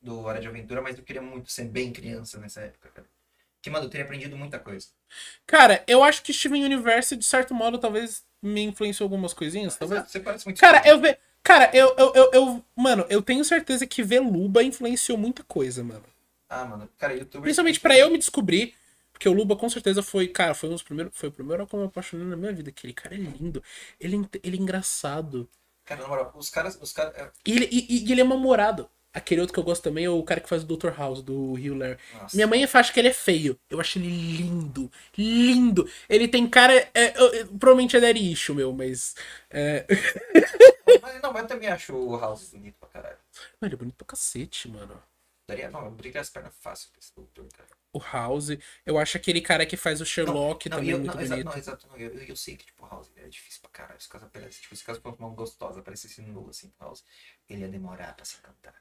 do 0.00 0.20
Hora 0.20 0.40
de 0.40 0.46
Aventura, 0.46 0.80
mas 0.80 0.96
eu 0.96 1.02
queria 1.02 1.22
muito 1.22 1.50
ser 1.50 1.64
bem 1.64 1.92
criança 1.92 2.38
nessa 2.38 2.60
época, 2.60 2.88
cara. 2.94 3.06
Que, 3.60 3.68
mano, 3.68 3.86
eu 3.86 3.90
teria 3.90 4.04
aprendido 4.04 4.36
muita 4.36 4.58
coisa. 4.58 4.86
Cara, 5.46 5.82
eu 5.88 6.04
acho 6.04 6.22
que 6.22 6.32
Steven 6.32 6.64
Universe, 6.64 7.16
de 7.16 7.24
certo 7.24 7.52
modo, 7.52 7.78
talvez 7.78 8.22
me 8.40 8.62
influenciou 8.62 9.06
algumas 9.06 9.32
coisinhas, 9.32 9.76
talvez. 9.76 10.00
Exato, 10.02 10.12
Você 10.12 10.20
parece 10.20 10.46
muito. 10.46 10.60
Cara, 10.60 10.82
eu 10.86 11.00
ve... 11.00 11.16
Cara, 11.42 11.70
eu, 11.74 11.94
eu, 11.98 12.12
eu, 12.14 12.30
eu- 12.32 12.64
Mano, 12.76 13.04
eu 13.08 13.20
tenho 13.20 13.44
certeza 13.44 13.86
que 13.86 14.02
ver 14.02 14.20
Luba 14.20 14.62
influenciou 14.62 15.18
muita 15.18 15.42
coisa, 15.42 15.82
mano. 15.82 16.13
Ah, 16.48 16.64
mano, 16.64 16.88
cara, 16.98 17.14
youtuber. 17.14 17.42
Principalmente 17.42 17.80
pra 17.80 17.96
eu 17.98 18.10
me 18.10 18.18
descobrir. 18.18 18.74
Porque 19.12 19.28
o 19.28 19.32
Luba 19.32 19.54
com 19.56 19.68
certeza 19.68 20.02
foi, 20.02 20.26
cara, 20.26 20.54
foi 20.54 20.68
um 20.68 20.72
dos 20.72 20.82
primeiros. 20.82 21.12
Foi 21.16 21.28
o 21.28 21.32
primeiro 21.32 21.66
como 21.66 21.82
eu 21.82 21.86
me 21.86 21.90
apaixonei 21.90 22.26
na 22.26 22.36
minha 22.36 22.52
vida. 22.52 22.70
Aquele 22.70 22.92
cara 22.92 23.14
é 23.14 23.18
lindo. 23.18 23.62
Ele, 24.00 24.16
é 24.16 24.38
ele 24.42 24.56
é 24.56 24.60
engraçado. 24.60 25.48
Cara, 25.84 26.02
na 26.02 26.08
moral, 26.08 26.32
os 26.36 26.50
caras. 26.50 26.78
Os 26.80 26.92
caras 26.92 27.14
é, 27.16 27.30
E 27.46 27.52
ele, 27.52 27.68
e, 27.70 28.04
e 28.08 28.12
ele 28.12 28.20
é 28.20 28.24
namorado. 28.24 28.88
Aquele 29.12 29.40
outro 29.40 29.54
que 29.54 29.60
eu 29.60 29.64
gosto 29.64 29.82
também 29.84 30.04
é 30.06 30.10
o 30.10 30.20
cara 30.24 30.40
que 30.40 30.48
faz 30.48 30.64
o 30.64 30.66
Dr. 30.66 30.92
House, 30.98 31.22
do 31.22 31.52
Hugh 31.52 31.74
Laurie. 31.78 31.98
Nossa. 32.20 32.34
Minha 32.36 32.48
mãe 32.48 32.64
acha 32.64 32.92
que 32.92 32.98
ele 32.98 33.08
é 33.08 33.12
feio. 33.12 33.56
Eu 33.70 33.80
acho 33.80 33.98
ele 33.98 34.08
lindo. 34.08 34.90
Lindo. 35.16 35.88
Ele 36.08 36.26
tem 36.26 36.48
cara. 36.48 36.72
é, 36.92 37.16
eu- 37.16 37.46
provavelmente 37.58 37.96
é 37.96 38.00
daddy 38.00 38.32
issue, 38.32 38.54
meu, 38.56 38.72
mas. 38.72 39.14
É... 39.50 39.86
Mas, 41.00 41.20
não, 41.22 41.32
mas 41.32 41.42
eu 41.42 41.48
também 41.48 41.68
acho 41.68 41.94
o 41.94 42.16
House 42.18 42.50
bonito 42.50 42.76
pra 42.78 42.88
caralho. 42.88 43.18
Mano, 43.60 43.68
ele 43.68 43.74
é 43.74 43.78
bonito 43.78 43.96
pra 43.96 44.06
cacete, 44.06 44.68
mano. 44.68 45.00
Daria, 45.46 45.70
não, 45.70 45.84
eu 45.84 45.90
brigaria 45.90 46.22
as 46.22 46.30
pernas 46.30 46.54
fácil 46.58 46.88
com 46.90 46.98
esse 46.98 47.14
doutor, 47.14 47.46
cara. 47.54 47.68
O 47.92 47.98
House. 48.00 48.48
Eu 48.86 48.96
acho 48.98 49.16
aquele 49.18 49.40
cara 49.42 49.66
que 49.66 49.76
faz 49.76 50.00
o 50.00 50.06
Sherlock 50.06 50.68
não, 50.70 50.78
também 50.78 50.90
eu, 50.90 50.96
é 50.96 51.00
muito 51.00 51.14
não, 51.14 51.22
exato, 51.22 51.42
bonito. 51.42 51.52
não, 51.52 51.58
exato, 51.58 51.86
não, 51.88 51.96
eu, 51.98 52.14
eu- 52.14 52.36
sei 52.36 52.56
que, 52.56 52.64
tipo, 52.66 52.84
o 52.84 52.88
House 52.88 53.10
é 53.16 53.28
difícil 53.28 53.60
pra 53.60 53.70
caralho. 53.70 54.00
Se 54.00 54.08
caso 54.08 54.24
aparece, 54.24 54.62
tipo, 54.62 54.74
se 54.74 54.82
caso 54.82 55.00
for 55.02 55.14
uma 55.18 55.28
gostosa, 55.28 55.80
aparecesse 55.80 56.22
nu, 56.22 56.48
assim, 56.48 56.70
pro 56.70 56.86
House, 56.88 57.04
ele 57.48 57.60
ia 57.60 57.68
demorar 57.68 58.14
pra 58.16 58.24
se 58.24 58.36
cantar. 58.38 58.74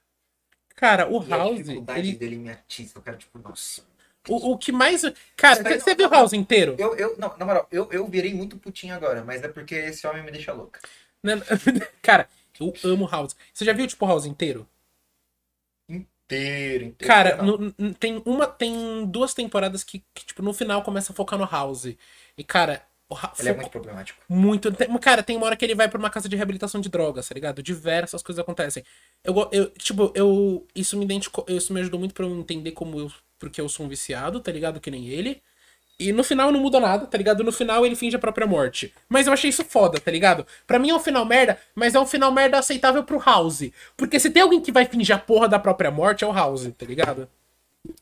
Cara, 0.75 1.07
o 1.09 1.21
E 1.27 1.33
a 1.33 1.37
House. 1.37 1.57
dificuldade 1.57 1.99
Ele... 1.99 2.15
dele 2.17 2.35
me 2.37 2.49
atiça, 2.49 2.97
eu 2.97 3.01
quero, 3.01 3.17
tipo, 3.17 3.37
nossa. 3.39 3.83
O, 4.29 4.53
o 4.53 4.57
que 4.57 4.71
mais. 4.71 5.01
Cara, 5.35 5.61
daí 5.61 5.79
você 5.81 5.89
não- 5.91 5.97
viu 5.97 6.07
o 6.07 6.09
não- 6.09 6.17
House 6.17 6.33
inteiro? 6.33 6.75
Eu, 6.79 6.95
eu, 6.95 7.17
não, 7.17 7.37
na 7.37 7.45
moral, 7.45 7.67
eu, 7.69 7.91
eu 7.91 8.07
virei 8.07 8.33
muito 8.33 8.57
putinho 8.57 8.95
agora, 8.95 9.21
mas 9.23 9.43
é 9.43 9.49
porque 9.49 9.75
esse 9.75 10.07
homem 10.07 10.23
me 10.23 10.31
deixa 10.31 10.53
louca. 10.53 10.79
Não, 11.21 11.35
não. 11.35 11.43
Cara, 12.01 12.27
eu 12.59 12.73
amo 12.85 13.05
House. 13.05 13.35
Você 13.53 13.65
já 13.65 13.73
viu, 13.73 13.85
tipo, 13.85 14.05
House 14.07 14.25
inteiro? 14.25 14.67
Inteiro, 16.25 16.85
inteiro. 16.85 17.13
Cara, 17.13 17.43
no- 17.43 17.71
tem 17.95 18.21
uma. 18.25 18.47
Tem 18.47 19.05
duas 19.05 19.33
temporadas 19.33 19.83
que, 19.83 20.03
que, 20.13 20.25
tipo, 20.25 20.41
no 20.41 20.53
final 20.53 20.81
começa 20.81 21.11
a 21.11 21.15
focar 21.15 21.37
no 21.37 21.45
House. 21.45 21.85
E, 22.37 22.43
cara. 22.43 22.81
Ele 23.39 23.49
é 23.49 23.53
muito 23.53 23.69
problemático. 23.69 24.19
Muito. 24.27 24.69
Cara, 24.99 25.21
tem 25.21 25.37
uma 25.37 25.45
hora 25.45 25.55
que 25.55 25.63
ele 25.63 25.75
vai 25.75 25.87
pra 25.87 25.99
uma 25.99 26.09
casa 26.09 26.27
de 26.27 26.35
reabilitação 26.35 26.81
de 26.81 26.89
drogas, 26.89 27.27
tá 27.27 27.35
ligado? 27.35 27.61
Diversas 27.61 28.23
coisas 28.23 28.41
acontecem. 28.41 28.83
Eu, 29.23 29.35
eu 29.51 29.69
tipo, 29.71 30.11
eu. 30.15 30.65
Isso 30.73 30.97
me 30.97 31.05
identificou. 31.05 31.45
Isso 31.47 31.71
me 31.73 31.81
ajudou 31.81 31.99
muito 31.99 32.15
pra 32.15 32.25
eu 32.25 32.35
entender 32.39 32.71
como 32.71 32.99
eu. 32.99 33.11
Porque 33.37 33.61
eu 33.61 33.69
sou 33.69 33.85
um 33.85 33.89
viciado, 33.89 34.39
tá 34.39 34.51
ligado? 34.51 34.79
Que 34.79 34.89
nem 34.89 35.07
ele. 35.09 35.43
E 35.99 36.11
no 36.11 36.23
final 36.23 36.51
não 36.51 36.59
muda 36.59 36.79
nada, 36.79 37.05
tá 37.05 37.17
ligado? 37.17 37.43
No 37.43 37.51
final 37.51 37.85
ele 37.85 37.95
finge 37.95 38.15
a 38.15 38.19
própria 38.19 38.47
morte. 38.47 38.93
Mas 39.07 39.27
eu 39.27 39.33
achei 39.33 39.49
isso 39.49 39.63
foda, 39.63 39.99
tá 39.99 40.11
ligado? 40.11 40.45
Pra 40.65 40.79
mim 40.79 40.89
é 40.89 40.95
um 40.95 40.99
final 40.99 41.25
merda, 41.25 41.57
mas 41.75 41.93
é 41.93 41.99
um 41.99 42.05
final 42.05 42.31
merda 42.31 42.57
aceitável 42.57 43.03
pro 43.03 43.19
House. 43.19 43.71
Porque 43.95 44.19
se 44.19 44.29
tem 44.29 44.41
alguém 44.41 44.59
que 44.59 44.71
vai 44.71 44.85
fingir 44.85 45.15
a 45.15 45.19
porra 45.19 45.47
da 45.47 45.59
própria 45.59 45.91
morte, 45.91 46.23
é 46.23 46.27
o 46.27 46.33
House, 46.33 46.67
tá 46.77 46.85
ligado? 46.85 47.29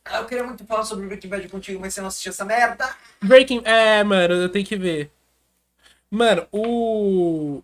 Ah, 0.06 0.20
eu 0.20 0.26
queria 0.26 0.44
muito 0.44 0.66
falar 0.66 0.84
sobre 0.86 1.06
Breaking 1.08 1.28
Bad 1.28 1.50
contigo, 1.50 1.80
mas 1.80 1.94
você 1.94 2.02
não 2.02 2.08
assistiu 2.08 2.30
essa 2.30 2.46
merda. 2.46 2.96
Breaking. 3.22 3.62
É, 3.66 4.04
mano, 4.04 4.36
eu 4.36 4.50
tenho 4.50 4.66
que 4.66 4.76
ver. 4.76 5.12
Mano, 6.10 6.48
o. 6.52 7.62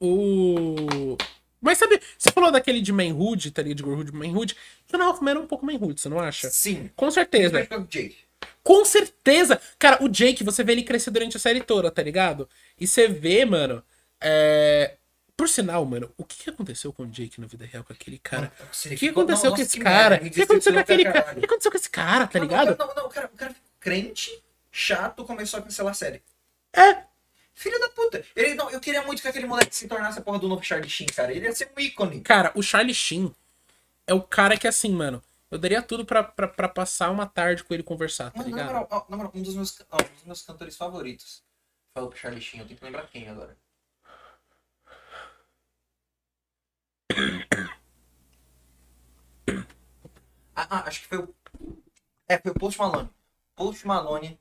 O. 0.00 1.16
Mas 1.60 1.78
sabe, 1.78 2.00
você 2.18 2.30
falou 2.30 2.50
daquele 2.50 2.80
de 2.80 2.92
Manhood, 2.92 3.50
tá 3.50 3.62
ligado? 3.62 3.76
De 3.78 3.82
Girlhood, 3.82 4.12
Manhood. 4.12 4.56
Jonah 4.90 5.08
Hoffman 5.08 5.30
era 5.30 5.40
um 5.40 5.46
pouco 5.46 5.66
Manhood, 5.66 6.00
você 6.00 6.08
não 6.08 6.18
acha? 6.18 6.48
Sim. 6.50 6.90
Com 6.94 7.10
certeza. 7.10 7.50
Principalmente 7.50 8.25
com 8.66 8.84
certeza! 8.84 9.60
Cara, 9.78 10.02
o 10.02 10.08
Jake, 10.08 10.42
você 10.42 10.64
vê 10.64 10.72
ele 10.72 10.82
crescer 10.82 11.12
durante 11.12 11.36
a 11.36 11.40
série 11.40 11.60
toda, 11.60 11.88
tá 11.88 12.02
ligado? 12.02 12.48
E 12.76 12.84
você 12.84 13.06
vê, 13.06 13.44
mano. 13.44 13.80
É... 14.20 14.96
Por 15.36 15.48
sinal, 15.48 15.84
mano, 15.84 16.12
o 16.16 16.24
que 16.24 16.50
aconteceu 16.50 16.92
com 16.92 17.04
o 17.04 17.06
Jake 17.06 17.40
na 17.40 17.46
vida 17.46 17.64
real 17.64 17.84
com 17.84 17.92
aquele 17.92 18.18
cara? 18.18 18.52
Nossa, 18.58 18.88
O 18.88 18.96
que 18.96 19.08
aconteceu 19.10 19.50
nossa, 19.50 19.56
com 19.56 19.62
esse 19.62 19.78
cara? 19.78 20.16
O 20.16 20.30
que 20.30 20.42
aconteceu 20.42 20.72
com 20.72 20.78
aquele 20.80 21.04
cara? 21.04 21.32
O 21.36 21.38
que 21.38 21.44
aconteceu 21.44 21.70
com 21.70 21.76
esse 21.76 21.90
cara, 21.90 22.26
tá 22.26 22.40
Não, 22.40 22.46
ligado? 22.46 22.76
Não, 22.76 22.94
não, 22.94 23.06
o 23.06 23.08
cara, 23.08 23.30
o 23.32 23.36
cara 23.36 23.54
crente, 23.78 24.42
chato, 24.72 25.24
começou 25.24 25.60
a 25.60 25.62
cancelar 25.62 25.92
a 25.92 25.94
série. 25.94 26.20
É, 26.72 27.04
Filho 27.54 27.78
da 27.78 27.88
puta. 27.90 28.24
Ele, 28.34 28.54
não, 28.54 28.68
eu 28.68 28.80
queria 28.80 29.02
muito 29.02 29.22
que 29.22 29.28
aquele 29.28 29.46
moleque 29.46 29.76
se 29.76 29.86
tornasse 29.86 30.18
a 30.18 30.22
porra 30.22 30.40
do 30.40 30.48
novo 30.48 30.64
Charlie 30.64 30.90
Sheen, 30.90 31.06
cara. 31.06 31.32
Ele 31.32 31.46
ia 31.46 31.52
ser 31.54 31.70
um 31.74 31.80
ícone. 31.80 32.20
Cara, 32.20 32.50
o 32.56 32.62
Charlie 32.62 32.94
Sheen 32.94 33.32
é 34.08 34.12
o 34.12 34.20
cara 34.20 34.56
que, 34.56 34.66
assim, 34.66 34.90
mano, 34.90 35.22
eu 35.50 35.58
daria 35.58 35.82
tudo 35.82 36.04
pra, 36.04 36.22
pra, 36.22 36.48
pra 36.48 36.68
passar 36.68 37.10
uma 37.10 37.26
tarde 37.26 37.62
com 37.64 37.72
ele 37.74 37.82
conversar, 37.82 38.30
tá 38.30 38.38
Mano, 38.38 38.50
na 38.50 38.56
ligado? 38.56 38.74
moral, 38.74 39.06
na 39.08 39.16
moral, 39.16 39.32
um 39.34 39.42
dos 39.42 39.54
meus, 39.54 39.80
ó, 39.90 39.96
um 39.96 40.14
dos 40.14 40.24
meus 40.24 40.42
cantores 40.42 40.76
favoritos. 40.76 41.44
Falou 41.94 42.10
pro 42.10 42.18
Charlie 42.18 42.40
Sheen, 42.42 42.60
eu 42.60 42.66
tenho 42.66 42.78
que 42.78 42.84
lembrar 42.84 43.06
quem 43.08 43.28
agora. 43.28 43.56
Ah, 50.58 50.66
ah, 50.70 50.88
acho 50.88 51.02
que 51.02 51.08
foi 51.08 51.18
o. 51.18 51.34
É, 52.26 52.38
foi 52.38 52.50
o 52.50 52.54
Post 52.54 52.78
Malone. 52.78 53.10
Post 53.54 53.86
Malone 53.86 54.40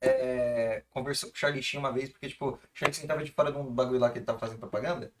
é, 0.00 0.82
conversou 0.90 1.30
com 1.30 1.36
o 1.36 1.38
Charlie 1.38 1.62
Sheen 1.62 1.80
uma 1.80 1.92
vez, 1.92 2.10
porque, 2.10 2.28
tipo, 2.28 2.52
o 2.52 2.60
Charlie 2.72 2.94
Sheen 2.94 3.06
tava 3.06 3.22
de 3.22 3.30
fora 3.30 3.52
de 3.52 3.58
um 3.58 3.70
bagulho 3.70 4.00
lá 4.00 4.10
que 4.10 4.18
ele 4.18 4.24
tava 4.24 4.38
fazendo 4.38 4.58
propaganda. 4.58 5.12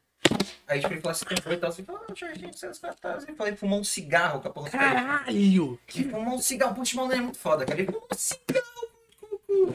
Aí, 0.66 0.80
tipo, 0.80 0.94
ele 0.94 1.00
falou 1.00 1.12
assim, 1.12 1.24
foi 1.42 1.54
e 1.54 1.56
tal, 1.58 1.70
assim, 1.70 1.84
falou, 1.84 2.02
ah, 2.08 2.14
você 2.14 2.66
é 2.66 2.70
cartazes. 2.80 3.28
Eu 3.28 3.36
falei, 3.36 3.54
fumou 3.54 3.80
um 3.80 3.84
cigarro 3.84 4.40
com 4.40 4.48
a 4.48 4.50
porra. 4.50 4.70
Caralho! 4.70 5.78
Ele 5.94 6.10
fumou 6.10 6.34
um 6.34 6.40
cigarro, 6.40 6.74
o 6.74 6.96
Malone 6.96 7.14
é 7.14 7.20
muito 7.20 7.38
foda, 7.38 7.66
cara. 7.66 7.78
Ele 7.78 7.86
fumou 7.86 8.08
um 8.10 8.16
cigarro 8.16 8.73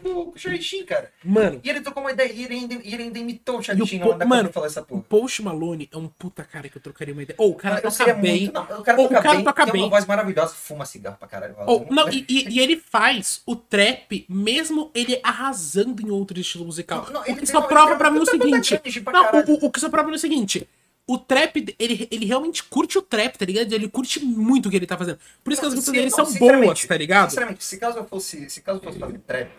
o 0.04 0.34
Charlie 0.36 0.62
Sheen, 0.62 0.86
cara. 0.86 1.12
Mano, 1.24 1.60
E 1.64 1.70
ele 1.70 1.82
trocou 1.82 2.04
uma 2.04 2.12
ideia, 2.12 2.32
e 2.32 2.44
ele 2.46 2.54
ainda, 2.54 2.74
e 2.76 2.94
ele 2.94 3.04
ainda 3.04 3.20
imitou 3.20 3.60
o 3.60 3.64
Charlie 3.64 3.84
o 3.84 3.88
Sheen 3.88 4.00
Po- 4.00 4.28
mano, 4.28 4.52
falou 4.52 4.68
essa 4.68 4.82
o 4.82 4.86
porra. 4.86 5.02
Post 5.10 5.42
Malone 5.42 5.90
é 5.92 5.98
um 5.98 6.08
puta 6.08 6.44
cara 6.44 6.68
que 6.70 6.78
eu 6.78 6.82
trocaria 6.82 7.14
uma 7.14 7.24
ideia. 7.24 7.36
Ou 7.40 7.52
o 7.52 7.56
cara 7.56 7.80
eu 7.84 7.92
toca 7.92 8.14
bem. 8.14 8.42
muito- 8.42 8.54
não, 8.54 8.64
o 8.80 8.84
cara 8.84 9.00
Ou 9.02 9.08
toca 9.08 9.20
o 9.20 9.24
cara 9.24 9.36
bem, 9.36 9.44
toca 9.44 9.64
tem 9.66 9.74
bem. 9.74 9.82
uma 9.84 9.90
voz 9.90 10.06
maravilhosa, 10.06 10.54
fuma 10.54 10.86
cigarro 10.86 11.18
pra 11.18 11.28
caralho. 11.28 11.56
Ou, 11.66 11.88
não, 11.90 12.10
e, 12.10 12.26
e- 12.28 12.50
e 12.50 12.60
ele 12.60 12.78
faz 12.78 13.42
o 13.46 13.56
trap, 13.56 14.26
mesmo 14.30 14.92
ele 14.94 15.20
arrasando 15.24 16.02
em 16.02 16.10
outro 16.12 16.40
estilo 16.40 16.66
musical. 16.66 17.06
Não, 17.06 17.14
não, 17.14 17.22
o 17.22 17.26
que 17.26 17.34
tem 17.36 17.46
só 17.46 17.62
prova 17.62 17.96
pra 17.96 18.10
tem 18.10 18.18
mim 18.18 18.24
o 18.24 18.26
seguinte. 18.30 18.82
Não, 19.12 19.24
o, 19.32 19.52
o- 19.64 19.66
o 19.68 19.72
que 19.72 19.80
só 19.80 19.90
prova 19.90 20.04
pra 20.04 20.12
mim 20.12 20.14
é 20.14 20.16
o 20.18 20.20
seguinte. 20.20 20.68
O 21.08 21.18
trap, 21.18 21.76
ele, 21.80 22.08
ele 22.12 22.26
realmente 22.28 22.64
curte 22.64 22.96
o 23.00 23.02
trap, 23.02 23.36
tá 23.36 23.44
ligado? 23.44 23.74
Ele 23.74 23.90
curte 23.90 24.24
muito 24.24 24.68
o 24.68 24.70
que 24.70 24.76
ele 24.78 24.86
tá 24.86 24.96
fazendo. 24.96 25.18
Por 25.44 25.52
isso 25.52 25.60
que 25.60 25.68
as 25.68 25.74
músicas 25.74 25.92
dele 25.96 26.12
não, 26.16 26.24
são 26.26 26.34
boas, 26.38 26.86
tá 26.86 26.96
ligado? 26.96 27.30
Sinceramente, 27.32 27.64
se 27.64 27.78
caso 27.80 27.98
eu 27.98 28.06
fosse, 28.06 28.48
se 28.48 28.62
caso 28.62 28.78
eu 28.78 28.84
fosse 28.84 29.00
fazer 29.00 29.18
trap, 29.26 29.50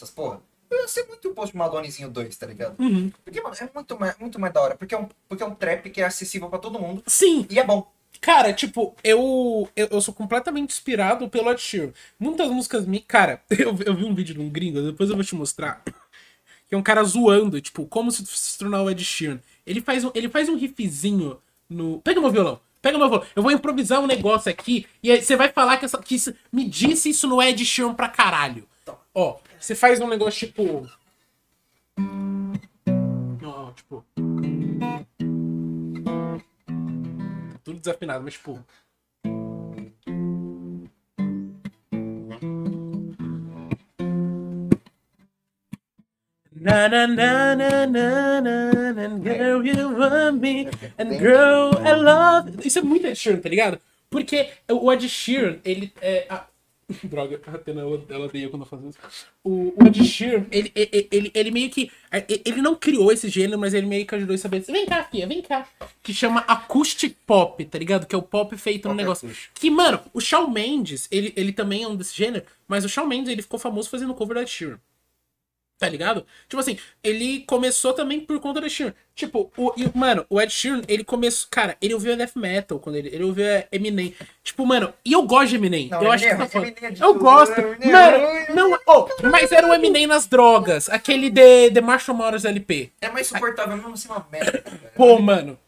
essas 0.00 0.10
porra, 0.10 0.40
eu 0.70 0.80
ia 0.80 0.88
ser 0.88 1.06
muito 1.06 1.28
o 1.28 1.34
Post 1.34 1.56
Malonezinho 1.56 2.08
2, 2.08 2.36
tá 2.36 2.46
ligado? 2.46 2.80
Uhum. 2.80 3.12
Porque, 3.24 3.40
mano, 3.40 3.54
é 3.60 3.68
muito 3.74 3.98
mais, 3.98 4.18
muito 4.18 4.40
mais 4.40 4.52
da 4.52 4.60
hora, 4.60 4.76
porque 4.76 4.94
é, 4.94 4.98
um, 4.98 5.08
porque 5.28 5.42
é 5.42 5.46
um 5.46 5.54
trap 5.54 5.90
que 5.90 6.00
é 6.00 6.04
acessível 6.04 6.48
pra 6.48 6.58
todo 6.58 6.78
mundo, 6.78 7.02
Sim, 7.06 7.46
e 7.50 7.58
é 7.58 7.64
bom. 7.64 7.90
Cara, 8.20 8.52
tipo, 8.52 8.94
eu, 9.02 9.68
eu, 9.74 9.88
eu 9.90 10.00
sou 10.00 10.12
completamente 10.12 10.72
inspirado 10.72 11.28
pelo 11.28 11.50
Ed 11.50 11.60
Sheeran. 11.60 11.92
Muitas 12.18 12.50
músicas 12.50 12.84
me. 12.84 13.00
Cara, 13.00 13.42
eu, 13.50 13.74
eu 13.84 13.94
vi 13.94 14.04
um 14.04 14.14
vídeo 14.14 14.34
de 14.34 14.40
um 14.40 14.50
gringo, 14.50 14.82
depois 14.82 15.08
eu 15.08 15.16
vou 15.16 15.24
te 15.24 15.34
mostrar. 15.34 15.82
Que 16.68 16.76
é 16.76 16.78
um 16.78 16.84
cara 16.84 17.02
zoando, 17.02 17.60
tipo, 17.60 17.84
como 17.84 18.12
se, 18.12 18.24
se 18.24 18.56
tornar 18.56 18.80
o 18.80 18.88
Ed 18.88 19.04
Sheeran. 19.04 19.40
Ele 19.66 19.80
faz 19.80 20.04
um, 20.04 20.12
ele 20.14 20.28
faz 20.28 20.48
um 20.48 20.54
riffzinho 20.56 21.36
no. 21.68 22.00
Pega 22.00 22.20
meu 22.20 22.30
violão. 22.30 22.60
Pega 22.80 22.96
meu 22.96 23.08
violão. 23.08 23.26
Eu 23.34 23.42
vou 23.42 23.50
improvisar 23.50 23.98
um 23.98 24.06
negócio 24.06 24.48
aqui 24.48 24.86
e 25.02 25.10
aí 25.10 25.20
você 25.20 25.34
vai 25.34 25.48
falar 25.48 25.78
que, 25.78 25.84
essa, 25.84 25.98
que 25.98 26.14
isso, 26.14 26.32
me 26.52 26.64
disse 26.64 27.10
isso 27.10 27.26
no 27.26 27.42
Ed 27.42 27.64
Sheeran 27.64 27.92
pra 27.92 28.08
caralho. 28.08 28.68
Ó, 29.14 29.38
você 29.58 29.74
faz 29.74 30.00
um 30.00 30.08
negócio 30.08 30.46
tipo. 30.46 30.88
Ó, 33.42 33.72
tipo. 33.72 34.04
Tudo 37.64 37.80
desafinado, 37.80 38.22
mas 38.22 38.34
tipo. 38.34 38.64
Na 46.52 46.88
na 46.88 47.06
na 47.06 47.56
na 47.56 47.86
na 47.86 48.40
na 48.42 48.92
na 48.92 49.18
girl 49.18 49.64
you 49.64 49.96
want 49.98 50.40
me 50.40 50.68
and 50.98 51.18
girl 51.18 51.72
I 51.78 51.94
love 51.94 52.66
Isso 52.66 52.78
é 52.78 52.82
muito 52.82 53.06
Ed 53.06 53.16
Sheeran, 53.16 53.40
tá 53.40 53.48
ligado? 53.48 53.80
Porque 54.10 54.50
o 54.70 54.92
Ed 54.92 55.08
Sheeran, 55.08 55.58
ele 55.64 55.92
é... 56.02 56.26
Droga, 57.04 57.40
a 57.46 57.50
Atena, 57.52 57.82
ela 57.82 58.24
odeia 58.26 58.48
quando 58.48 58.62
eu 58.62 58.66
faço 58.66 58.88
isso. 58.88 58.98
O, 59.44 59.72
o 59.82 59.86
Ed 59.86 60.04
Sheeran, 60.04 60.46
ele, 60.50 60.72
ele, 60.74 61.08
ele, 61.10 61.30
ele 61.34 61.50
meio 61.50 61.70
que... 61.70 61.90
Ele 62.44 62.60
não 62.60 62.74
criou 62.74 63.12
esse 63.12 63.28
gênero, 63.28 63.58
mas 63.58 63.72
ele 63.74 63.86
meio 63.86 64.06
que 64.06 64.14
ajudou 64.14 64.34
a 64.34 64.38
saber 64.38 64.60
vem 64.60 64.86
cá, 64.86 65.04
filha, 65.04 65.26
vem 65.26 65.42
cá. 65.42 65.66
Que 66.02 66.12
chama 66.12 66.40
acoustic 66.40 67.16
pop, 67.26 67.64
tá 67.64 67.78
ligado? 67.78 68.06
Que 68.06 68.14
é 68.14 68.18
o 68.18 68.22
pop 68.22 68.56
feito 68.56 68.88
no 68.88 68.94
Pop 68.94 69.02
negócio. 69.02 69.26
acústico. 69.28 69.54
Que, 69.54 69.70
mano, 69.70 70.00
o 70.12 70.20
Shawn 70.20 70.50
Mendes, 70.50 71.08
ele, 71.10 71.32
ele 71.36 71.52
também 71.52 71.82
é 71.84 71.88
um 71.88 71.96
desse 71.96 72.16
gênero, 72.16 72.44
mas 72.66 72.84
o 72.84 72.88
Shawn 72.88 73.06
Mendes, 73.06 73.30
ele 73.30 73.42
ficou 73.42 73.58
famoso 73.58 73.88
fazendo 73.88 74.14
cover 74.14 74.34
do 74.34 74.40
Ed 74.40 74.50
Sheeran. 74.50 74.78
Tá 75.80 75.88
ligado? 75.88 76.26
Tipo 76.46 76.60
assim, 76.60 76.78
ele 77.02 77.40
começou 77.46 77.94
também 77.94 78.20
por 78.20 78.38
conta 78.38 78.60
do 78.60 78.66
Ed 78.66 78.74
Sheeran. 78.74 78.92
Tipo, 79.14 79.50
o, 79.56 79.72
e, 79.78 79.90
mano, 79.96 80.26
o 80.28 80.38
Ed 80.38 80.52
Sheeran, 80.52 80.82
ele 80.86 81.02
começou. 81.02 81.48
Cara, 81.50 81.74
ele 81.80 81.94
ouviu 81.94 82.14
death 82.18 82.36
metal 82.36 82.78
quando 82.78 82.96
ele. 82.96 83.08
Ele 83.08 83.24
ouviu 83.24 83.46
Eminem. 83.72 84.14
Tipo, 84.44 84.66
mano, 84.66 84.92
e 85.02 85.14
eu 85.14 85.22
gosto 85.22 85.48
de 85.48 85.56
Eminem. 85.56 85.88
Não, 85.88 86.02
eu 86.02 86.12
acho 86.12 86.28
que 86.28 86.34
tá 86.36 86.44
é- 86.44 86.48
foda. 86.48 86.66
Eminem 86.68 86.90
é 87.00 87.02
Eu 87.02 87.14
gosto. 87.14 87.58
Eminem 87.58 87.88
é 87.88 87.92
Mano, 87.92 88.26
ruim. 88.26 88.44
não. 88.54 88.78
Oh, 88.86 89.08
mas 89.30 89.50
era 89.50 89.66
o 89.66 89.72
Eminem 89.72 90.06
nas 90.06 90.26
drogas. 90.26 90.90
Aquele 90.90 91.30
de, 91.30 91.70
de 91.70 91.80
Marshall 91.80 92.14
Mathers 92.18 92.44
LP. 92.44 92.92
É 93.00 93.08
mais 93.08 93.26
suportável, 93.28 93.74
mesmo 93.78 93.94
assim, 93.94 94.08
uma 94.08 94.26
merda. 94.30 94.58
cara. 94.58 94.92
Pô, 94.94 95.18
mano. 95.18 95.58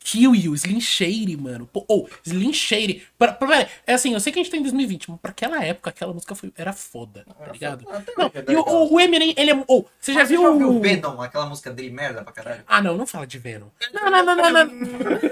Kill 0.00 0.34
You, 0.34 0.54
Slim 0.54 0.80
Shady, 0.80 1.36
mano. 1.36 1.66
Pô, 1.70 1.84
oh, 1.88 2.08
Slim 2.24 2.52
Shady. 2.52 3.02
Pra, 3.18 3.32
pra, 3.32 3.66
é 3.86 3.92
assim, 3.94 4.14
eu 4.14 4.20
sei 4.20 4.32
que 4.32 4.38
a 4.38 4.42
gente 4.42 4.50
tá 4.50 4.56
em 4.56 4.62
2020, 4.62 5.10
mas 5.10 5.20
pra 5.20 5.30
aquela 5.32 5.62
época, 5.62 5.90
aquela 5.90 6.14
música 6.14 6.34
foi, 6.34 6.50
era 6.56 6.72
foda, 6.72 7.24
tá 7.26 7.34
Era 7.44 7.52
ligado? 7.52 7.84
foda. 7.84 8.04
Não, 8.16 8.26
é 8.26 8.52
e 8.52 8.56
o, 8.56 8.92
o 8.94 9.00
Eminem, 9.00 9.34
ele 9.36 9.50
é. 9.50 9.64
Oh, 9.66 9.84
você 10.00 10.12
já 10.14 10.20
Mas 10.20 10.28
viu 10.30 10.40
Você 10.40 10.46
já 10.46 10.52
ouviu 10.52 10.68
o. 10.70 10.76
o 10.76 10.80
Venom, 10.80 11.20
aquela 11.20 11.46
música 11.46 11.70
dele 11.70 11.90
merda 11.90 12.22
pra 12.22 12.32
caralho? 12.32 12.62
Ah, 12.66 12.80
não, 12.80 12.96
não 12.96 13.06
fala 13.06 13.26
de 13.26 13.38
Venom. 13.38 13.66
Não, 13.92 14.10
não, 14.10 14.24
não, 14.24 14.36
não, 14.36 14.50
não. 14.52 15.30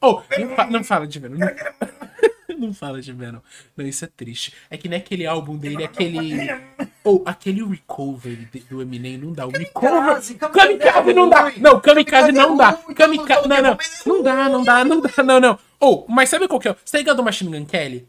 Oh, 0.00 0.22
não, 0.38 0.56
fa- 0.56 0.66
não 0.66 0.82
fala 0.84 1.06
de 1.06 1.18
Venom. 1.20 1.38
Não, 2.66 2.72
fala 2.74 3.00
de 3.00 3.12
Venom. 3.12 3.40
Não, 3.76 3.86
isso 3.86 4.04
é 4.04 4.08
triste. 4.08 4.54
É 4.70 4.76
que 4.76 4.88
nem 4.88 4.98
aquele 4.98 5.26
álbum 5.26 5.56
dele, 5.56 5.84
aquele. 5.84 6.36
Ou 7.04 7.22
aquele 7.26 7.64
Recovery 7.64 8.48
do 8.70 8.80
Eminem, 8.80 9.18
não 9.18 9.32
dá. 9.32 9.46
O 9.46 9.50
Recovery. 9.50 9.92
Kamikaze, 9.94 10.34
Kamikaze 10.36 11.12
não 11.14 11.28
dá! 11.28 11.52
Não, 11.58 11.80
Kamikaze 11.80 12.32
não 12.32 12.56
dá! 12.56 12.72
Kamikaze. 12.94 13.48
Não, 13.48 13.56
mundo 13.56 13.62
não. 13.62 13.78
Não 14.06 14.22
dá, 14.22 14.48
não 14.48 14.64
dá, 14.64 14.84
não 14.84 15.00
dá, 15.00 15.22
não, 15.22 15.40
não. 15.40 15.58
Ou, 15.80 16.06
mas 16.08 16.28
sabe 16.28 16.46
qual 16.46 16.60
que 16.60 16.68
é? 16.68 16.76
Você 16.84 16.92
tá 16.92 16.98
ligado 16.98 17.16
do 17.16 17.24
Machine 17.24 17.50
Gun 17.58 17.66
Kelly? 17.66 18.06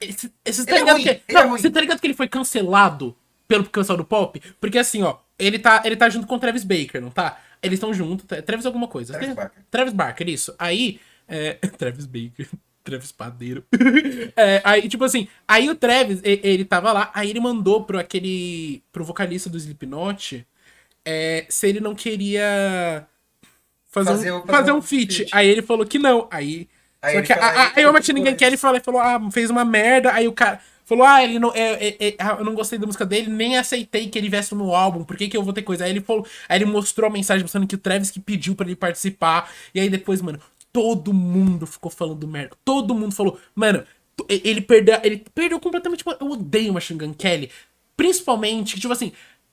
Esse 0.00 0.66
tá 0.66 0.76
é 0.76 0.78
ligado 0.78 1.00
que. 1.00 1.08
é 1.08 1.22
Não, 1.32 1.50
você 1.50 1.70
tá 1.70 1.80
ligado 1.80 2.00
que 2.00 2.06
ele 2.06 2.14
foi 2.14 2.28
cancelado 2.28 3.16
pelo 3.46 3.64
pessoal 3.64 3.96
do 3.96 4.04
pop? 4.04 4.40
Porque 4.60 4.78
assim, 4.78 5.02
ó, 5.02 5.16
ele 5.38 5.58
tá, 5.58 5.82
ele 5.84 5.96
tá 5.96 6.08
junto 6.08 6.26
com 6.26 6.36
o 6.36 6.38
Travis 6.38 6.64
Baker, 6.64 7.00
não 7.00 7.10
tá? 7.10 7.38
Eles 7.62 7.74
estão 7.76 7.94
juntos. 7.94 8.26
Tra- 8.26 8.42
Travis 8.42 8.66
alguma 8.66 8.88
coisa. 8.88 9.12
Travis 9.12 9.34
Barker. 9.34 9.62
Travis 9.70 9.92
Barker, 9.92 10.28
isso. 10.28 10.54
Aí. 10.58 11.00
É, 11.26 11.54
Travis 11.78 12.04
Baker. 12.06 12.46
Travis 12.84 13.12
Padeiro. 13.12 13.64
É, 14.36 14.60
aí, 14.64 14.88
tipo 14.88 15.04
assim, 15.04 15.28
aí 15.46 15.68
o 15.70 15.74
Travis, 15.76 16.20
ele 16.24 16.64
tava 16.64 16.92
lá, 16.92 17.10
aí 17.14 17.30
ele 17.30 17.40
mandou 17.40 17.84
pro 17.84 17.98
aquele. 17.98 18.82
pro 18.92 19.04
vocalista 19.04 19.48
do 19.50 19.56
Slipknot 19.58 20.46
é, 21.04 21.46
se 21.48 21.68
ele 21.68 21.80
não 21.80 21.94
queria 21.94 23.06
fazer, 23.90 24.10
Fazer 24.10 24.32
um, 24.32 24.46
fazer 24.46 24.52
fazer 24.52 24.72
um 24.72 24.76
um 24.78 24.82
feat. 24.82 25.16
feat. 25.16 25.30
Aí 25.32 25.48
ele 25.48 25.62
falou 25.62 25.86
que 25.86 25.98
não. 25.98 26.28
Aí. 26.30 26.68
Aí 27.02 27.22
que, 27.22 27.34
falou, 27.34 27.50
a- 27.50 27.62
a- 27.64 27.72
aí 27.76 27.86
o 27.86 27.92
Martin 27.92 28.12
Ninguém 28.12 28.34
Quer, 28.36 28.46
ele 28.48 28.56
falou, 28.56 28.76
ele 28.76 28.84
falou, 28.84 29.00
ah, 29.00 29.20
fez 29.30 29.50
uma 29.50 29.64
merda. 29.64 30.12
Aí 30.12 30.26
o 30.26 30.32
cara 30.32 30.60
falou, 30.86 31.04
ah, 31.06 31.22
ele 31.22 31.38
não. 31.38 31.52
é, 31.54 31.88
é, 31.88 32.08
é, 32.08 32.16
ah, 32.18 32.36
eu 32.38 32.44
não 32.44 32.54
gostei 32.54 32.78
da 32.78 32.86
música 32.86 33.04
dele, 33.06 33.30
nem 33.30 33.56
aceitei 33.58 34.08
que 34.08 34.18
ele 34.18 34.28
viesse 34.28 34.54
no 34.54 34.74
álbum, 34.74 35.04
por 35.04 35.16
que, 35.16 35.28
que 35.28 35.36
eu 35.36 35.42
vou 35.42 35.52
ter 35.52 35.62
coisa? 35.62 35.84
Aí 35.84 35.90
ele 35.90 36.00
falou, 36.00 36.26
aí 36.48 36.58
ele 36.58 36.64
mostrou 36.66 37.08
a 37.08 37.12
mensagem 37.12 37.42
mostrando 37.42 37.66
que 37.66 37.74
o 37.74 37.78
Travis 37.78 38.10
que 38.10 38.20
pediu 38.20 38.54
pra 38.54 38.66
ele 38.66 38.76
participar. 38.76 39.50
E 39.74 39.80
aí 39.80 39.88
depois, 39.90 40.20
mano, 40.22 40.40
todo 40.74 41.12
mundo 41.14 41.66
ficou 41.68 41.88
falando 41.88 42.26
merda. 42.26 42.56
Todo 42.64 42.94
mundo 42.96 43.14
falou, 43.14 43.38
mano, 43.54 43.84
ele 44.28 44.60
perdeu. 44.60 44.98
Ele 45.04 45.24
perdeu 45.32 45.60
completamente. 45.60 46.02
Eu 46.20 46.30
odeio 46.32 46.72
o 46.72 46.74
Machine 46.74 46.98
Gun 46.98 47.14
Kelly. 47.14 47.48
Principalmente, 47.96 48.78
tipo 48.80 48.92
assim, 48.92 49.12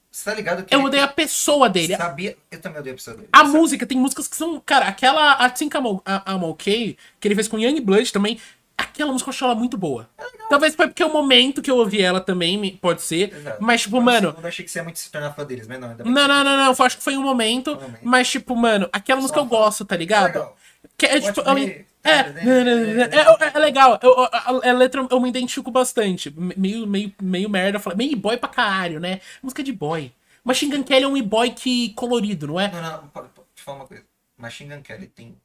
Você 0.10 0.26
tá 0.30 0.36
ligado 0.36 0.66
que 0.66 0.74
eu 0.74 0.84
odeio 0.84 1.04
a 1.04 1.08
pessoa 1.08 1.70
dele. 1.70 1.96
sabia... 1.96 2.36
Eu 2.50 2.60
também 2.60 2.80
odeio 2.80 2.96
a 2.96 2.98
pessoa 2.98 3.16
dele. 3.16 3.30
A 3.32 3.44
música, 3.44 3.86
tem 3.86 3.98
músicas 3.98 4.28
que 4.28 4.36
são. 4.36 4.60
Cara, 4.66 4.88
aquela 4.88 5.36
Assim 5.36 5.70
que 5.70 5.78
I'm, 5.78 6.02
I'm 6.28 6.44
OK, 6.44 6.98
que 7.20 7.28
ele 7.28 7.36
fez 7.36 7.48
com 7.48 7.60
Young 7.60 7.80
Blood 7.82 8.12
também. 8.12 8.40
Aquela 8.76 9.12
música 9.12 9.30
eu 9.30 9.32
acho 9.32 9.46
ela 9.46 9.54
muito 9.54 9.78
boa. 9.78 10.10
Talvez 10.50 10.74
foi 10.74 10.88
porque 10.88 11.04
é 11.04 11.06
o 11.06 11.14
momento 11.14 11.62
que 11.62 11.70
eu 11.70 11.78
ouvi 11.78 12.02
ela 12.02 12.20
também, 12.20 12.76
pode 12.82 13.04
ser. 13.04 13.32
Exato. 13.32 13.64
Mas, 13.64 13.82
tipo, 13.84 13.98
Eu 13.98 14.02
mano. 14.02 14.36
não 14.42 14.48
achei 14.50 14.66
que 14.66 14.72
você 14.72 14.80
ia 14.80 14.84
muito 14.84 14.98
se 14.98 15.12
tornar 15.12 15.32
fã 15.34 15.46
deles, 15.46 15.68
mas 15.68 15.80
não. 15.80 15.90
ainda 15.92 16.04
bem 16.04 16.12
Não, 16.12 16.28
não, 16.28 16.44
não, 16.44 16.58
não. 16.58 16.74
eu 16.78 16.84
Acho 16.86 16.98
que 16.98 17.04
foi 17.04 17.16
um 17.16 17.22
momento. 17.22 17.74
Um 17.74 17.76
momento. 17.76 18.00
Mas, 18.02 18.28
tipo, 18.30 18.56
mano, 18.56 18.90
aquela 18.92 19.22
música 19.22 19.40
eu 19.40 19.46
gosto, 19.46 19.86
tá 19.86 19.96
ligado? 19.96 20.26
Legal. 20.34 20.58
Que 20.98 21.06
é, 21.06 21.20
tipo, 21.20 21.42
me- 21.54 21.86
é, 22.04 22.12
é, 22.12 23.12
é, 23.14 23.52
é 23.56 23.60
legal. 23.60 24.00
Eu, 24.02 24.20
a, 24.26 24.50
a- 24.70 24.74
letra 24.74 25.06
eu 25.10 25.20
me 25.20 25.30
identifico 25.30 25.70
bastante. 25.72 26.32
Meio, 26.58 26.88
meio, 26.88 27.14
meio 27.22 27.50
merda. 27.50 27.80
fala- 27.80 27.96
Meio 27.96 28.16
boy 28.18 28.38
pra 28.38 28.50
caralho, 28.50 29.00
né? 29.00 29.22
Música 29.42 29.64
de 29.64 29.72
boy. 29.72 30.12
Machine 30.44 30.76
Gun 30.76 30.84
Kelly 30.84 31.04
é 31.04 31.08
um 31.08 31.16
e-boy 31.18 31.52
que 31.52 31.94
colorido, 31.94 32.48
não 32.48 32.60
é? 32.60 32.72
Não, 32.72 32.82
não, 32.82 33.08
pode, 33.10 33.30
pode 33.30 33.48
te 33.54 33.62
falar 33.62 33.78
uma 33.78 33.88
coisa. 33.88 34.04
Machine 34.38 34.76
Gun 34.76 34.82
Kelly 34.82 35.08
tem 35.08 35.38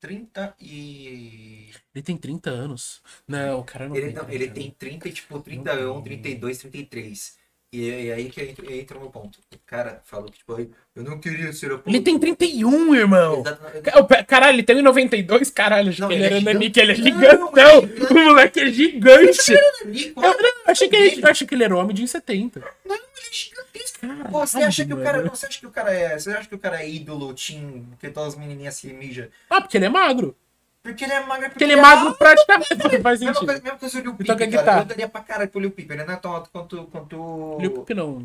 30 0.00 0.54
e. 0.58 1.68
Ele 1.94 2.02
tem 2.02 2.16
30 2.16 2.48
anos. 2.48 3.02
Não, 3.28 3.60
o 3.60 3.64
cara 3.64 3.86
não 3.86 3.94
Ele, 3.94 4.06
tem. 4.06 4.14
não, 4.14 4.24
30 4.24 4.42
ele 4.44 4.50
tem 4.50 4.70
30 4.70 5.08
e 5.08 5.12
tipo 5.12 5.38
31, 5.40 6.00
32, 6.02 6.58
33. 6.58 7.38
E 7.72 7.88
é 8.08 8.14
aí 8.14 8.28
que 8.28 8.40
entra, 8.42 8.72
entra 8.74 8.96
o 8.98 9.00
meu 9.00 9.10
ponto. 9.10 9.38
O 9.54 9.58
cara 9.64 10.00
falou 10.04 10.26
que, 10.28 10.38
tipo, 10.38 10.58
eu 10.58 11.04
não 11.04 11.20
queria 11.20 11.52
ser 11.52 11.70
a 11.70 11.80
Ele 11.86 12.00
tem 12.00 12.18
31, 12.18 12.96
irmão. 12.96 13.44
Não, 13.44 14.24
Caralho, 14.26 14.56
ele 14.56 14.64
tem 14.64 14.76
1,92? 14.82 15.52
Caralho, 15.52 15.94
Não, 15.96 16.08
que 16.08 16.14
ele 16.14 16.24
ele 16.24 16.24
é 16.24 16.26
era 16.26 16.38
gigante. 16.40 16.54
nanique, 16.54 16.80
ele 16.80 16.92
é 16.92 16.96
Não, 16.96 17.04
gigantão. 17.04 17.78
ele 17.78 17.92
é 17.92 17.94
gigante. 17.94 18.12
O 18.12 18.24
moleque 18.24 18.60
é 18.60 18.66
gigante. 18.72 19.52
Ele- 19.84 20.12
Eu, 20.16 20.22
não, 20.22 20.32
eu 20.32 20.52
achei 20.66 20.88
que 20.88 20.96
ele, 20.96 21.24
achei 21.24 21.46
que 21.46 21.54
ele 21.54 21.62
era 21.64 21.76
homem 21.76 21.94
de 21.94 22.02
1,70. 22.02 22.60
Não, 22.84 22.94
ele 22.96 23.02
é 23.04 23.32
gigantesco. 23.32 23.98
Caralho, 24.00 24.30
Pô, 24.30 24.46
você 24.46 24.58
acha 24.64 24.84
que 24.84 24.92
o 24.94 25.02
cara. 25.02 25.22
Você 25.28 25.46
acha 25.46 25.60
que 25.60 25.66
o 25.66 25.70
cara 25.70 25.94
é. 25.94 26.18
Você 26.18 26.30
acha 26.32 26.48
que 26.48 26.54
o 26.56 26.58
cara 26.58 26.82
é 26.82 26.90
ídolo, 26.90 27.32
Tim, 27.34 27.86
porque 27.90 28.08
todas 28.10 28.34
as 28.34 28.38
menininhas 28.40 28.74
se 28.74 28.92
mijam? 28.92 29.28
Ah, 29.48 29.60
porque 29.60 29.76
ele 29.76 29.84
é 29.84 29.88
magro. 29.88 30.36
Porque 30.82 31.04
ele 31.04 31.12
é 31.12 31.20
magro. 31.20 31.50
Porque 31.50 31.64
ele 31.64 31.72
é 31.74 31.76
magro 31.80 32.14
praticamente. 32.16 33.02
Faz 33.02 33.20
Mesma 33.20 33.34
sentido. 33.34 33.46
coisa, 33.46 33.62
mesma 33.62 33.78
coisa 33.78 34.00
do 34.00 34.04
Lil 34.04 34.12
E 34.14 34.16
Peep, 34.16 34.26
cara. 34.28 34.46
guitarra. 34.46 34.80
Eu 34.80 34.84
daria 34.86 35.08
pra 35.08 35.20
caralho 35.22 35.50
pro 35.50 35.60
Lil 35.60 35.70
Peep. 35.70 35.90
Ele 35.90 36.04
não 36.04 36.14
é 36.14 36.16
tão 36.16 36.32
alto 36.32 36.50
quanto. 36.50 36.84
quanto... 36.86 37.58
Lil 37.60 37.70
Peep 37.82 37.96
não. 37.96 38.24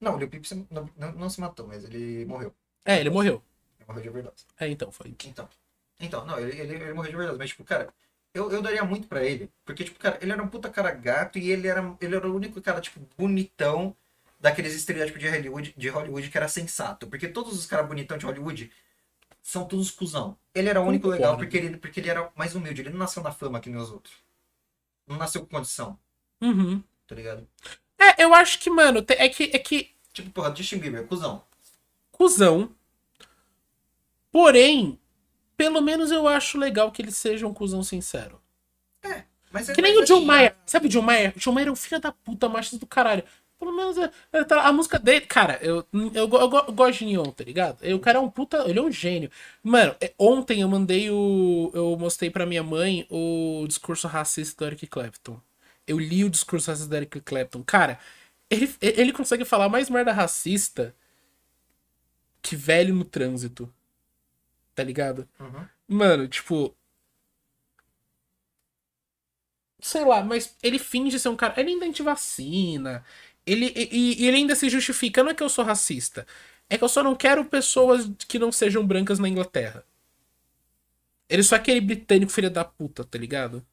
Não, 0.00 0.14
o 0.14 0.18
Lil 0.18 0.28
Peep 0.28 0.44
se- 0.44 0.66
não, 0.70 0.90
não, 0.96 1.12
não 1.12 1.30
se 1.30 1.40
matou, 1.40 1.66
mas 1.66 1.84
ele 1.84 2.24
morreu. 2.26 2.52
É, 2.84 3.00
ele 3.00 3.10
morreu. 3.10 3.42
Ele 3.78 3.86
morreu 3.88 4.02
de 4.02 4.10
verdade. 4.10 4.36
É, 4.60 4.68
então, 4.68 4.92
foi. 4.92 5.14
Então. 5.24 5.48
Então, 5.98 6.26
não, 6.26 6.38
ele, 6.38 6.60
ele, 6.60 6.74
ele 6.74 6.92
morreu 6.92 7.10
de 7.10 7.16
verdade. 7.16 7.38
Mas, 7.38 7.48
tipo, 7.50 7.64
cara, 7.64 7.88
eu, 8.34 8.50
eu 8.52 8.60
daria 8.60 8.84
muito 8.84 9.08
pra 9.08 9.24
ele. 9.24 9.50
Porque, 9.64 9.84
tipo, 9.84 9.98
cara, 9.98 10.18
ele 10.20 10.32
era 10.32 10.42
um 10.42 10.48
puta 10.48 10.68
cara 10.68 10.90
gato 10.90 11.38
e 11.38 11.50
ele 11.50 11.66
era, 11.66 11.96
ele 12.00 12.14
era 12.14 12.28
o 12.28 12.34
único 12.36 12.60
cara, 12.60 12.80
tipo, 12.82 13.00
bonitão 13.16 13.96
daqueles 14.38 14.74
estereótipos 14.74 15.18
de 15.20 15.28
Hollywood, 15.30 15.74
de 15.76 15.88
Hollywood 15.88 16.28
que 16.28 16.36
era 16.36 16.46
sensato. 16.48 17.06
Porque 17.06 17.26
todos 17.26 17.54
os 17.58 17.64
caras 17.64 17.86
bonitão 17.88 18.18
de 18.18 18.26
Hollywood 18.26 18.70
são 19.48 19.64
todos 19.64 19.92
cuzão. 19.92 20.36
Ele 20.52 20.68
era 20.68 20.80
o 20.80 20.84
único 20.84 21.06
legal 21.08 21.36
porque 21.36 21.56
ele, 21.56 21.76
porque 21.76 22.00
ele 22.00 22.10
era 22.10 22.30
mais 22.34 22.54
humilde. 22.56 22.80
Ele 22.82 22.90
não 22.90 22.98
nasceu 22.98 23.22
na 23.22 23.30
fama 23.30 23.60
que 23.60 23.70
nem 23.70 23.80
os 23.80 23.90
outros. 23.92 24.14
Não 25.06 25.16
nasceu 25.16 25.42
com 25.42 25.56
condição, 25.56 25.96
Uhum. 26.40 26.82
tá 27.06 27.14
ligado? 27.14 27.46
É, 27.96 28.24
eu 28.24 28.34
acho 28.34 28.58
que, 28.58 28.68
mano, 28.68 29.04
é 29.08 29.28
que, 29.28 29.44
é 29.52 29.58
que 29.58 29.94
Tipo, 30.12 30.30
porra, 30.30 30.52
Justin 30.54 30.78
Bieber, 30.78 31.06
cuzão. 31.06 31.44
cuzão. 32.10 32.74
Porém, 34.32 34.98
pelo 35.56 35.80
menos 35.80 36.10
eu 36.10 36.26
acho 36.26 36.58
legal 36.58 36.90
que 36.90 37.00
ele 37.02 37.12
seja 37.12 37.46
um 37.46 37.54
cuzão 37.54 37.82
sincero. 37.82 38.40
Mas 39.52 39.68
é- 39.68 39.74
Que 39.74 39.80
nem 39.80 39.96
o 39.96 40.04
John 40.04 40.16
assim, 40.16 40.26
Mayer. 40.26 40.56
Sabe 40.66 40.86
o 40.86 40.88
John 40.88 41.02
Mayer? 41.02 41.32
O 41.36 41.38
John 41.38 41.52
Mayer 41.52 41.68
é 41.68 41.72
um 41.72 41.76
filho 41.76 42.00
da 42.00 42.10
puta, 42.12 42.48
machista 42.48 42.78
do 42.78 42.86
caralho. 42.86 43.22
Pelo 43.58 43.72
menos 43.74 43.96
é- 43.96 44.10
ele 44.32 44.44
tá- 44.44 44.62
a 44.66 44.72
música 44.72 44.98
dele, 44.98 45.22
cara, 45.26 45.58
eu, 45.62 45.86
eu, 45.92 46.10
eu 46.14 46.28
eu 46.68 46.72
gosto 46.74 46.98
de 46.98 47.06
Neon, 47.06 47.30
tá 47.32 47.42
ligado? 47.44 47.82
O 47.94 47.98
cara 48.00 48.18
é 48.18 48.20
um 48.20 48.30
puta, 48.30 48.58
ele 48.68 48.78
é 48.78 48.82
um 48.82 48.92
gênio. 48.92 49.30
Mano, 49.62 49.96
é- 50.00 50.12
ontem 50.18 50.60
eu 50.60 50.68
mandei 50.68 51.10
o. 51.10 51.70
Eu 51.74 51.96
mostrei 51.98 52.30
pra 52.30 52.44
minha 52.46 52.62
mãe 52.62 53.06
o 53.10 53.64
discurso 53.66 54.06
racista 54.08 54.64
do 54.64 54.68
Eric 54.68 54.86
Clapton. 54.86 55.40
Eu 55.86 55.98
li 55.98 56.24
o 56.24 56.30
discurso 56.30 56.70
racista 56.70 56.88
do 56.90 56.96
Eric 56.96 57.20
Clapton. 57.22 57.62
Cara, 57.62 57.98
ele, 58.50 58.74
ele 58.80 59.12
consegue 59.12 59.44
falar 59.44 59.68
mais 59.70 59.88
merda 59.90 60.12
racista 60.12 60.94
que 62.42 62.56
velho 62.56 62.94
no 62.94 63.04
trânsito. 63.04 63.72
Tá 64.74 64.82
ligado? 64.84 65.28
Uhum. 65.40 65.66
Mano, 65.88 66.28
tipo. 66.28 66.76
Sei 69.80 70.04
lá, 70.04 70.22
mas 70.22 70.56
ele 70.62 70.78
finge 70.78 71.18
ser 71.18 71.28
um 71.28 71.36
cara. 71.36 71.58
Ele 71.60 71.70
ainda 71.70 71.86
antivacina. 71.86 73.04
Ele, 73.46 73.72
e, 73.76 74.24
e 74.24 74.26
ele 74.28 74.38
ainda 74.38 74.54
se 74.56 74.68
justifica. 74.68 75.22
Não 75.22 75.30
é 75.30 75.34
que 75.34 75.42
eu 75.42 75.48
sou 75.48 75.64
racista. 75.64 76.26
É 76.68 76.76
que 76.76 76.84
eu 76.84 76.88
só 76.88 77.02
não 77.02 77.14
quero 77.14 77.44
pessoas 77.44 78.10
que 78.28 78.38
não 78.38 78.50
sejam 78.52 78.86
brancas 78.86 79.18
na 79.18 79.28
Inglaterra. 79.28 79.84
Ele 81.28 81.42
só 81.42 81.56
é 81.56 81.58
aquele 81.58 81.80
britânico 81.80 82.32
filho 82.32 82.50
da 82.50 82.64
puta, 82.64 83.04
tá 83.04 83.18
ligado? 83.18 83.64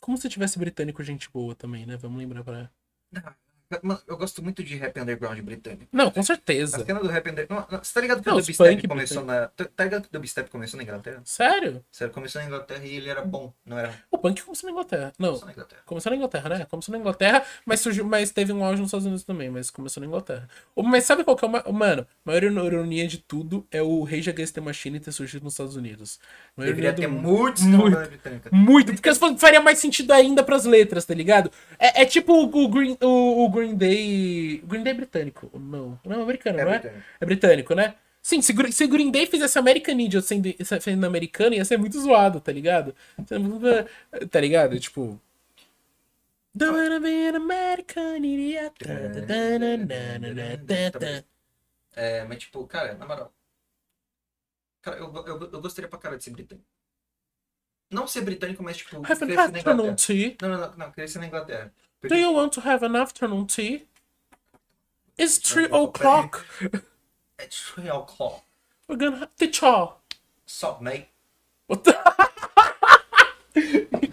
Como 0.00 0.16
se 0.16 0.28
tivesse 0.28 0.58
britânico 0.58 1.02
gente 1.02 1.28
boa 1.30 1.54
também, 1.54 1.84
né? 1.86 1.96
Vamos 1.96 2.18
lembrar 2.18 2.44
pra. 2.44 2.70
Mano, 3.82 4.00
eu 4.06 4.16
gosto 4.16 4.42
muito 4.42 4.62
de 4.62 4.76
rap 4.76 4.98
underground 5.00 5.38
britânico. 5.40 5.88
Não, 5.92 6.08
com 6.10 6.20
A 6.20 6.22
certeza. 6.22 6.84
cena 6.84 7.00
do 7.00 7.08
rap 7.08 7.28
underground. 7.28 7.64
Você 7.82 7.92
tá 7.94 8.00
ligado 8.00 8.22
que 8.22 8.28
Não, 8.28 8.36
o 8.36 8.40
dubstep 8.40 8.86
começou 8.88 9.24
na. 9.24 9.48
Tá 9.48 9.64
tá 9.74 9.84
ligado 9.84 10.02
que 10.02 10.08
o 10.08 10.12
dubstep 10.12 10.50
começou 10.50 10.76
na 10.78 10.84
Inglaterra? 10.84 11.20
Sério? 11.24 11.84
Sério, 11.90 12.14
começou 12.14 12.40
na 12.40 12.46
Inglaterra 12.46 12.84
e 12.84 12.94
ele 12.94 13.08
era 13.08 13.22
bom, 13.22 13.52
não 13.64 13.76
era? 13.78 13.92
O 14.10 14.18
punk 14.18 14.40
começou 14.42 14.68
na 14.68 14.72
Inglaterra. 14.72 15.12
Não, 15.18 15.28
Começou 15.30 15.46
na 15.46 15.52
Inglaterra. 15.52 15.82
Começou 15.84 16.10
na 16.10 16.16
Inglaterra, 16.16 16.48
né? 16.50 16.64
Começou 16.70 16.92
na 16.92 16.98
Inglaterra, 16.98 17.44
mas, 17.64 17.80
surgiu, 17.80 18.04
mas 18.04 18.30
teve 18.30 18.52
um 18.52 18.64
auge 18.64 18.80
nos 18.80 18.88
Estados 18.88 19.06
Unidos 19.06 19.24
também, 19.24 19.50
mas 19.50 19.68
começou 19.70 20.00
na 20.00 20.06
Inglaterra. 20.06 20.48
Mas 20.76 21.04
sabe 21.04 21.24
qual 21.24 21.36
que 21.36 21.44
é 21.44 21.48
o. 21.48 21.50
ma- 21.50 21.64
Mano, 21.72 22.02
a 22.02 22.06
maior 22.24 22.44
ironia 22.44 23.06
de 23.08 23.18
tudo 23.18 23.66
é 23.72 23.82
o 23.82 24.04
Rage 24.04 24.30
Against 24.30 24.54
the 24.54 24.60
Machine 24.60 25.00
ter 25.00 25.10
surgido 25.10 25.42
nos 25.44 25.54
Estados 25.54 25.74
Unidos. 25.74 26.20
A 26.56 26.62
Deveria 26.62 26.90
ironia 26.90 27.08
ter 27.08 27.14
do- 27.14 27.20
muitos 27.20 27.62
Muito. 27.64 27.96
britânica. 27.96 28.50
Muito, 28.52 28.92
porque 28.94 29.12
faria 29.38 29.60
mais 29.60 29.78
sentido 29.80 30.12
ainda 30.12 30.42
pras 30.44 30.64
letras, 30.64 31.04
tá 31.04 31.12
ligado? 31.14 31.50
É, 31.78 32.02
é 32.02 32.04
tipo 32.06 32.32
o, 32.32 32.44
o 32.64 32.68
Green, 32.68 32.96
o, 33.02 33.44
o 33.44 33.55
Green 33.56 33.76
Day. 33.76 34.58
Green 34.64 34.82
Day 34.82 34.92
é 34.92 34.96
britânico? 34.96 35.50
Não, 35.58 35.98
não 36.04 36.20
é 36.20 36.22
americano, 36.22 36.58
É 36.58 36.64
não 36.64 36.72
é? 36.72 36.78
britânico. 36.78 37.04
É 37.20 37.26
britânico, 37.26 37.74
né? 37.74 37.94
Sim, 38.22 38.42
se, 38.42 38.52
se 38.72 38.86
Green 38.86 39.10
Day 39.10 39.26
fizesse 39.26 39.58
American 39.58 39.98
Idiot 39.98 40.26
sendo, 40.26 40.48
sendo 40.80 41.06
americano, 41.06 41.54
ia 41.54 41.64
ser 41.64 41.76
muito 41.78 41.98
zoado, 42.00 42.40
tá 42.40 42.52
ligado? 42.52 42.94
Tá 44.30 44.40
ligado? 44.40 44.78
Tipo. 44.80 45.20
Don't 46.54 46.74
wanna 46.76 46.98
be 47.00 47.28
an 47.28 47.36
American 47.36 48.24
idiot. 48.24 48.72
É, 51.94 52.24
mas 52.24 52.38
tipo, 52.38 52.66
cara, 52.66 52.94
na 52.94 53.06
moral. 53.06 53.32
Cara, 54.82 54.98
eu, 54.98 55.12
eu, 55.14 55.50
eu 55.52 55.60
gostaria 55.60 55.88
pra 55.88 55.98
cara 55.98 56.16
de 56.16 56.24
ser 56.24 56.30
britânico. 56.30 56.66
Não 57.90 58.06
ser 58.06 58.22
britânico, 58.22 58.62
mas 58.62 58.76
tipo. 58.78 59.00
Crescer 59.02 59.26
na 59.26 59.32
Inglaterra. 59.32 59.74
não, 59.74 60.48
não, 60.58 60.76
não, 60.76 60.92
crescer 60.92 61.18
na 61.18 61.26
Inglaterra. 61.26 61.72
Do 62.02 62.14
you 62.14 62.32
want 62.32 62.52
to 62.54 62.60
have 62.60 62.84
an 62.84 62.94
afternoon 62.96 63.46
tea? 63.46 63.86
It's 65.18 65.38
three 65.48 65.66
o'clock. 65.66 66.44
É 67.38 67.46
Trail 67.46 68.02
Claw. 68.06 68.42
We're 68.88 68.96
gonna 68.98 69.16
have 69.18 69.30
to 69.38 69.46
tchau. 69.48 70.00
Só, 70.46 70.78
mate. 70.80 71.08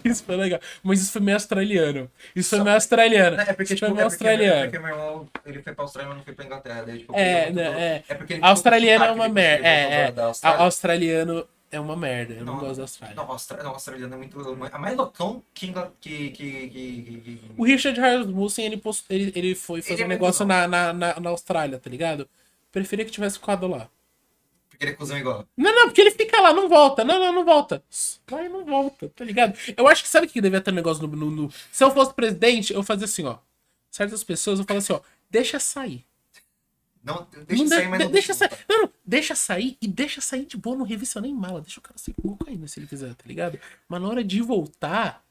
Isso 0.04 0.24
foi 0.24 0.36
legal. 0.36 0.60
Mas 0.82 1.00
isso 1.00 1.12
foi 1.12 1.20
meio 1.22 1.36
australiano. 1.36 2.10
Isso 2.36 2.50
foi 2.50 2.60
meio 2.64 2.74
australiano. 2.74 3.40
É 3.40 3.52
porque, 3.52 3.62
isso 3.74 3.74
tipo, 3.76 3.86
foi 3.86 3.94
meio 3.94 4.06
é 4.06 4.08
porque, 4.10 4.24
é 4.26 4.28
australiano. 4.30 4.62
porque 4.70 4.78
meu 4.78 4.88
irmão, 4.88 5.28
ele 5.46 5.62
foi 5.62 5.74
pra 5.74 5.84
Austrália, 5.84 6.08
mas 6.08 6.18
não 6.18 6.24
foi 6.24 6.34
pra 6.34 6.44
Inglaterra. 6.44 6.82
Daí, 6.82 6.98
tipo, 6.98 7.12
É, 7.14 7.44
voltou- 7.46 7.54
né, 7.54 8.04
é. 8.08 8.14
porque 8.14 8.32
ele 8.34 8.44
Australiano 8.44 9.04
é 9.04 9.10
uma 9.12 9.28
merda. 9.28 9.66
É, 9.66 10.06
é. 10.08 10.14
Australiano 10.58 11.46
é 11.74 11.80
uma 11.80 11.96
merda. 11.96 12.34
Eu 12.34 12.44
não, 12.44 12.54
Não, 12.54 12.60
gosto 12.60 12.76
da 12.76 12.82
Austrália. 12.84 13.16
Não, 13.16 13.30
Austra... 13.30 13.62
não, 13.62 13.70
australiano 13.70 14.14
é 14.14 14.16
muito. 14.16 14.40
É 14.72 14.78
mais 14.78 14.96
loucão 14.96 15.42
que. 15.52 15.72
Que, 16.00 16.30
que, 16.30 16.68
que, 16.70 17.40
O 17.56 17.64
Richard 17.64 17.98
Rasmussen, 18.00 18.64
ele, 18.66 18.76
post... 18.76 19.04
ele, 19.10 19.32
ele 19.34 19.54
foi 19.54 19.82
fazer 19.82 19.94
Ele 19.94 20.02
é 20.02 20.04
um 20.04 20.08
muito 20.08 20.20
negócio 20.20 20.44
na, 20.46 20.66
na, 20.68 20.92
na, 20.92 21.20
na 21.20 21.30
Austrália, 21.30 21.78
tá 21.78 21.90
ligado? 21.90 22.28
Preferia 22.72 23.04
que 23.04 23.10
tivesse 23.10 23.38
ficado 23.38 23.66
lá. 23.66 23.88
Porque 24.68 24.84
ele 24.84 24.92
é 24.92 24.94
cuzão 24.96 25.16
igual. 25.16 25.46
Não, 25.56 25.72
não, 25.74 25.84
porque 25.86 26.00
ele 26.00 26.10
fica 26.10 26.40
lá, 26.40 26.52
não 26.52 26.68
volta. 26.68 27.04
Não, 27.04 27.18
não, 27.18 27.32
não 27.32 27.44
volta. 27.44 27.82
Vai, 28.26 28.48
não 28.48 28.64
volta, 28.64 29.08
tá 29.14 29.24
ligado? 29.24 29.56
Eu 29.76 29.86
acho 29.86 30.02
que 30.02 30.08
sabe 30.08 30.26
o 30.26 30.30
que 30.30 30.40
devia 30.40 30.60
ter 30.60 30.72
um 30.72 30.74
negócio 30.74 31.06
no, 31.06 31.16
no- 31.16 31.30
no- 31.30 31.52
Se 31.70 31.84
eu 31.84 31.90
fosse 31.92 32.12
presidente, 32.12 32.72
eu 32.72 32.82
fazia 32.82 33.04
assim, 33.04 33.24
ó. 33.24 33.38
Certas 33.90 34.24
pessoas, 34.24 34.58
eu 34.58 34.64
falo 34.64 34.78
assim, 34.78 34.92
ó. 34.92 35.00
Deixa 35.30 35.60
sair. 35.60 36.04
Não, 37.04 37.28
deixa 37.46 37.62
Não 37.62 37.68
sair, 37.68 37.88
mas 37.88 37.98
de- 37.98 38.04
não 38.06 38.12
deixa 38.12 38.34
sair. 38.34 38.50
não, 38.68 38.90
deixa 39.04 39.34
sair 39.34 39.76
e 39.80 39.86
deixa 39.86 40.20
sair 40.20 40.46
de 40.46 40.56
boa, 40.56 40.76
não 40.76 40.84
revista 40.86 41.20
nem 41.20 41.34
mala. 41.34 41.60
Deixa 41.60 41.78
o 41.78 41.82
cara 41.82 41.98
sair 41.98 42.14
com 42.14 42.34
cocaína 42.36 42.66
se 42.66 42.80
ele 42.80 42.86
quiser, 42.86 43.14
tá 43.14 43.24
ligado? 43.26 43.58
Mas 43.88 44.00
na 44.00 44.08
hora 44.08 44.24
de 44.24 44.40
voltar, 44.40 45.22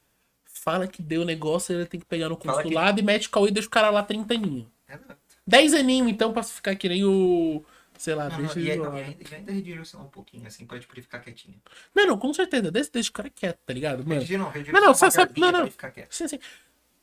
fala 0.44 0.86
que 0.86 1.02
deu 1.02 1.24
negócio, 1.24 1.74
ele 1.74 1.86
tem 1.86 1.98
que 1.98 2.06
pegar 2.06 2.28
no 2.28 2.36
Fala 2.36 2.58
que- 2.58 2.62
consulado 2.64 3.00
e 3.00 3.02
mete 3.02 3.26
o 3.26 3.30
cauê 3.30 3.48
e 3.48 3.52
deixa 3.52 3.66
o 3.68 3.70
cara 3.72 3.90
lá 3.90 4.02
30 4.02 4.34
aninhos. 4.34 4.66
Exato. 4.88 5.16
10 5.46 5.74
aninhos, 5.74 6.08
então, 6.08 6.32
pra 6.32 6.42
ficar 6.42 6.74
que 6.76 6.88
nem 6.88 7.04
o. 7.04 7.62
Sei 7.98 8.14
lá, 8.14 8.28
Não, 8.28 8.38
deixa 8.38 8.54
não, 8.54 8.60
ele 8.60 8.68
e 8.68 8.72
ainda, 8.72 9.36
ainda 9.36 9.52
redirecionar 9.52 10.06
um 10.06 10.10
pouquinho, 10.10 10.44
assim, 10.46 10.66
pra 10.66 10.78
tipo, 10.80 10.92
ele 10.94 11.02
ficar 11.02 11.20
quietinho. 11.20 11.60
Não, 11.94 12.06
não, 12.08 12.18
com 12.18 12.32
certeza. 12.34 12.70
Deixa, 12.70 12.90
deixa 12.92 13.08
o 13.10 13.12
cara 13.12 13.30
quieto, 13.30 13.58
tá 13.64 13.72
ligado? 13.72 14.04
Mano. 14.04 14.20
Redir- 14.20 14.36
não, 14.38 14.52
Não, 14.52 14.80
não, 14.80 14.94
sabe. 14.94 15.14
verbinha 15.16 15.46
Não, 15.46 15.52
não. 15.58 15.60
ele 15.66 15.70
ficar 15.70 15.90
quieto. 15.92 16.12
Sim, 16.12 16.26
sim. 16.26 16.38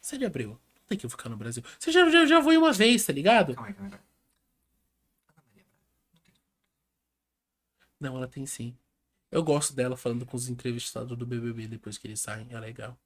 Você 0.02 0.18
de 0.18 0.26
abril. 0.26 0.50
Não 0.50 0.58
tem 0.90 0.98
que 0.98 1.06
eu 1.06 1.10
ficar 1.10 1.30
no 1.30 1.38
Brasil. 1.38 1.64
Você 1.80 1.92
já, 1.94 2.10
já, 2.10 2.26
já 2.26 2.44
foi 2.44 2.58
uma 2.58 2.74
vez, 2.74 3.06
tá 3.06 3.14
ligado? 3.14 3.54
Calma 3.56 3.70
aí. 3.70 3.74
calma 3.74 3.92
aí. 3.94 4.00
Não, 8.02 8.18
ela 8.18 8.28
tem 8.28 8.46
sim. 8.48 8.76
Eu 9.32 9.44
gosto 9.44 9.74
dela 9.74 9.96
falando 9.96 10.26
com 10.26 10.36
os 10.36 10.50
entrevistados 10.50 11.16
do 11.16 11.26
BBB 11.26 11.68
depois 11.68 11.98
que 11.98 12.08
eles 12.08 12.20
saem. 12.20 12.48
É 12.50 12.60
legal. 12.60 12.98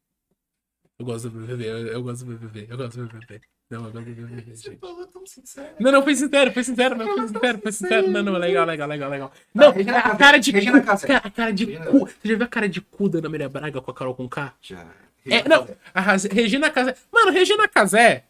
Eu 0.97 1.05
gosto 1.05 1.29
do 1.29 1.37
BBB. 1.39 1.65
Eu, 1.69 1.87
eu 1.87 2.01
gosto 2.01 2.25
do 2.25 2.31
BBB. 2.37 2.67
Eu 2.71 2.77
gosto 2.77 2.97
do 2.97 3.07
BBB. 3.07 3.41
Não, 3.69 3.85
eu 3.85 3.91
gosto 3.91 4.05
do 4.05 4.15
BBB, 4.15 4.55
Você 4.55 4.69
gente. 4.69 4.79
falou 4.79 5.05
tão 5.07 5.25
sincero. 5.25 5.75
Não, 5.79 5.91
não, 5.91 6.03
foi 6.03 6.15
sincero, 6.15 6.51
foi 6.53 6.63
sincero, 6.63 6.95
não, 6.95 7.05
foi 7.07 7.27
sincero, 7.27 7.59
foi 7.59 7.71
sincero. 7.71 8.11
Não, 8.11 8.23
não, 8.23 8.33
legal, 8.33 8.65
legal, 8.65 8.87
legal, 8.87 9.09
legal. 9.09 9.31
Não, 9.53 9.71
Regina 9.71 9.97
a 9.97 10.15
cara 10.15 10.37
de 10.37 10.51
Regina 10.51 10.81
cu. 10.81 10.89
A 10.91 11.31
cara 11.31 11.51
de 11.51 11.65
Regina 11.65 11.85
cu. 11.87 11.99
Você 11.99 12.27
já 12.27 12.35
viu 12.35 12.45
a 12.45 12.47
cara 12.47 12.69
de 12.69 12.79
cu 12.79 13.09
da 13.09 13.17
Ana 13.19 13.29
Maria 13.29 13.49
Braga 13.49 13.81
com 13.81 13.91
a 13.91 13.93
Carol 13.93 14.15
com 14.15 14.29
K? 14.29 14.53
Já. 14.61 14.87
É, 15.25 15.49
não, 15.49 15.67
a 15.93 16.01
Regina 16.31 16.69
Casé. 16.69 16.95
Mano, 17.11 17.31
Regina 17.31 17.67
Casé. 17.67 18.23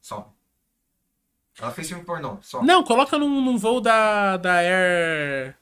Só. 0.00 0.32
Ela 1.60 1.70
fez 1.72 1.88
filme 1.88 2.04
pornô, 2.04 2.38
só. 2.40 2.62
Não, 2.62 2.82
coloca 2.82 3.18
num, 3.18 3.42
num 3.42 3.58
voo 3.58 3.80
da, 3.80 4.38
da 4.38 4.54
Air. 4.62 5.54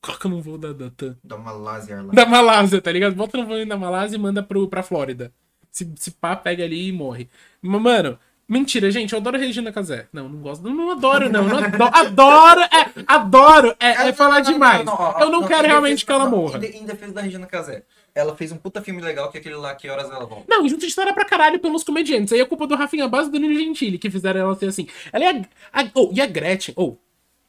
Coloca 0.00 0.28
num 0.28 0.40
voo 0.40 0.58
da, 0.58 0.72
da 0.72 0.90
TAM. 0.90 1.16
Da 1.22 1.36
Malásia 1.36 2.02
lá. 2.02 2.12
Da 2.12 2.26
Malásia, 2.26 2.80
tá 2.80 2.92
ligado? 2.92 3.14
Bota 3.14 3.38
no 3.38 3.46
voo 3.46 3.66
da 3.66 3.76
Malásia 3.76 4.16
e 4.16 4.18
manda 4.18 4.42
pro, 4.42 4.68
pra 4.68 4.82
Flórida. 4.82 5.32
Se, 5.70 5.92
se 5.96 6.10
pá, 6.12 6.36
pega 6.36 6.64
ali 6.64 6.88
e 6.88 6.92
morre. 6.92 7.28
Mas, 7.60 7.82
mano, 7.82 8.18
mentira, 8.48 8.90
gente. 8.90 9.12
Eu 9.12 9.18
adoro 9.18 9.38
Regina 9.38 9.72
Casé. 9.72 10.06
Não, 10.12 10.28
não 10.28 10.40
gosto. 10.40 10.62
Não, 10.62 10.74
não 10.74 10.90
adoro, 10.92 11.28
não. 11.28 11.44
não 11.44 11.58
adoro, 11.58 11.90
adoro, 11.92 12.60
é, 12.60 13.04
adoro. 13.06 13.76
É, 13.80 14.08
é 14.08 14.12
falar 14.12 14.40
demais. 14.40 14.86
Eu 15.20 15.30
não 15.30 15.46
quero 15.46 15.66
realmente 15.66 16.06
que 16.06 16.12
ela 16.12 16.24
não, 16.24 16.30
morra. 16.30 16.56
Em, 16.58 16.60
de- 16.60 16.78
em 16.78 16.84
defesa 16.84 17.12
da 17.12 17.20
Regina 17.20 17.46
Casé. 17.46 17.84
Ela 18.14 18.34
fez 18.34 18.50
um 18.50 18.56
puta 18.56 18.80
filme 18.80 19.02
legal 19.02 19.30
que 19.30 19.36
é 19.36 19.40
aquele 19.40 19.56
lá, 19.56 19.74
Que 19.74 19.90
Horas 19.90 20.10
Ela 20.10 20.24
Volta. 20.24 20.46
Não, 20.48 20.66
junto 20.66 20.80
de 20.80 20.86
história 20.86 21.12
pra 21.12 21.26
caralho 21.26 21.58
pelos 21.58 21.84
comediantes. 21.84 22.32
Aí 22.32 22.40
é 22.40 22.46
culpa 22.46 22.66
do 22.66 22.74
Rafinha 22.74 23.06
Base 23.06 23.28
e 23.28 23.32
do 23.32 23.38
Nino 23.38 23.54
Gentili 23.54 23.98
que 23.98 24.08
fizeram 24.08 24.40
ela 24.40 24.54
ser 24.54 24.68
assim. 24.68 24.88
Ela 25.12 25.24
é 25.24 25.30
a. 25.72 25.82
a 25.82 25.90
oh, 25.94 26.10
e 26.14 26.20
a 26.22 26.26
Gretchen. 26.26 26.72
Ou, 26.78 26.98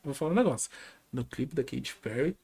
vou 0.04 0.14
falar 0.14 0.32
um 0.32 0.36
negócio. 0.36 0.70
No 1.18 1.26
clipe 1.26 1.56
da 1.56 1.64
Katy 1.64 1.96
Perry. 1.96 2.38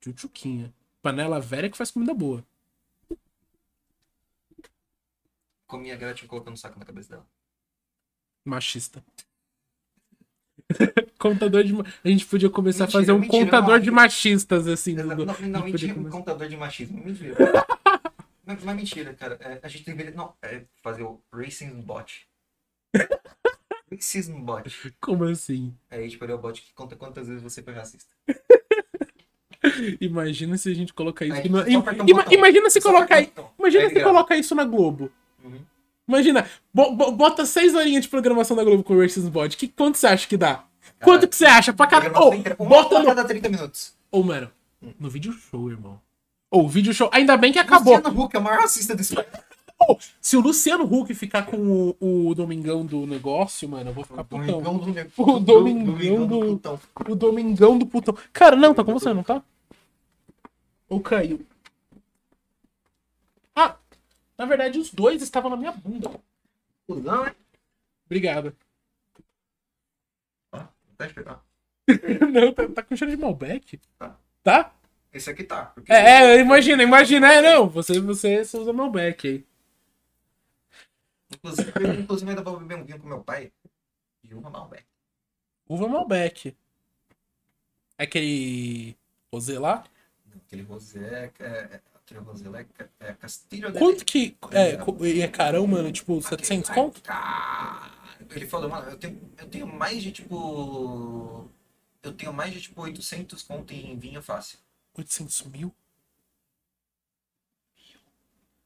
Tchutchuquinha. 0.00 0.74
Panela 1.00 1.38
velha 1.40 1.70
que 1.70 1.76
faz 1.76 1.88
comida 1.92 2.12
boa. 2.12 2.44
Comia 5.68 5.94
a 5.94 5.96
Gretchen 5.96 6.26
colocando 6.26 6.54
um 6.54 6.56
saco 6.56 6.80
na 6.80 6.84
cabeça 6.84 7.10
dela. 7.10 7.26
Machista. 8.44 9.04
contador 11.16 11.62
de. 11.62 11.72
A 12.04 12.08
gente 12.08 12.26
podia 12.26 12.50
começar 12.50 12.84
a 12.84 12.86
Mentira, 12.88 13.00
fazer 13.02 13.12
um 13.12 13.20
mentira, 13.20 13.44
contador 13.44 13.76
não. 13.76 13.80
de 13.84 13.90
machistas, 13.92 14.66
assim. 14.66 14.94
Não, 14.94 15.14
do- 15.14 15.26
não, 15.26 15.34
não, 15.42 15.60
a 15.60 15.64
mentira, 15.64 15.92
um 15.92 15.94
começar- 15.94 16.16
contador 16.18 16.48
de 16.48 16.56
machismo. 16.56 17.04
Mentira. 17.04 17.36
mas, 18.44 18.64
mas 18.64 18.76
mentira, 18.76 19.14
cara. 19.14 19.36
É, 19.40 19.60
a 19.62 19.68
gente 19.68 19.84
deveria. 19.84 20.10
Não, 20.10 20.34
é 20.42 20.64
fazer 20.82 21.04
o 21.04 21.22
Racism 21.32 21.80
Bot. 21.82 22.28
Racism 23.90 24.40
Bot. 24.40 24.92
Como 25.00 25.24
assim? 25.24 25.74
Aí, 25.90 26.08
tipo, 26.08 26.24
ele 26.24 26.32
é 26.32 26.34
o 26.34 26.38
bot 26.38 26.60
que 26.62 26.72
conta 26.72 26.94
quantas 26.96 27.26
vezes 27.26 27.42
você 27.42 27.62
foi 27.62 27.72
racista. 27.74 28.10
Imagina 30.00 30.56
se 30.56 30.70
a 30.70 30.74
gente 30.74 30.94
colocar 30.94 31.24
isso. 31.26 31.36
Aí, 31.36 31.48
na- 31.48 31.62
um 31.64 31.68
ima-. 32.08 32.24
Imagina 32.30 32.70
se 32.70 32.80
colocar. 32.80 33.20
Imagina 33.58 33.82
Aí 33.84 33.88
se 33.88 33.94
grava. 33.94 34.10
colocar 34.10 34.36
isso 34.36 34.54
na 34.54 34.64
Globo. 34.64 35.10
Uhum. 35.44 35.60
Imagina, 36.08 36.48
bo- 36.72 36.92
bo- 36.92 37.12
bota 37.12 37.44
seis 37.44 37.74
horinhas 37.74 38.02
de 38.04 38.08
programação 38.08 38.56
da 38.56 38.64
Globo 38.64 38.82
com 38.82 38.94
o 38.94 39.00
Racism 39.00 39.28
Bot. 39.30 39.56
Que, 39.56 39.68
quanto 39.68 39.96
você 39.98 40.06
acha 40.06 40.26
que 40.26 40.36
dá? 40.36 40.64
Quanto 41.02 41.28
que 41.28 41.36
você 41.36 41.44
acha? 41.46 41.72
Pra 41.72 41.86
cada. 41.86 42.08
Uma 42.58 42.68
bota 42.68 42.98
no. 43.00 43.04
cada 43.06 43.24
30 43.24 43.48
minutos. 43.48 43.94
Ô, 44.10 44.22
mano, 44.22 44.50
no 44.98 45.10
vídeo 45.10 45.32
show, 45.32 45.70
irmão. 45.70 46.00
Ô, 46.50 46.66
vídeo 46.66 46.92
show. 46.94 47.08
Ainda 47.12 47.36
bem 47.36 47.52
que 47.52 47.58
acabou. 47.58 47.96
Luciano 47.96 48.22
Huck 48.22 48.34
é 48.34 48.38
o 48.38 48.42
maior 48.42 48.60
racista 48.60 48.94
desse 48.94 49.14
país. 49.14 49.28
Ô, 49.82 49.96
se 50.20 50.36
o 50.36 50.40
Luciano 50.40 50.84
Huck 50.84 51.14
ficar 51.14 51.46
com 51.46 51.94
o, 52.00 52.28
o 52.28 52.34
Domingão 52.34 52.84
do 52.84 53.06
negócio, 53.06 53.66
mano, 53.68 53.90
eu 53.90 53.94
vou 53.94 54.04
ficar 54.04 54.24
putão. 54.24 54.60
Domingão 54.60 54.78
do 54.78 55.22
O 55.22 55.40
Domingão 55.40 56.26
do- 56.26 56.40
putão. 56.40 56.80
O 57.08 57.14
Domingão 57.14 57.78
do 57.78 57.86
putão. 57.86 58.16
Cara, 58.32 58.56
não, 58.56 58.74
tá 58.74 58.84
com 58.84 58.92
você, 58.92 59.12
não 59.14 59.22
tá? 59.22 59.42
Ou 60.88 61.00
caiu? 61.00 61.40
Ah, 63.54 63.76
na 64.36 64.44
verdade, 64.44 64.78
os 64.78 64.90
dois 64.92 65.22
estavam 65.22 65.50
na 65.50 65.56
minha 65.56 65.72
bunda. 65.72 66.10
Cusão, 66.86 67.24
né? 67.24 67.34
Obrigado. 68.06 68.54
Tá 70.52 71.06
esperando. 71.06 71.40
Não, 72.30 72.52
tá, 72.52 72.68
tá 72.68 72.82
com 72.82 72.94
cheiro 72.94 73.10
de 73.16 73.20
Malbec? 73.20 73.80
Tá. 73.98 74.16
Tá? 74.42 74.72
Esse 75.12 75.30
aqui 75.30 75.42
tá. 75.44 75.66
porque- 75.74 75.90
É, 75.90 76.36
é, 76.36 76.40
imagina, 76.40 76.82
imagina, 76.82 77.32
é, 77.32 77.40
não. 77.40 77.68
Você, 77.70 77.98
você, 78.00 78.44
você 78.44 78.58
usa 78.58 78.72
Malbec 78.72 79.26
aí. 79.26 79.44
Inclusive, 81.42 81.72
eu, 81.76 81.94
inclusive, 82.00 82.30
ainda 82.30 82.42
vou 82.42 82.58
beber 82.58 82.76
um 82.78 82.84
vinho 82.84 82.98
com 83.00 83.08
meu 83.08 83.22
pai. 83.22 83.52
De 84.22 84.34
uma 84.34 84.50
Malbec. 84.50 84.84
Uva 85.68 85.88
Malbec. 85.88 86.54
É 87.98 88.04
aquele 88.04 88.96
rosé 89.32 89.58
lá? 89.58 89.84
Aquele 90.46 90.62
rosé 90.62 91.32
é... 91.38 91.44
é 91.44 91.80
aquele 91.94 92.20
rosé 92.20 92.48
lá 92.48 92.60
é, 92.60 92.64
ca- 92.64 92.88
é 93.00 93.12
Castilho 93.14 93.72
Quanto 93.72 94.04
que 94.04 94.36
é, 94.52 95.06
e 95.06 95.20
é 95.22 95.28
carão, 95.28 95.66
mano? 95.66 95.90
Tipo, 95.92 96.20
700 96.20 96.70
Aquele- 96.70 96.84
conto? 96.86 97.02
Cara, 97.02 97.90
Ele 98.30 98.46
falou, 98.46 98.68
mano, 98.68 98.90
eu 98.90 98.96
tenho, 98.98 99.32
eu 99.38 99.48
tenho 99.48 99.66
mais 99.66 100.02
de 100.02 100.12
tipo. 100.12 101.48
Eu 102.02 102.12
tenho 102.14 102.32
mais 102.32 102.52
de 102.52 102.60
tipo 102.62 102.80
800 102.82 103.42
conto 103.42 103.72
em 103.72 103.98
vinho 103.98 104.22
fácil. 104.22 104.58
800 104.96 105.42
mil? 105.44 105.74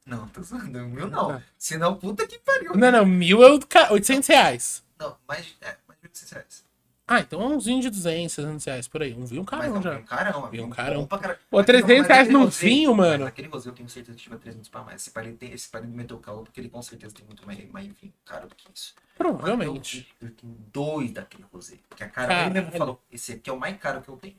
Não, 0.06 0.28
tô 0.28 0.42
zoando, 0.42 0.80
mil 0.86 1.08
não. 1.08 1.42
Senão, 1.58 1.96
puta 1.96 2.26
que 2.26 2.38
pariu. 2.38 2.74
Não, 2.76 2.90
não, 2.92 3.06
mil 3.06 3.42
é 3.42 3.50
o 3.50 3.58
do 3.58 3.66
ca- 3.66 3.90
800 3.90 4.28
reais. 4.28 4.84
Não, 4.98 5.16
mais, 5.26 5.56
é, 5.62 5.76
mais 5.88 5.98
de 6.00 6.06
800 6.08 6.30
reais. 6.32 6.64
Ah, 7.06 7.20
então 7.20 7.40
é 7.42 7.46
uns 7.46 7.66
vinhos 7.66 7.84
de 7.84 7.90
200, 7.90 8.34
300 8.34 8.64
reais 8.64 8.88
por 8.88 9.02
aí. 9.02 9.12
Um 9.14 9.26
vinho 9.26 9.42
Mas 9.42 9.50
carão 9.60 9.74
não, 9.74 9.82
já. 9.82 9.98
um 9.98 10.02
carão. 10.04 10.50
Vinho 10.50 10.64
um 10.66 10.70
carão. 10.70 11.06
pra. 11.06 11.34
Pô, 11.50 11.58
Mas 11.58 11.66
300 11.66 11.88
não, 11.90 11.98
mas 11.98 12.08
reais 12.08 12.28
num 12.30 12.46
vinho, 12.46 12.94
mas 12.94 13.06
mano. 13.10 13.26
Aquele 13.26 13.48
rosé 13.48 13.68
eu 13.68 13.74
tenho 13.74 13.88
certeza 13.90 14.16
que 14.16 14.24
tiver 14.24 14.38
300 14.38 14.68
pra 14.70 14.82
mais. 14.82 15.02
Esse 15.02 15.10
pai 15.10 15.26
ele 15.26 15.36
tem, 15.36 15.52
esse 15.52 15.68
pai 15.68 15.82
ele 15.82 15.90
meteu 15.90 16.18
calor 16.18 16.44
porque 16.44 16.60
ele 16.60 16.70
com 16.70 16.80
certeza 16.82 17.14
tem 17.14 17.26
muito 17.26 17.44
mais, 17.46 17.70
mais 17.70 17.86
vinho 18.00 18.12
caro 18.24 18.48
do 18.48 18.54
que 18.54 18.66
isso. 18.74 18.94
Provavelmente. 19.18 20.08
Eu, 20.20 20.28
eu 20.28 20.34
tenho 20.34 20.54
dois 20.72 21.12
daquele 21.12 21.44
rosé. 21.52 21.76
Porque 21.90 22.04
a 22.04 22.08
cara 22.08 22.28
Caralho. 22.28 22.54
mesmo 22.54 22.72
falou: 22.72 23.02
esse 23.12 23.32
aqui 23.32 23.50
é 23.50 23.52
o 23.52 23.58
mais 23.60 23.76
caro 23.78 24.00
que 24.00 24.08
eu 24.08 24.16
tenho. 24.16 24.36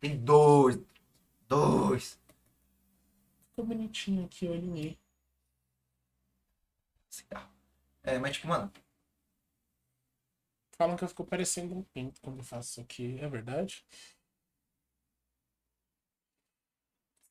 Tem 0.00 0.16
dois. 0.16 0.78
Dois. 1.48 2.18
Ficou 3.60 3.76
bonitinho 3.76 4.24
aqui, 4.24 4.46
eu 4.46 4.54
alinhei. 4.54 4.98
Cigarro. 7.10 7.50
É, 8.02 8.18
mas 8.18 8.36
tipo, 8.36 8.48
mano, 8.48 8.72
Falam 10.78 10.96
que 10.96 11.04
eu 11.04 11.08
fico 11.08 11.24
parecendo 11.26 11.74
um 11.74 11.82
pinto 11.82 12.22
quando 12.22 12.38
eu 12.38 12.44
faço 12.44 12.70
isso 12.70 12.80
aqui. 12.80 13.18
É 13.20 13.28
verdade? 13.28 13.84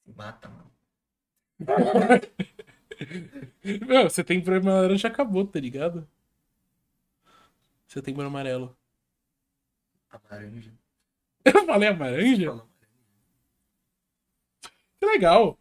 se 0.04 0.12
mata, 0.16 0.50
mano. 0.50 0.72
Meu, 3.88 4.10
você 4.10 4.24
tem 4.24 4.42
problema 4.44 4.82
laranja, 4.82 5.08
acabou, 5.08 5.46
tá 5.48 5.60
ligado? 5.60 6.08
Setembro 7.88 8.26
Amarelo. 8.26 8.76
Amaranja. 10.12 10.72
Eu 11.46 11.66
falei 11.66 11.90
amaranja? 11.90 12.46
Falou 12.48 12.70
Que 15.00 15.06
legal. 15.06 15.58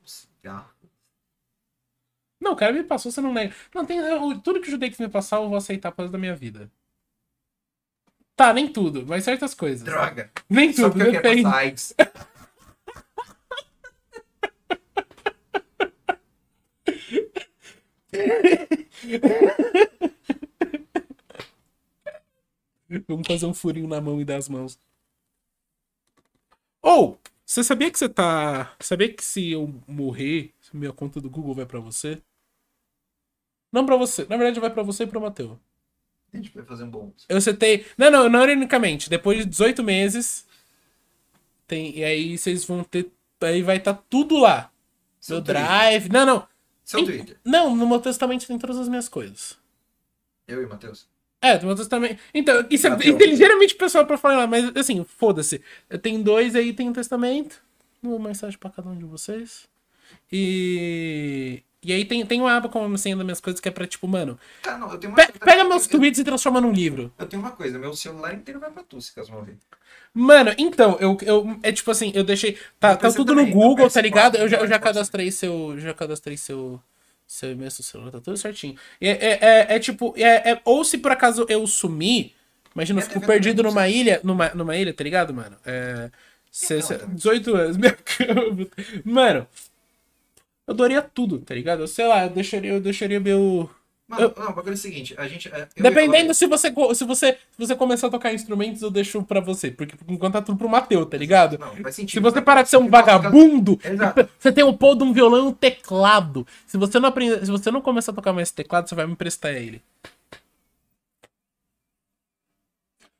Não, 2.40 2.52
o 2.52 2.56
cara 2.56 2.72
me 2.72 2.84
passou, 2.84 3.10
você 3.10 3.20
não 3.20 3.32
nega. 3.32 3.54
Não, 3.74 3.84
tem. 3.84 3.98
eu- 3.98 4.38
tudo 4.40 4.60
que 4.60 4.68
o 4.68 4.70
Judex 4.70 4.98
me 4.98 5.08
passar, 5.08 5.36
eu 5.38 5.48
vou 5.48 5.56
aceitar 5.58 5.90
pro 5.92 6.02
resto 6.04 6.12
da 6.12 6.18
minha 6.18 6.34
vida. 6.36 6.70
Tá, 8.36 8.52
nem 8.52 8.72
tudo, 8.72 9.04
mas 9.06 9.24
certas 9.24 9.52
coisas. 9.54 9.82
Droga. 9.82 10.30
Nem 10.48 10.72
Só 10.72 10.84
tudo, 10.88 10.92
porque 10.92 11.08
eu 11.08 11.12
quero 11.12 11.22
depende. 11.22 11.42
passar 11.42 11.56
AIDS. 11.58 11.94
Vamos 23.06 23.26
fazer 23.26 23.46
um 23.46 23.52
furinho 23.54 23.86
na 23.88 24.00
mão 24.00 24.20
e 24.20 24.24
dar 24.24 24.36
as 24.36 24.48
mãos. 24.48 24.78
Ou, 26.80 27.18
você 27.50 27.64
sabia 27.64 27.90
que 27.90 27.98
você 27.98 28.08
tá. 28.08 28.74
Sabia 28.80 29.12
que 29.12 29.24
se 29.24 29.50
eu 29.52 29.80
morrer, 29.86 30.52
minha 30.72 30.92
conta 30.92 31.20
do 31.20 31.30
Google 31.30 31.54
vai 31.54 31.64
pra 31.66 31.80
você? 31.80 32.20
Não 33.72 33.84
pra 33.86 33.96
você. 33.96 34.26
Na 34.28 34.36
verdade, 34.36 34.60
vai 34.60 34.70
pra 34.70 34.82
você 34.82 35.04
e 35.04 35.06
pro 35.06 35.20
Matheus. 35.20 35.58
A 36.32 36.36
gente 36.36 36.50
vai 36.54 36.64
fazer 36.64 36.84
um 36.84 36.90
bom. 36.90 37.12
Eu 37.28 37.40
citei. 37.40 37.86
Não, 37.96 38.10
não, 38.10 38.28
não 38.28 38.42
ironicamente. 38.44 39.08
Depois 39.08 39.38
de 39.38 39.46
18 39.46 39.82
meses. 39.82 40.46
Tem, 41.66 41.96
e 41.98 42.04
aí 42.04 42.36
vocês 42.36 42.64
vão 42.64 42.84
ter. 42.84 43.10
Aí 43.40 43.62
vai 43.62 43.76
estar 43.78 43.94
tudo 43.94 44.38
lá. 44.38 44.70
Seu 45.20 45.36
Meu 45.36 45.44
Twitter. 45.44 45.62
drive. 45.64 46.08
Não, 46.10 46.26
não. 46.26 46.48
Seu 46.84 47.00
Em- 47.00 47.04
Twitter. 47.06 47.38
Não, 47.44 47.74
no 47.74 47.86
meu 47.88 48.00
testamento 48.00 48.46
tem 48.46 48.58
todas 48.58 48.78
as 48.78 48.88
minhas 48.88 49.08
coisas. 49.08 49.58
Eu 50.46 50.62
e 50.62 50.64
o 50.64 50.68
Matheus. 50.68 51.08
É, 51.40 51.58
meu 51.64 51.74
testamento. 51.76 52.18
Então, 52.34 52.64
isso 52.68 52.86
é, 52.86 52.90
Mateus. 52.90 53.14
isso 53.14 53.22
é 53.24 53.26
ligeiramente 53.26 53.74
pessoal 53.76 54.04
pra 54.04 54.18
falar, 54.18 54.46
mas 54.46 54.72
assim, 54.76 55.04
foda-se. 55.04 55.60
Eu 55.88 55.98
tenho 55.98 56.22
dois 56.22 56.56
aí, 56.56 56.72
tem 56.72 56.88
um 56.88 56.92
testamento. 56.92 57.62
Uma 58.02 58.18
mensagem 58.28 58.58
pra 58.58 58.70
cada 58.70 58.88
um 58.88 58.96
de 58.96 59.04
vocês. 59.04 59.68
E. 60.32 61.62
E 61.80 61.92
aí 61.92 62.04
tem, 62.04 62.26
tem 62.26 62.40
uma 62.40 62.56
aba 62.56 62.68
com 62.68 62.84
a 62.84 62.98
senha 62.98 63.14
das 63.14 63.24
minhas 63.24 63.40
coisas 63.40 63.60
que 63.60 63.68
é 63.68 63.70
pra, 63.70 63.86
tipo, 63.86 64.08
mano. 64.08 64.36
Cara, 64.62 64.78
não, 64.78 64.90
eu 64.92 64.98
tenho 64.98 65.12
uma 65.12 65.16
pe- 65.16 65.26
coisa- 65.26 65.38
pega 65.44 65.62
meus 65.64 65.84
eu- 65.84 65.90
tweets 65.98 66.18
e 66.18 66.24
transforma 66.24 66.60
num 66.60 66.72
livro. 66.72 67.12
Eu 67.16 67.26
tenho 67.26 67.40
uma 67.40 67.52
coisa, 67.52 67.78
meu 67.78 67.94
celular 67.94 68.34
inteiro 68.34 68.58
vai 68.58 68.68
pra 68.70 68.82
tu, 68.82 69.00
se 69.00 69.14
caso 69.14 69.30
morrer. 69.30 69.56
Mano, 70.12 70.52
então, 70.58 70.96
eu, 71.00 71.16
eu. 71.22 71.56
É 71.62 71.70
tipo 71.70 71.88
assim, 71.92 72.10
eu 72.16 72.24
deixei. 72.24 72.58
Tá, 72.80 72.96
tá 72.96 73.12
tudo 73.12 73.32
também, 73.32 73.46
no 73.46 73.52
Google, 73.52 73.88
tá 73.88 74.00
ligado? 74.00 74.36
Eu 74.36 74.48
já, 74.48 74.56
eu 74.58 74.66
já 74.66 74.78
cadastrei 74.78 75.30
seu. 75.30 75.78
Já 75.78 75.94
cadastrei 75.94 76.36
seu. 76.36 76.82
Seu 77.28 77.54
celular, 77.84 78.10
tá 78.10 78.20
tudo 78.20 78.36
certinho. 78.38 78.74
É, 79.00 79.10
é, 79.10 79.38
é, 79.42 79.76
é 79.76 79.78
tipo. 79.78 80.14
É, 80.16 80.52
é- 80.52 80.60
ou 80.64 80.82
se 80.82 80.96
por 80.98 81.12
acaso 81.12 81.44
eu 81.48 81.66
sumir. 81.66 82.32
Imagina, 82.74 83.00
eu 83.00 83.04
fico 83.04 83.20
deve 83.20 83.26
perdido 83.32 83.62
numa 83.62 83.86
ilha. 83.88 84.20
Numa, 84.24 84.48
numa 84.54 84.74
ilha, 84.76 84.94
tá 84.94 85.04
ligado, 85.04 85.34
mano? 85.34 85.56
É. 85.66 86.10
cê- 86.50 86.76
Não, 86.76 86.82
cê- 86.82 86.98
também. 86.98 87.16
18 87.16 87.54
anos. 87.54 87.76
minha 87.76 87.92
cama. 88.02 88.66
Mano. 89.04 89.46
Eu 90.66 90.74
doaria 90.74 91.02
tudo, 91.02 91.38
tá 91.40 91.54
ligado? 91.54 91.80
Eu 91.82 91.88
sei 91.88 92.06
lá, 92.06 92.24
eu 92.24 92.30
deixaria, 92.30 92.72
eu 92.72 92.80
deixaria 92.80 93.20
meu. 93.20 93.70
Mano, 94.08 94.22
Eu- 94.22 94.34
não, 94.42 94.50
o 94.50 94.54
bagulho 94.54 94.72
é 94.72 94.74
o 94.74 94.78
seguinte, 94.78 95.14
a 95.18 95.28
gente. 95.28 95.48
é, 95.48 95.68
Dependendo 95.76 96.32
se 96.32 96.46
você, 96.46 96.72
se 96.94 97.04
você 97.04 97.32
se 97.32 97.58
você 97.58 97.76
começar 97.76 98.06
a 98.06 98.10
tocar 98.10 98.32
instrumentos, 98.32 98.80
eu 98.80 98.90
deixo 98.90 99.22
pra 99.22 99.38
você. 99.38 99.70
Porque 99.70 99.96
por 99.96 100.10
enquanto 100.10 100.32
tá 100.32 100.40
tudo 100.42 100.56
pro 100.56 100.68
Mateu, 100.68 101.04
tá 101.04 101.18
ligado? 101.18 101.58
Não, 101.58 101.76
faz 101.76 101.94
sentido. 101.94 102.14
Se 102.14 102.20
você 102.20 102.40
parar 102.40 102.62
de 102.62 102.70
ser 102.70 102.78
um 102.78 102.88
vagabundo, 102.88 103.78
Exato. 103.84 104.26
você 104.38 104.50
tem 104.50 104.64
o 104.64 104.72
pô 104.72 104.94
de 104.94 105.04
um 105.04 105.12
violão 105.12 105.44
e 105.44 105.48
um 105.48 105.52
teclado. 105.52 106.46
Se 106.66 106.78
você 106.78 106.98
não 106.98 107.10
aprender, 107.10 107.44
se 107.44 107.50
você 107.50 107.70
não 107.70 107.82
começar 107.82 108.12
a 108.12 108.14
tocar 108.14 108.32
mais 108.32 108.48
esse 108.48 108.54
teclado, 108.54 108.88
você 108.88 108.94
vai 108.94 109.06
me 109.06 109.12
emprestar 109.12 109.52
ele. 109.54 109.82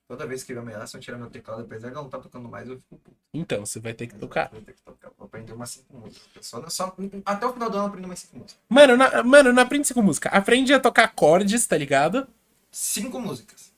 Toda 0.09 0.25
vez 0.25 0.43
que 0.43 0.51
ameaçam 0.53 0.99
tirar 0.99 1.19
meu 1.19 1.29
teclado, 1.29 1.61
apesar 1.61 1.89
de 1.89 1.93
não 1.93 2.07
estar 2.07 2.17
tocando 2.17 2.49
mais, 2.49 2.67
eu 2.67 2.79
fico 2.79 2.97
puto. 2.97 3.15
Então, 3.31 3.63
você 3.63 3.79
vai 3.79 3.93
ter 3.93 4.07
que 4.07 4.15
tocar. 4.15 4.49
Vou 4.51 4.59
ter 4.59 4.73
que 4.73 4.81
tocar. 4.81 5.11
Vou 5.15 5.27
aprender 5.27 5.53
umas 5.53 5.69
5 5.69 5.95
músicas. 5.95 6.47
Só, 6.47 6.67
só, 6.67 6.95
até 7.23 7.45
o 7.45 7.53
final 7.53 7.69
do 7.69 7.77
ano 7.77 7.85
eu 7.85 7.89
aprendo 7.89 8.05
umas 8.05 8.17
5 8.17 8.37
músicas. 8.39 8.57
Mano, 8.67 8.97
na, 8.97 9.21
mano, 9.21 9.53
não 9.53 9.61
aprende 9.61 9.93
com 9.93 10.01
música. 10.01 10.27
Aprende 10.29 10.73
a 10.73 10.79
tocar 10.79 11.03
acordes, 11.03 11.67
tá 11.67 11.77
ligado? 11.77 12.27
5 12.71 13.19
músicas. 13.19 13.68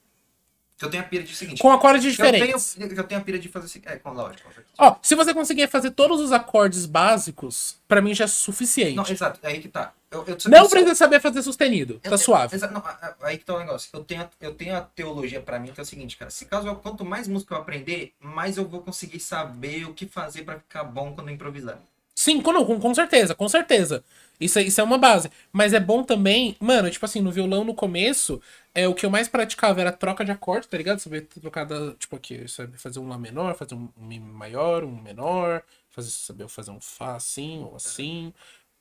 Que 0.82 0.86
eu 0.86 0.90
tenho 0.90 1.04
a 1.04 1.06
pira 1.06 1.24
de 1.24 1.36
seguinte. 1.36 1.62
Com 1.62 1.72
acordes 1.72 2.02
que 2.16 2.20
eu 2.20 2.26
tenho, 2.32 2.58
diferentes. 2.58 2.76
eu 2.98 3.04
tenho 3.04 3.22
a 3.22 3.24
pira 3.24 3.38
de 3.38 3.48
fazer. 3.48 3.84
É, 3.86 3.98
com 3.98 4.10
lógico. 4.14 4.50
Ó, 4.80 4.96
se 5.00 5.14
você 5.14 5.32
conseguir 5.32 5.68
fazer 5.68 5.92
todos 5.92 6.20
os 6.20 6.32
acordes 6.32 6.88
básicos, 6.88 7.76
pra 7.88 8.02
mim 8.02 8.16
já 8.16 8.24
é 8.24 8.28
suficiente. 8.28 8.96
Não, 8.96 9.06
exato, 9.08 9.40
é 9.44 9.50
aí 9.50 9.60
que 9.60 9.68
tá. 9.68 9.94
Eu, 10.10 10.26
eu, 10.26 10.36
Não 10.48 10.68
precisa 10.68 10.96
saber 10.96 11.20
fazer 11.22 11.44
sustenido. 11.44 12.00
Tá 12.00 12.18
suave. 12.18 12.56
exa- 12.56 12.68
não, 12.72 12.82
a- 12.82 12.90
a- 13.00 13.16
aí 13.28 13.38
que 13.38 13.46
tá 13.46 13.54
o 13.56 13.60
negócio. 13.60 13.92
Eu 13.94 14.04
tenho, 14.04 14.24
a- 14.24 14.30
eu 14.42 14.56
tenho 14.56 14.76
a 14.76 14.82
teologia 14.82 15.40
pra 15.40 15.60
mim 15.60 15.72
que 15.72 15.80
é 15.80 15.84
o 15.84 15.86
seguinte, 15.86 16.18
cara. 16.18 16.32
Se 16.32 16.46
caso 16.46 16.68
eu, 16.68 16.76
quanto 16.78 17.06
mais 17.06 17.28
música 17.28 17.54
eu 17.54 17.60
aprender, 17.60 18.14
mais 18.20 18.58
eu 18.58 18.68
vou 18.68 18.82
conseguir 18.82 19.20
saber 19.20 19.86
o 19.86 19.94
que 19.94 20.08
fazer 20.08 20.42
pra 20.46 20.56
ficar 20.56 20.84
bom 20.84 21.14
quando 21.14 21.30
improvisar. 21.30 21.78
Sim, 22.16 22.42
com, 22.42 22.66
com, 22.66 22.80
com 22.80 22.94
certeza, 22.96 23.36
com 23.36 23.48
certeza. 23.48 24.04
Isso, 24.42 24.60
é- 24.60 24.64
isso 24.64 24.82
é 24.82 24.84
uma 24.84 24.98
base. 24.98 25.32
Mas 25.54 25.74
é 25.74 25.80
bom 25.80 26.04
também, 26.04 26.58
mano, 26.60 26.90
tipo 26.90 27.06
assim, 27.06 27.22
no 27.22 27.32
violão 27.32 27.64
no 27.64 27.76
começo, 27.76 28.42
é 28.76 28.88
o 28.88 28.94
que 28.96 29.06
eu 29.06 29.10
mais 29.12 29.28
praticava 29.30 29.82
era 29.82 29.92
troca 29.92 30.26
de 30.26 30.32
acorde, 30.32 30.68
tá 30.68 30.78
ligado? 30.78 31.00
Saber 31.00 31.22
trocar 31.28 31.66
da, 31.66 31.94
tipo 31.96 32.16
aqui, 32.16 32.48
sabe 32.48 32.78
fazer 32.78 33.00
um 33.00 33.08
lá 33.08 33.18
menor, 33.18 33.56
fazer 33.56 33.76
um 33.76 33.90
mi 33.98 34.20
maior, 34.20 34.84
um 34.84 35.02
menor, 35.02 35.64
fazer, 35.92 36.10
saber 36.12 36.48
fazer 36.50 36.72
um 36.72 36.82
fá 36.82 37.16
assim 37.16 37.60
ou 37.64 37.76
assim, 37.76 38.34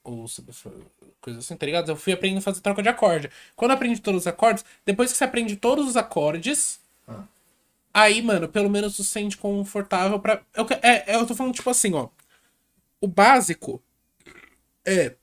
ou 0.05 0.27
saber 0.29 0.53
coisa 1.21 1.39
assim, 1.41 1.57
tá 1.57 1.67
ligado? 1.67 1.91
Eu 1.91 1.97
fui 1.97 2.13
aprendendo 2.13 2.39
a 2.39 2.43
fazer 2.43 2.61
troca 2.61 2.83
de 2.83 2.89
acorde. 2.89 3.31
Quando 3.57 3.71
eu 3.73 3.77
aprendi 3.77 4.01
todos 4.01 4.23
os 4.23 4.27
acordes, 4.27 4.65
depois 4.85 5.11
que 5.13 5.19
você 5.19 5.25
aprende 5.25 5.57
todos 5.57 5.87
os 5.89 5.97
acordes, 5.97 6.81
Ah. 7.09 7.25
aí, 7.95 8.23
mano, 8.23 8.49
pelo 8.49 8.71
menos 8.71 8.97
você 8.97 9.03
se 9.05 9.11
sente 9.11 9.37
confortável 9.37 10.19
pra. 10.21 10.43
Eu, 10.55 10.65
que- 10.67 10.75
é, 10.75 11.13
é, 11.13 11.17
eu 11.17 11.27
tô 11.27 11.35
falando 11.35 11.55
tipo 11.55 11.71
assim, 11.71 11.95
ó. 11.95 12.09
O 13.01 13.09
básico 13.09 13.83
é 14.85 15.15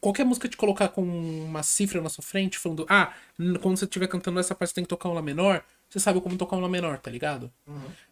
qualquer 0.00 0.24
música 0.24 0.48
te 0.48 0.56
colocar 0.56 0.88
com 0.88 1.02
uma 1.02 1.62
cifra 1.62 2.00
na 2.00 2.08
sua 2.08 2.24
frente, 2.24 2.58
falando, 2.58 2.86
ah, 2.88 3.12
quando 3.60 3.76
você 3.76 3.84
estiver 3.84 4.06
cantando 4.08 4.40
essa 4.40 4.54
parte 4.54 4.70
você 4.70 4.74
tem 4.76 4.84
que 4.84 4.88
tocar 4.88 5.08
um 5.08 5.12
Lá 5.14 5.22
menor, 5.22 5.62
você 5.88 6.00
sabe 6.00 6.20
como 6.20 6.36
tocar 6.36 6.56
um 6.56 6.60
Lá 6.60 6.68
menor, 6.68 6.98
tá 6.98 7.10
ligado? 7.10 7.52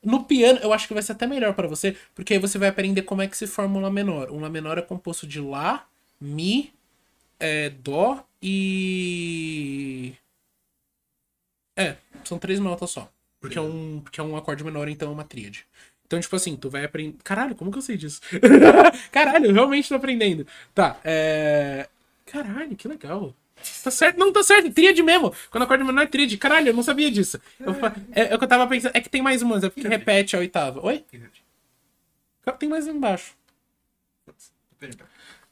No 0.03 0.25
piano, 0.25 0.59
eu 0.63 0.73
acho 0.73 0.87
que 0.89 0.95
vai 0.95 1.03
ser 1.03 1.13
até 1.13 1.27
melhor 1.27 1.55
pra 1.55 1.67
você, 1.67 1.97
porque 2.15 2.35
aí 2.35 2.39
você 2.39 2.59
vai 2.59 2.69
aprender 2.69 3.03
como 3.03 3.23
é 3.23 3.27
que 3.29 3.37
se 3.37 3.47
forma 3.47 3.79
um 3.79 3.83
Lá 3.83 3.91
menor. 3.91 4.31
Um 4.31 4.41
Lá 4.41 4.49
menor 4.51 4.79
é 4.79 4.83
composto 4.83 5.27
de 5.27 5.41
Lá, 5.41 5.87
Mi, 6.21 6.73
é, 7.39 7.71
Dó 7.71 8.25
e. 8.43 10.15
É, 11.77 11.97
são 12.25 12.39
três 12.39 12.59
notas 12.59 12.91
só. 12.91 13.11
Porque 13.41 13.57
é 13.57 13.61
um, 13.61 14.01
porque 14.01 14.21
é 14.21 14.25
um 14.25 14.37
acorde 14.37 14.65
menor, 14.65 14.89
então 14.89 15.11
é 15.11 15.13
uma 15.13 15.25
tríade. 15.25 15.65
Então, 16.09 16.19
tipo 16.19 16.35
assim, 16.35 16.57
tu 16.57 16.71
vai 16.71 16.87
aprender. 16.87 17.19
Caralho, 17.23 17.55
como 17.55 17.71
que 17.71 17.77
eu 17.77 17.83
sei 17.83 17.99
disso? 17.99 18.23
Caralho, 19.13 19.45
eu 19.45 19.53
realmente 19.53 19.91
tô 19.91 19.95
aprendendo. 19.95 20.47
Tá, 20.75 20.97
é. 21.05 21.87
Caralho, 22.25 22.75
que 22.75 22.89
legal. 22.89 23.35
Tá 23.85 23.91
certo, 23.91 24.17
não, 24.17 24.33
tá 24.33 24.43
certo, 24.43 24.73
tríade 24.73 25.03
mesmo. 25.03 25.35
Quando 25.51 25.65
acorde 25.65 25.85
menor 25.85 26.03
é 26.03 26.07
tríade. 26.07 26.39
Caralho, 26.39 26.69
eu 26.69 26.75
não 26.75 26.83
sabia 26.83 27.11
disso. 27.11 27.39
Eu 27.61 27.73
é, 28.13 28.33
é 28.33 28.35
o 28.35 28.39
que 28.39 28.45
eu 28.45 28.49
tava 28.49 28.67
pensando. 28.67 28.97
É 28.97 29.03
que 29.03 29.11
tem 29.11 29.21
mais 29.21 29.43
umas, 29.43 29.63
é 29.63 29.69
porque 29.69 29.87
repete 29.87 30.35
a 30.35 30.39
oitava. 30.39 30.81
Oi? 30.87 31.05
Tem 32.59 32.69
mais 32.71 32.87
embaixo. 32.87 33.37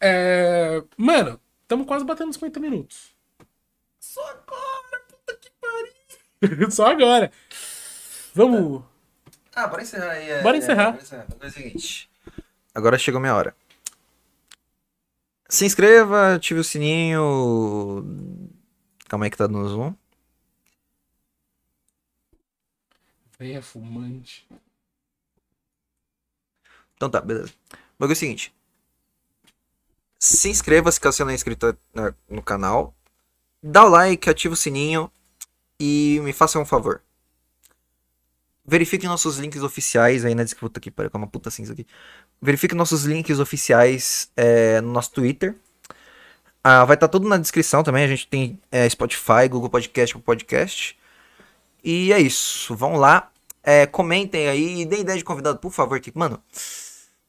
É. 0.01 0.83
Mano, 0.97 1.39
estamos 1.63 1.87
quase 1.87 2.05
batendo 2.05 2.31
uns 2.31 2.37
50 2.37 2.61
minutos. 2.61 3.15
Só 4.01 4.27
agora, 4.31 5.05
puta 5.07 5.39
que 5.39 5.51
pariu. 5.61 6.71
Só 6.73 6.87
agora. 6.87 7.31
Vamos. 8.35 8.96
Ah, 9.57 9.67
bora 9.67 9.83
encerrar 9.83 10.11
aí. 10.11 10.31
é, 10.31 10.43
Bora 10.43 10.57
é, 10.57 10.59
encerrar. 10.59 10.91
bora 10.93 11.03
encerrar. 11.03 11.27
É 11.41 11.47
o 11.47 11.51
seguinte. 11.51 12.11
Agora 12.75 12.99
chegou 12.99 13.19
minha 13.19 13.35
hora. 13.35 13.57
Se 15.49 15.65
inscreva, 15.65 16.35
ative 16.35 16.61
o 16.61 16.65
sininho. 16.65 18.05
Calma 19.09 19.25
aí 19.25 19.31
que 19.31 19.37
tá 19.39 19.47
dando 19.47 19.67
zoom. 19.69 19.95
Véia 23.39 23.63
fumante. 23.63 24.47
Então 26.95 27.09
tá, 27.11 27.21
beleza. 27.21 27.53
O 27.73 27.77
bagulho 27.99 28.13
é 28.13 28.17
o 28.17 28.17
seguinte. 28.19 28.55
Se 30.19 30.49
inscreva 30.51 30.91
se 30.93 31.01
caso 31.01 31.17
você 31.17 31.25
não 31.25 31.31
é 31.31 31.35
inscrito 31.35 31.77
no 32.29 32.43
canal. 32.43 32.95
Dá 33.63 33.85
o 33.85 33.89
like, 33.89 34.29
ativa 34.29 34.55
o 34.55 34.57
sininho. 34.57 35.11
E 35.81 36.21
me 36.23 36.33
faça 36.33 36.59
um 36.59 36.65
favor. 36.67 37.03
Verifique 38.67 39.07
nossos 39.07 39.39
links 39.39 39.63
oficiais 39.63 40.25
aí 40.25 40.35
na 40.35 40.43
descrição. 40.43 40.69
Puta 40.69 40.81
que 40.81 40.91
com 40.91 41.19
uma 41.19 41.27
puta 41.27 41.51
cinza 41.51 41.73
aqui. 41.73 41.87
Verifique 42.43 42.75
nossos 42.75 43.05
links 43.05 43.39
oficiais 43.39 44.31
é, 44.37 44.81
no 44.81 44.91
nosso 44.91 45.13
Twitter. 45.13 45.55
Ah, 46.65 46.85
vai 46.85 46.95
estar 46.95 47.07
tudo 47.07 47.29
na 47.29 47.37
descrição 47.37 47.85
também. 47.85 48.05
A 48.05 48.09
gente 48.09 48.27
tem 48.27 48.61
é, 48.73 48.89
Spotify, 48.89 49.49
Google 49.49 49.71
Podcast 49.71 50.15
com 50.15 50.21
podcast. 50.21 50.99
E 51.85 52.13
é 52.13 52.19
isso. 52.19 52.75
Vão 52.75 52.97
lá. 52.97 53.31
É, 53.63 53.87
comentem 53.87 54.49
aí 54.49 54.81
e 54.81 54.85
deem 54.85 55.03
ideia 55.03 55.19
de 55.19 55.25
convidado, 55.25 55.59
por 55.59 55.73
favor. 55.73 56.01
Que, 56.01 56.11
mano, 56.13 56.43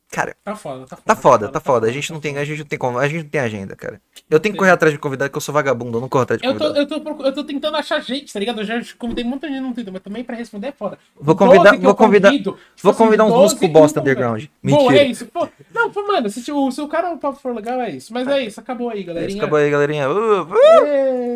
Cara, 0.09 0.35
Tá 0.43 0.55
foda, 0.55 0.85
tá 0.87 0.95
foda. 0.95 1.03
tá 1.05 1.15
foda, 1.15 1.47
tá 1.49 1.59
foda. 1.59 1.87
A 1.87 1.91
gente 1.91 2.13
não 2.13 2.19
tem, 2.19 2.37
a 2.37 2.45
gente 2.45 2.59
não 2.59 2.65
tem 2.65 2.79
como, 2.79 2.97
a 2.97 3.07
gente 3.09 3.23
não 3.23 3.29
tem 3.29 3.41
agenda, 3.41 3.75
cara. 3.75 4.01
Eu 4.29 4.39
tenho 4.39 4.53
que 4.53 4.59
correr 4.59 4.71
atrás 4.71 4.93
de 4.93 4.97
convidado, 4.99 5.29
que 5.29 5.35
eu 5.37 5.41
sou 5.41 5.53
vagabundo, 5.53 5.97
eu 5.97 6.01
não 6.01 6.07
corro 6.07 6.23
atrás 6.23 6.41
de 6.41 6.47
Eu 6.47 6.53
tô, 6.57 6.59
convidado. 6.65 6.93
eu, 6.93 7.01
tô, 7.01 7.23
eu 7.25 7.33
tô 7.33 7.43
tentando 7.43 7.75
achar 7.75 7.99
gente, 7.99 8.31
tá 8.31 8.39
ligado? 8.39 8.61
Eu 8.61 8.65
já 8.65 8.81
convidei 8.97 9.23
muita 9.25 9.47
gente 9.49 9.59
no 9.59 9.73
Twitter, 9.73 9.91
mas 9.91 10.01
também 10.01 10.23
pra 10.23 10.35
responder 10.35 10.67
é 10.67 10.71
foda. 10.71 10.97
Vou 11.19 11.35
12 11.35 11.37
convidar- 11.57 11.77
vou 11.77 11.93
convidar- 11.95 12.29
convido, 12.29 12.51
tipo 12.51 12.59
Vou 12.83 12.93
convidar 12.93 13.25
uns 13.25 13.29
12 13.31 13.43
músicos 13.43 13.69
bosta 13.69 13.99
underground. 13.99 14.45
Bom, 14.63 14.77
Mentira. 14.83 14.97
é 14.97 15.05
isso. 15.07 15.25
Pô, 15.27 15.47
não, 15.73 15.91
pô, 15.91 16.07
mano, 16.07 16.29
se, 16.29 16.51
o- 16.51 16.71
se 16.71 16.81
o 16.81 16.87
cara 16.87 17.11
o 17.13 17.17
papo 17.17 17.39
for 17.41 17.53
legal, 17.53 17.81
é 17.81 17.91
isso. 17.91 18.13
Mas 18.13 18.27
é 18.29 18.41
isso, 18.43 18.59
acabou 18.61 18.89
aí, 18.89 19.03
galerinha. 19.03 19.37
Acabou 19.41 19.59
aí, 19.59 19.69
galerinha. 19.69 20.09
Uh, 20.09 20.43
uh. 20.43 20.55
É. 20.85 21.17